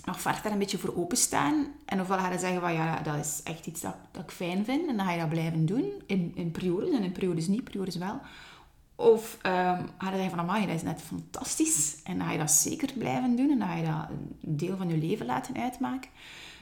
Nog 0.04 0.20
vergt 0.20 0.42
daar 0.42 0.52
een 0.52 0.58
beetje 0.58 0.78
voor 0.78 0.96
openstaan. 0.96 1.66
En 1.84 2.00
ofwel 2.00 2.18
ga 2.18 2.32
je 2.32 2.38
zeggen 2.38 2.60
van 2.60 2.72
ja, 2.72 3.00
dat 3.00 3.16
is 3.16 3.40
echt 3.44 3.66
iets 3.66 3.80
dat, 3.80 3.94
dat 4.10 4.22
ik 4.22 4.30
fijn 4.30 4.64
vind. 4.64 4.88
En 4.88 4.96
dan 4.96 5.06
ga 5.06 5.12
je 5.12 5.20
dat 5.20 5.28
blijven 5.28 5.66
doen. 5.66 5.92
In, 6.06 6.32
in 6.34 6.50
periodes. 6.50 6.90
En 6.90 7.02
in 7.02 7.12
periodes 7.12 7.46
niet, 7.46 7.64
periodes 7.64 7.96
wel. 7.96 8.20
Of 8.96 9.38
um, 9.46 9.88
ga 9.98 10.10
je 10.10 10.16
zeggen 10.16 10.30
van 10.30 10.38
amai, 10.38 10.66
dat 10.66 10.74
is 10.74 10.82
net 10.82 11.02
fantastisch. 11.02 11.96
En 12.04 12.18
dan 12.18 12.26
ga 12.26 12.32
je 12.32 12.38
dat 12.38 12.50
zeker 12.50 12.92
blijven 12.98 13.36
doen. 13.36 13.50
En 13.50 13.58
dan 13.58 13.68
ga 13.68 13.74
je 13.74 13.84
dat 13.84 14.08
een 14.42 14.56
deel 14.56 14.76
van 14.76 14.88
je 14.88 14.96
leven 14.96 15.26
laten 15.26 15.56
uitmaken. 15.56 16.10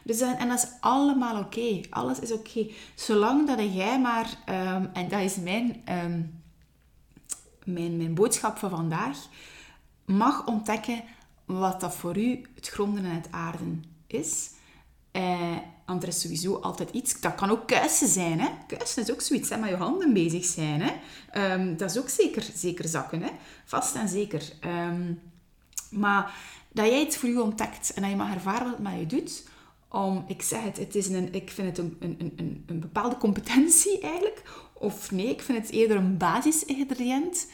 Dus, 0.02 0.20
en 0.20 0.48
dat 0.48 0.58
is 0.58 0.68
allemaal 0.80 1.38
oké. 1.38 1.80
Alles 1.90 2.18
is 2.18 2.32
oké. 2.32 2.66
Zolang 2.94 3.46
dat 3.46 3.74
jij 3.74 4.00
maar... 4.00 4.26
Um, 4.48 4.90
en 4.92 5.08
dat 5.08 5.20
is 5.20 5.36
mijn, 5.36 5.82
um, 6.04 6.42
mijn, 7.64 7.96
mijn 7.96 8.14
boodschap 8.14 8.58
van 8.58 8.70
vandaag. 8.70 9.18
Mag 10.04 10.46
ontdekken 10.46 11.02
wat 11.58 11.80
dat 11.80 11.94
voor 11.94 12.18
u 12.18 12.40
het 12.54 12.68
gronden 12.68 13.04
en 13.04 13.14
het 13.14 13.28
aarden 13.30 13.84
is. 14.06 14.50
Eh, 15.10 15.56
want 15.86 16.02
er 16.02 16.08
is 16.08 16.20
sowieso 16.20 16.54
altijd 16.54 16.90
iets. 16.90 17.20
Dat 17.20 17.34
kan 17.34 17.50
ook 17.50 17.66
kuisen 17.66 18.08
zijn. 18.08 18.40
Hè? 18.40 18.48
Kuisen 18.66 19.02
is 19.02 19.12
ook 19.12 19.20
zoiets, 19.20 19.48
hè? 19.48 19.56
met 19.56 19.68
je 19.68 19.76
handen 19.76 20.12
bezig 20.12 20.44
zijn. 20.44 20.82
Hè? 20.82 20.92
Um, 21.54 21.76
dat 21.76 21.90
is 21.90 21.98
ook 21.98 22.08
zeker, 22.08 22.50
zeker 22.54 22.88
zakken. 22.88 23.22
Hè? 23.22 23.30
Vast 23.64 23.94
en 23.94 24.08
zeker. 24.08 24.52
Um, 24.64 25.20
maar 25.90 26.34
dat 26.72 26.86
jij 26.86 27.00
iets 27.00 27.16
voor 27.16 27.28
u 27.28 27.36
ontdekt 27.36 27.94
en 27.94 28.02
dat 28.02 28.10
je 28.10 28.16
mag 28.16 28.34
ervaren 28.34 28.64
wat 28.64 28.72
het 28.72 28.82
met 28.82 28.98
je 28.98 29.06
doet. 29.06 29.48
Om, 29.88 30.24
ik 30.26 30.42
zeg 30.42 30.62
het, 30.62 30.78
het 30.78 30.94
is 30.94 31.08
een, 31.08 31.34
ik 31.34 31.50
vind 31.50 31.68
het 31.68 31.78
een, 31.78 31.96
een, 32.00 32.32
een, 32.36 32.64
een 32.66 32.80
bepaalde 32.80 33.16
competentie 33.16 34.00
eigenlijk. 34.00 34.42
Of 34.72 35.10
nee, 35.10 35.28
ik 35.28 35.42
vind 35.42 35.58
het 35.58 35.70
eerder 35.70 35.96
een 35.96 36.16
basisingrediënt 36.16 37.46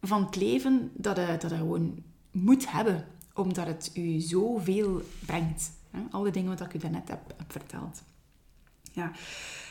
van 0.00 0.24
het 0.24 0.36
leven 0.36 0.90
dat 0.94 1.16
je, 1.16 1.26
dat 1.26 1.50
je 1.50 1.56
gewoon 1.56 2.02
moet 2.30 2.70
hebben 2.70 3.06
omdat 3.34 3.66
het 3.66 3.90
u 3.94 4.20
zoveel 4.20 5.02
brengt. 5.26 5.70
Hè? 5.90 6.00
Alle 6.10 6.30
dingen 6.30 6.58
wat 6.58 6.66
ik 6.66 6.74
u 6.74 6.78
daarnet 6.78 7.08
heb, 7.08 7.34
heb 7.36 7.52
verteld. 7.52 8.02
Ja. 8.92 9.10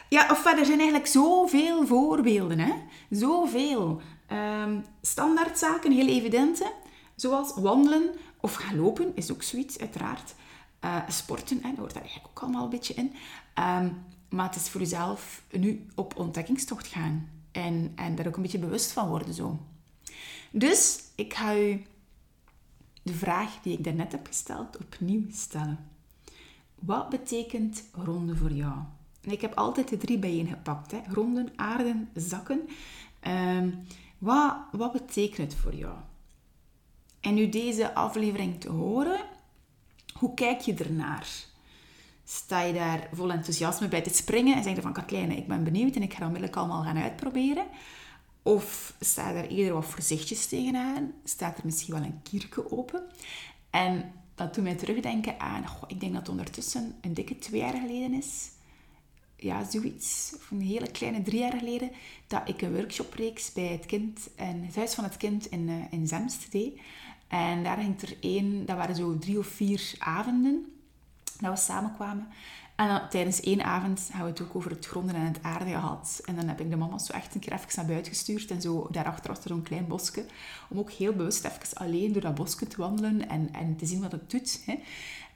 ja, 0.09 0.27
of 0.31 0.45
er 0.45 0.65
zijn 0.65 0.79
eigenlijk 0.79 1.07
zoveel 1.07 1.87
voorbeelden. 1.87 2.59
Hè? 2.59 2.73
Zoveel. 3.09 4.01
Um, 4.31 4.85
standaardzaken, 5.01 5.91
heel 5.91 6.07
evidente. 6.07 6.71
Zoals 7.15 7.53
wandelen 7.55 8.09
of 8.39 8.53
gaan 8.53 8.75
lopen, 8.75 9.11
is 9.15 9.31
ook 9.31 9.43
zoiets, 9.43 9.79
uiteraard. 9.79 10.33
Uh, 10.85 10.97
sporten, 11.07 11.59
hè, 11.61 11.73
hoort 11.77 11.93
daar 11.93 12.01
eigenlijk 12.01 12.31
ook 12.33 12.43
allemaal 12.43 12.63
een 12.63 12.69
beetje 12.69 12.93
in. 12.93 13.13
Um, 13.59 14.05
maar 14.29 14.45
het 14.45 14.55
is 14.55 14.69
voor 14.69 14.81
jezelf 14.81 15.43
nu 15.51 15.85
op 15.95 16.17
ontdekkingstocht 16.17 16.87
gaan. 16.87 17.29
En, 17.51 17.91
en 17.95 18.15
daar 18.15 18.27
ook 18.27 18.35
een 18.35 18.41
beetje 18.41 18.57
bewust 18.57 18.91
van 18.91 19.07
worden 19.07 19.33
zo. 19.33 19.59
Dus 20.51 21.03
ik 21.15 21.33
ga 21.33 21.55
u 21.55 21.85
de 23.03 23.13
vraag 23.13 23.61
die 23.61 23.77
ik 23.77 23.83
daarnet 23.83 24.11
heb 24.11 24.27
gesteld 24.27 24.77
opnieuw 24.77 25.25
stellen. 25.31 25.79
Wat 26.75 27.09
betekent 27.09 27.83
ronde 27.91 28.35
voor 28.35 28.51
jou? 28.51 28.75
En 29.21 29.31
ik 29.31 29.41
heb 29.41 29.53
altijd 29.53 29.87
de 29.87 29.97
drie 29.97 30.17
bijeen 30.17 30.47
gepakt. 30.47 30.91
Hè? 30.91 30.99
Ronden, 31.07 31.49
aarden, 31.55 32.09
zakken. 32.15 32.61
Ehm, 33.19 33.69
wat, 34.17 34.55
wat 34.71 34.91
betekent 34.91 35.51
het 35.51 35.61
voor 35.61 35.75
jou? 35.75 35.95
En 37.19 37.33
nu 37.33 37.49
deze 37.49 37.93
aflevering 37.93 38.59
te 38.59 38.69
horen, 38.69 39.19
hoe 40.13 40.33
kijk 40.33 40.59
je 40.59 40.73
ernaar? 40.73 41.27
Sta 42.23 42.61
je 42.61 42.73
daar 42.73 43.09
vol 43.13 43.31
enthousiasme 43.31 43.87
bij 43.87 44.01
te 44.01 44.13
springen 44.13 44.55
en 44.55 44.63
zeg 44.63 44.75
je 44.75 44.81
van 44.81 44.93
Katlijne, 44.93 45.35
ik 45.35 45.47
ben 45.47 45.63
benieuwd 45.63 45.95
en 45.95 46.01
ik 46.01 46.13
ga 46.13 46.25
onmiddellijk 46.25 46.55
allemaal 46.55 46.83
gaan 46.83 46.97
uitproberen? 46.97 47.65
Of 48.43 48.95
staat 48.99 49.35
er 49.35 49.47
eerder 49.47 49.73
wat 49.73 49.85
voorzichtjes 49.85 50.45
tegenaan? 50.45 51.13
Staat 51.23 51.57
er 51.57 51.65
misschien 51.65 51.93
wel 51.93 52.03
een 52.03 52.21
kierke 52.23 52.71
open? 52.71 53.03
En 53.69 54.11
dat 54.35 54.53
doet 54.53 54.63
mij 54.63 54.75
terugdenken 54.75 55.39
aan, 55.39 55.65
ik 55.87 55.99
denk 55.99 56.11
dat 56.11 56.21
het 56.21 56.29
ondertussen 56.29 56.95
een 57.01 57.13
dikke 57.13 57.37
twee 57.37 57.61
jaar 57.61 57.77
geleden 57.77 58.13
is. 58.13 58.49
Ja, 59.35 59.69
zoiets. 59.69 60.33
Of 60.35 60.51
een 60.51 60.61
hele 60.61 60.91
kleine 60.91 61.21
drie 61.21 61.39
jaar 61.39 61.57
geleden. 61.57 61.91
Dat 62.27 62.41
ik 62.45 62.61
een 62.61 62.75
workshopreeks 62.75 63.51
bij 63.51 63.67
het 63.67 63.85
kind, 63.85 64.29
en 64.35 64.63
het 64.65 64.75
Huis 64.75 64.93
van 64.93 65.03
het 65.03 65.17
Kind 65.17 65.45
in, 65.45 65.67
uh, 65.67 65.83
in 65.89 66.07
Zemst 66.07 66.51
deed. 66.51 66.79
En 67.27 67.63
daar 67.63 67.77
ging 67.77 68.01
er 68.01 68.17
één, 68.19 68.65
dat 68.65 68.77
waren 68.77 68.95
zo 68.95 69.17
drie 69.17 69.37
of 69.37 69.47
vier 69.47 69.95
avonden 69.97 70.65
dat 71.39 71.59
we 71.59 71.65
samenkwamen. 71.65 72.27
En 72.75 72.87
dan, 72.87 73.09
tijdens 73.09 73.39
één 73.39 73.63
avond 73.63 74.07
hebben 74.11 74.33
we 74.33 74.39
het 74.39 74.49
ook 74.49 74.55
over 74.55 74.71
het 74.71 74.85
gronden 74.85 75.15
en 75.15 75.25
het 75.25 75.43
aarde 75.43 75.71
gehad. 75.71 76.21
En 76.25 76.35
dan 76.35 76.47
heb 76.47 76.59
ik 76.59 76.69
de 76.69 76.75
mama 76.75 76.97
zo 76.97 77.13
echt 77.13 77.35
een 77.35 77.41
keer 77.41 77.59
naar 77.75 77.85
buiten 77.85 78.11
gestuurd. 78.11 78.51
En 78.51 78.61
zo 78.61 78.87
daarachter 78.91 79.33
was 79.33 79.43
er 79.43 79.49
zo'n 79.49 79.63
klein 79.63 79.87
bosje. 79.87 80.25
Om 80.69 80.79
ook 80.79 80.91
heel 80.91 81.13
bewust 81.13 81.43
even 81.43 81.77
alleen 81.77 82.11
door 82.11 82.21
dat 82.21 82.35
bosje 82.35 82.67
te 82.67 82.77
wandelen 82.77 83.29
en, 83.29 83.49
en 83.53 83.75
te 83.75 83.85
zien 83.85 84.01
wat 84.01 84.11
het 84.11 84.29
doet. 84.29 84.61
Hè. 84.65 84.75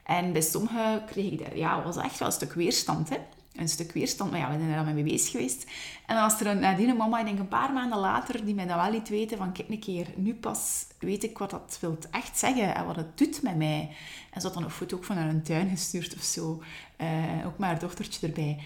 En 0.04 0.32
bij 0.32 0.42
sommigen 0.42 1.06
kreeg 1.06 1.32
ik 1.32 1.40
daar, 1.40 1.58
ja, 1.58 1.84
was 1.84 1.98
echt 1.98 2.20
wel 2.20 2.28
een 2.28 2.34
stuk 2.34 2.54
weerstand. 2.54 3.10
Hè 3.10 3.18
een 3.58 3.70
stuk 3.70 3.92
weerstand. 3.92 4.32
Maar 4.32 4.40
ja, 4.40 4.52
we 4.52 4.58
zijn 4.58 4.70
er 4.70 4.86
dan 4.86 4.94
mee 4.94 5.04
bezig 5.04 5.32
geweest. 5.32 5.66
En 6.06 6.16
dan 6.16 6.32
er 6.40 6.48
een, 6.48 6.60
nadien 6.60 6.90
een 6.90 6.98
mama, 6.98 7.20
ik 7.20 7.26
denk 7.26 7.40
een 7.40 7.48
paar 7.48 7.74
maanden 7.74 8.00
later, 8.00 8.46
die 8.46 8.56
mij 8.56 8.66
dat 8.66 8.76
wel 8.76 8.92
liet 8.92 9.10
weten 9.10 9.38
van, 9.38 9.52
kijk 9.52 9.70
een 9.70 9.80
keer, 9.80 10.08
nu 10.16 10.36
pas 10.36 10.86
weet 11.00 11.24
ik 11.24 11.38
wat 11.38 11.50
dat 11.50 11.78
wil 11.82 11.98
echt 12.12 12.38
zeggen 12.38 12.76
en 12.76 12.86
wat 12.86 12.96
het 12.96 13.18
doet 13.18 13.42
met 13.42 13.56
mij. 13.56 13.90
En 14.32 14.42
ze 14.42 14.48
had 14.48 14.56
dan 14.56 14.64
een 14.64 14.70
foto 14.70 14.96
ook 14.96 15.04
van 15.04 15.18
haar 15.18 15.30
een 15.30 15.44
tuin 15.44 15.70
gestuurd 15.70 16.16
of 16.16 16.24
zo. 16.24 16.62
Uh, 17.02 17.46
ook 17.46 17.58
met 17.58 17.70
haar 17.70 17.80
dochtertje 17.80 18.28
erbij. 18.28 18.60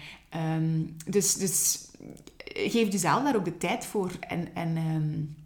Um, 0.56 0.96
dus, 1.06 1.34
dus 1.34 1.88
geef 2.44 2.92
jezelf 2.92 3.22
daar 3.22 3.36
ook 3.36 3.44
de 3.44 3.58
tijd 3.58 3.86
voor. 3.86 4.10
En, 4.20 4.54
en 4.54 4.76
um, 4.76 5.36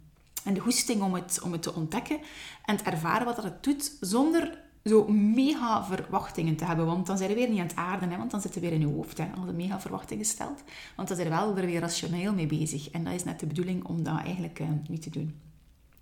En 0.43 0.53
de 0.53 0.59
hoesting 0.59 1.01
om 1.01 1.13
het, 1.13 1.39
om 1.43 1.51
het 1.51 1.61
te 1.61 1.73
ontdekken 1.73 2.19
en 2.65 2.77
te 2.77 2.83
ervaren 2.83 3.25
wat 3.25 3.35
dat 3.35 3.45
het 3.45 3.63
doet, 3.63 3.91
zonder 3.99 4.57
zo 4.87 5.07
mega 5.07 5.85
verwachtingen 5.85 6.55
te 6.55 6.65
hebben. 6.65 6.85
Want 6.85 7.05
dan 7.05 7.17
zijn 7.17 7.29
we 7.29 7.35
weer 7.35 7.49
niet 7.49 7.59
aan 7.59 7.67
het 7.67 7.75
aarden, 7.75 8.09
hè, 8.09 8.17
want 8.17 8.31
dan 8.31 8.41
zit 8.41 8.53
je 8.53 8.59
weer 8.59 8.71
in 8.71 8.79
je 8.79 8.93
hoofd, 8.93 9.17
hè, 9.17 9.25
als 9.37 9.51
mega 9.55 9.79
verwachtingen 9.79 10.25
stelt. 10.25 10.63
Want 10.95 11.07
dan 11.07 11.17
zijn 11.17 11.29
we 11.29 11.35
wel 11.35 11.57
er 11.57 11.65
weer 11.65 11.79
rationeel 11.79 12.33
mee 12.33 12.47
bezig. 12.47 12.89
En 12.89 13.03
dat 13.03 13.13
is 13.13 13.23
net 13.23 13.39
de 13.39 13.45
bedoeling 13.45 13.83
om 13.83 14.03
dat 14.03 14.19
eigenlijk 14.23 14.59
uh, 14.59 14.67
niet 14.87 15.01
te 15.01 15.09
doen. 15.09 15.39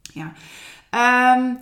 Ja. 0.02 0.34
Um, 1.36 1.58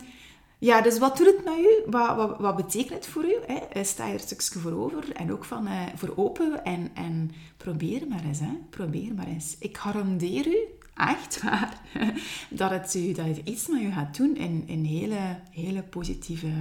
ja, 0.64 0.82
dus 0.82 1.00
wat 1.00 1.18
doet 1.18 1.26
het 1.26 1.44
met 1.44 1.58
u? 1.58 1.92
Wat, 1.92 2.16
wat, 2.16 2.40
wat 2.40 2.56
betekent 2.56 2.94
het 2.94 3.08
voor 3.08 3.24
u? 3.24 3.36
Hè? 3.48 3.54
Eh, 3.54 3.84
sta 3.84 4.06
je 4.06 4.14
er 4.14 4.20
een 4.20 4.26
stukje 4.26 4.60
voor 4.60 4.72
over 4.72 5.12
en 5.12 5.32
ook 5.32 5.46
van, 5.46 5.68
uh, 5.68 5.82
voor 5.96 6.14
open 6.16 6.64
en, 6.64 6.90
en 6.94 7.32
probeer 7.58 8.08
maar 8.08 8.24
eens. 8.24 8.40
Hè? 8.40 8.58
Probeer 8.70 9.14
maar 9.14 9.28
eens. 9.28 9.56
Ik 9.60 9.78
garandeer 9.78 10.48
u, 10.48 10.58
echt 10.96 11.42
waar, 11.42 11.82
dat 12.50 12.70
het, 12.70 12.94
u, 12.94 13.12
dat 13.12 13.26
iets 13.44 13.68
met 13.68 13.82
u 13.82 13.92
gaat 13.92 14.18
doen 14.18 14.36
in, 14.36 14.64
in 14.66 14.84
hele, 14.84 15.40
hele 15.52 15.84
positieve, 15.84 16.52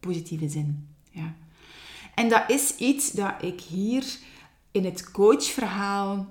positieve 0.00 0.48
zin. 0.48 0.88
Ja. 1.10 1.34
En 2.14 2.28
dat 2.28 2.42
is 2.46 2.76
iets 2.76 3.10
dat 3.10 3.34
ik 3.40 3.60
hier 3.60 4.04
in 4.70 4.84
het 4.84 5.10
coachverhaal 5.10 6.26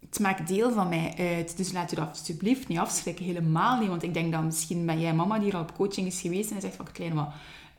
het 0.00 0.20
maakt 0.20 0.48
deel 0.48 0.72
van 0.72 0.88
mij 0.88 1.14
uit. 1.18 1.56
Dus 1.56 1.72
laat 1.72 1.92
u 1.92 1.96
dat 1.96 2.08
alsjeblieft 2.08 2.68
niet 2.68 2.78
afschrikken. 2.78 3.24
Helemaal 3.24 3.78
niet. 3.78 3.88
Want 3.88 4.02
ik 4.02 4.14
denk 4.14 4.32
dat 4.32 4.42
misschien 4.42 4.86
ben 4.86 5.00
jij 5.00 5.14
mama 5.14 5.38
die 5.38 5.48
er 5.48 5.56
al 5.56 5.62
op 5.62 5.74
coaching 5.74 6.06
is 6.06 6.20
geweest 6.20 6.50
en 6.50 6.60
zegt 6.60 6.76
van 6.76 6.92
kleine, 6.92 7.14
maar 7.14 7.34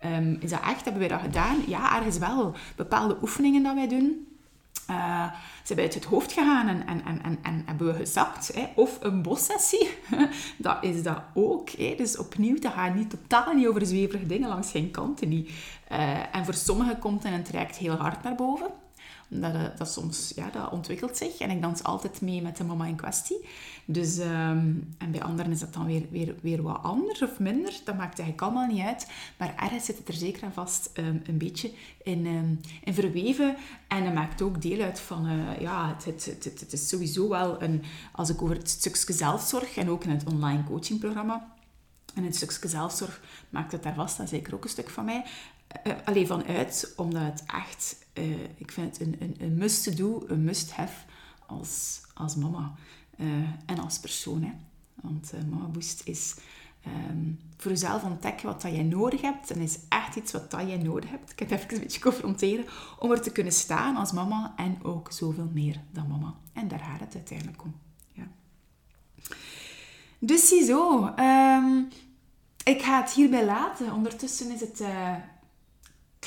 um, 0.05 0.38
is 0.39 0.49
dat 0.49 0.61
echt? 0.61 0.83
Hebben 0.83 0.99
wij 0.99 1.07
dat 1.07 1.21
gedaan? 1.21 1.57
Ja, 1.67 1.97
ergens 1.97 2.17
wel. 2.17 2.55
Bepaalde 2.75 3.17
oefeningen 3.21 3.63
dat 3.63 3.75
wij 3.75 3.88
doen. 3.88 4.27
Uh, 4.89 5.31
ze 5.33 5.73
zijn 5.73 5.79
uit 5.79 5.93
het 5.93 6.05
hoofd 6.05 6.31
gegaan 6.31 6.67
en, 6.67 6.88
en, 6.88 7.05
en, 7.05 7.23
en, 7.23 7.39
en 7.43 7.63
hebben 7.65 7.88
we 7.88 7.93
gezakt. 7.93 8.51
Hè? 8.53 8.67
Of 8.75 8.97
een 9.01 9.21
bossessie, 9.21 9.89
dat 10.57 10.77
is 10.81 11.03
dat 11.03 11.21
ook. 11.33 11.69
Hè? 11.69 11.93
Dus 11.97 12.17
opnieuw, 12.17 12.59
dat 12.59 12.73
gaat 12.73 12.95
niet, 12.95 13.09
totaal 13.09 13.53
niet 13.53 13.67
over 13.67 13.85
zweverige 13.85 14.25
dingen 14.25 14.49
langs 14.49 14.71
geen 14.71 14.91
kanten. 14.91 15.33
Uh, 15.33 15.47
en 16.35 16.45
voor 16.45 16.53
sommigen 16.53 16.99
komt 16.99 17.25
een 17.25 17.43
traject 17.43 17.75
heel 17.77 17.95
hard 17.95 18.23
naar 18.23 18.35
boven. 18.35 18.67
Dat, 19.28 19.53
eh, 19.53 19.63
dat 19.78 19.91
soms, 19.91 20.32
ja, 20.36 20.49
dat 20.49 20.71
ontwikkelt 20.71 21.17
zich. 21.17 21.38
En 21.38 21.49
ik 21.49 21.61
dans 21.61 21.84
altijd 21.84 22.21
mee 22.21 22.41
met 22.41 22.57
de 22.57 22.63
mama 22.63 22.86
in 22.86 22.95
kwestie. 22.95 23.45
Dus, 23.86 24.17
um, 24.17 24.95
en 24.97 25.11
bij 25.11 25.21
anderen 25.21 25.51
is 25.51 25.59
dat 25.59 25.73
dan 25.73 25.86
weer, 25.86 26.05
weer, 26.09 26.36
weer 26.41 26.61
wat 26.61 26.84
anders 26.84 27.21
of 27.21 27.39
minder. 27.39 27.80
Dat 27.84 27.97
maakt 27.97 28.19
eigenlijk 28.19 28.41
allemaal 28.41 28.67
niet 28.67 28.86
uit. 28.86 29.07
Maar 29.38 29.55
ergens 29.55 29.86
zit 29.86 29.97
het 29.97 30.07
er 30.07 30.13
zeker 30.13 30.43
aan 30.43 30.53
vast 30.53 30.89
um, 30.93 31.21
een 31.25 31.38
beetje 31.38 31.71
in, 32.03 32.25
um, 32.25 32.59
in 32.84 32.93
verweven. 32.93 33.55
En 33.88 34.03
dat 34.03 34.13
maakt 34.13 34.41
ook 34.41 34.61
deel 34.61 34.82
uit 34.82 34.99
van... 34.99 35.25
Uh, 35.25 35.59
ja, 35.59 35.95
het, 36.03 36.25
het, 36.25 36.43
het, 36.43 36.73
is 36.73 36.89
sowieso 36.89 37.30
wel 37.30 37.61
een... 37.61 37.84
Als 38.11 38.30
ik 38.30 38.41
over 38.41 38.55
het 38.55 38.69
stukje 38.69 39.13
zelfzorg 39.13 39.78
en 39.78 39.89
ook 39.89 40.03
in 40.03 40.09
het 40.09 40.23
online 40.32 40.63
coachingprogramma... 40.63 41.55
En 42.17 42.23
het 42.23 42.36
stukje 42.36 42.67
zelfzorg 42.67 43.21
maakt 43.49 43.71
het 43.71 43.84
daar 43.84 43.93
vast. 43.93 44.19
Is 44.19 44.30
zeker 44.30 44.53
ook 44.53 44.63
een 44.63 44.69
stuk 44.69 44.89
van 44.89 45.05
mij. 45.05 45.25
Uh, 45.88 45.93
alleen 46.05 46.28
vanuit, 46.28 46.93
omdat 46.95 47.22
het 47.22 47.43
echt 47.45 48.05
uh, 48.13 48.43
ik 48.55 48.72
vind 48.72 48.97
het 48.97 49.07
een, 49.07 49.15
een, 49.20 49.36
een 49.39 49.57
must-do, 49.57 50.24
een 50.28 50.43
must-have 50.43 51.05
als, 51.45 52.01
als 52.13 52.36
mama 52.36 52.76
en 53.65 53.80
als 53.80 53.99
persoon. 53.99 54.43
Hè. 54.43 54.51
Want 55.01 55.32
Mama 55.49 55.65
Boost 55.65 56.01
is 56.05 56.36
um, 57.09 57.39
voor 57.57 57.72
jezelf 57.72 58.03
ontdekken 58.03 58.45
wat 58.45 58.61
dat 58.61 58.72
jij 58.72 58.84
nodig 58.84 59.22
hebt. 59.22 59.51
En 59.51 59.59
is 59.59 59.80
echt 59.89 60.15
iets 60.15 60.32
wat 60.32 60.51
dat 60.51 60.68
jij 60.68 60.78
nodig 60.78 61.09
hebt. 61.09 61.32
Ik 61.32 61.39
heb 61.39 61.49
het 61.49 61.59
even 61.59 61.76
een 61.76 61.82
beetje 61.82 62.01
confronteren 62.01 62.65
om 62.99 63.11
er 63.11 63.22
te 63.22 63.32
kunnen 63.32 63.53
staan 63.53 63.95
als 63.95 64.11
mama 64.11 64.53
en 64.55 64.84
ook 64.84 65.11
zoveel 65.11 65.49
meer 65.53 65.82
dan 65.91 66.07
mama. 66.07 66.36
En 66.53 66.68
daar 66.68 66.80
gaat 66.80 66.99
het 66.99 67.15
uiteindelijk 67.15 67.63
om. 67.63 67.76
Ja. 68.11 68.28
Dus 70.20 70.47
ziezo. 70.47 71.13
Um, 71.20 71.88
ik 72.63 72.82
ga 72.82 73.01
het 73.01 73.11
hierbij 73.11 73.45
laten. 73.45 73.93
Ondertussen 73.93 74.51
is 74.51 74.59
het 74.59 74.84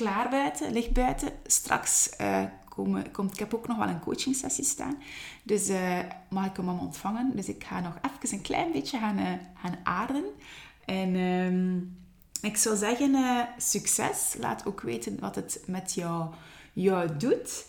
klaar 0.01 0.29
buiten, 0.31 0.73
ligt 0.73 0.93
buiten. 0.93 1.29
Straks 1.47 2.11
uh, 2.21 2.45
komen, 2.69 3.11
komt, 3.11 3.33
ik 3.33 3.39
heb 3.39 3.55
ook 3.55 3.67
nog 3.67 3.77
wel 3.77 3.89
een 3.89 4.01
coaching 4.01 4.37
sessie 4.37 4.65
staan. 4.65 4.99
Dus 5.43 5.69
uh, 5.69 5.99
mag 6.29 6.47
ik 6.47 6.57
hem 6.57 6.69
allemaal 6.69 6.87
ontvangen. 6.87 7.33
Dus 7.35 7.49
ik 7.49 7.65
ga 7.65 7.81
nog 7.81 7.99
even 8.03 8.37
een 8.37 8.43
klein 8.43 8.73
beetje 8.73 8.99
gaan, 8.99 9.19
uh, 9.19 9.33
gaan 9.63 9.79
aarden. 9.83 10.25
En 10.85 11.15
um, 11.15 11.97
ik 12.43 12.57
zou 12.57 12.77
zeggen, 12.77 13.49
succes. 13.57 14.37
Laat 14.39 14.67
ook 14.67 14.81
weten 14.81 15.21
wat 15.21 15.35
het 15.35 15.63
met 15.67 15.95
jou, 15.95 16.31
jou 16.73 17.17
doet. 17.17 17.67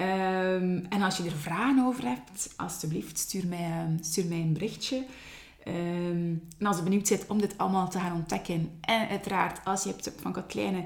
Um, 0.00 0.86
en 0.88 1.02
als 1.02 1.16
je 1.16 1.24
er 1.24 1.36
vragen 1.36 1.84
over 1.84 2.04
hebt, 2.06 2.52
alsjeblieft, 2.56 3.18
stuur 3.18 3.46
mij, 3.46 3.96
stuur 4.00 4.26
mij 4.26 4.40
een 4.40 4.52
berichtje. 4.52 5.06
En 5.64 6.42
als 6.62 6.76
je 6.76 6.82
benieuwd 6.82 7.08
bent 7.08 7.26
om 7.26 7.40
dit 7.40 7.58
allemaal 7.58 7.88
te 7.88 7.98
gaan 7.98 8.12
ontdekken, 8.12 8.78
en 8.80 9.08
uiteraard 9.08 9.64
als 9.64 9.82
je 9.82 9.88
hebt 9.88 10.12
van 10.20 10.32
Katlijne 10.32 10.84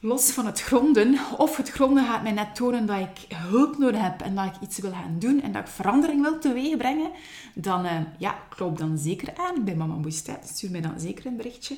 los 0.00 0.30
van 0.30 0.46
het 0.46 0.60
gronden, 0.60 1.18
of 1.36 1.56
het 1.56 1.70
gronden 1.70 2.04
gaat 2.06 2.22
mij 2.22 2.32
net 2.32 2.54
tonen 2.54 2.86
dat 2.86 2.98
ik 2.98 3.36
hulp 3.36 3.78
nodig 3.78 4.00
heb 4.00 4.20
en 4.20 4.34
dat 4.34 4.44
ik 4.44 4.60
iets 4.60 4.78
wil 4.78 4.90
gaan 4.90 5.16
doen 5.18 5.42
en 5.42 5.52
dat 5.52 5.62
ik 5.62 5.68
verandering 5.68 6.22
wil 6.22 6.38
teweegbrengen, 6.38 7.10
dan 7.54 7.84
uh, 7.84 7.92
ja, 8.18 8.38
kloop 8.48 8.78
dan 8.78 8.98
zeker 8.98 9.36
aan 9.36 9.64
bij 9.64 9.74
Mama 9.74 9.94
Boestet. 9.94 10.48
Stuur 10.48 10.70
mij 10.70 10.80
dan 10.80 11.00
zeker 11.00 11.26
een 11.26 11.36
berichtje. 11.36 11.76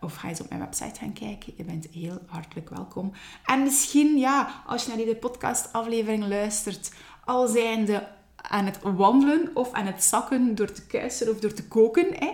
Of 0.00 0.14
ga 0.14 0.28
eens 0.28 0.40
op 0.40 0.48
mijn 0.48 0.60
website 0.60 0.98
gaan 1.00 1.12
kijken. 1.12 1.52
Je 1.56 1.64
bent 1.64 1.86
heel 1.92 2.18
hartelijk 2.26 2.68
welkom. 2.68 3.12
En 3.44 3.62
misschien, 3.62 4.18
ja, 4.18 4.62
als 4.66 4.82
je 4.82 4.88
naar 4.88 4.96
deze 4.96 5.14
podcastaflevering 5.14 6.26
luistert, 6.28 6.92
al 7.24 7.48
zijnde 7.48 8.08
aan 8.42 8.64
het 8.64 8.78
wandelen 8.82 9.50
of 9.54 9.72
aan 9.72 9.86
het 9.86 10.04
zakken 10.04 10.54
door 10.54 10.72
te 10.72 10.86
kuisen 10.86 11.30
of 11.30 11.40
door 11.40 11.52
te 11.52 11.64
koken, 11.64 12.06
hè, 12.14 12.32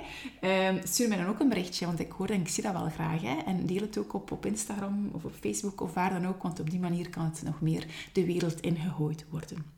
uh, 0.74 0.82
stuur 0.82 1.08
mij 1.08 1.16
dan 1.16 1.26
ook 1.26 1.40
een 1.40 1.48
berichtje, 1.48 1.86
want 1.86 2.00
ik 2.00 2.12
hoor 2.12 2.28
en 2.28 2.40
ik 2.40 2.48
zie 2.48 2.62
dat 2.62 2.72
wel 2.72 2.88
graag. 2.88 3.22
Hè, 3.22 3.36
en 3.46 3.66
deel 3.66 3.80
het 3.80 3.98
ook 3.98 4.12
op, 4.12 4.30
op 4.32 4.46
Instagram 4.46 5.10
of 5.12 5.24
op 5.24 5.32
Facebook 5.40 5.80
of 5.80 5.94
waar 5.94 6.10
dan 6.10 6.26
ook, 6.26 6.42
want 6.42 6.60
op 6.60 6.70
die 6.70 6.80
manier 6.80 7.10
kan 7.10 7.24
het 7.24 7.42
nog 7.42 7.60
meer 7.60 7.86
de 8.12 8.24
wereld 8.24 8.60
ingegooid 8.60 9.24
worden. 9.30 9.76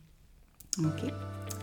Oké, 0.86 1.14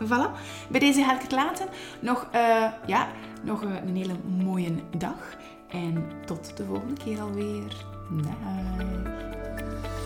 voilà. 0.04 0.40
Bij 0.70 0.80
deze 0.80 1.04
ga 1.04 1.16
ik 1.16 1.22
het 1.22 1.32
laten. 1.32 1.68
Nog, 2.02 2.28
uh, 2.36 2.72
ja, 2.88 3.10
nog 3.44 3.62
een 3.62 3.96
hele 3.96 4.16
mooie 4.44 4.76
dag 4.98 5.38
en 5.70 6.08
tot 6.26 6.58
de 6.58 6.66
volgende 6.66 7.04
keer 7.04 7.22
alweer. 7.22 7.86
Dag. 8.10 9.97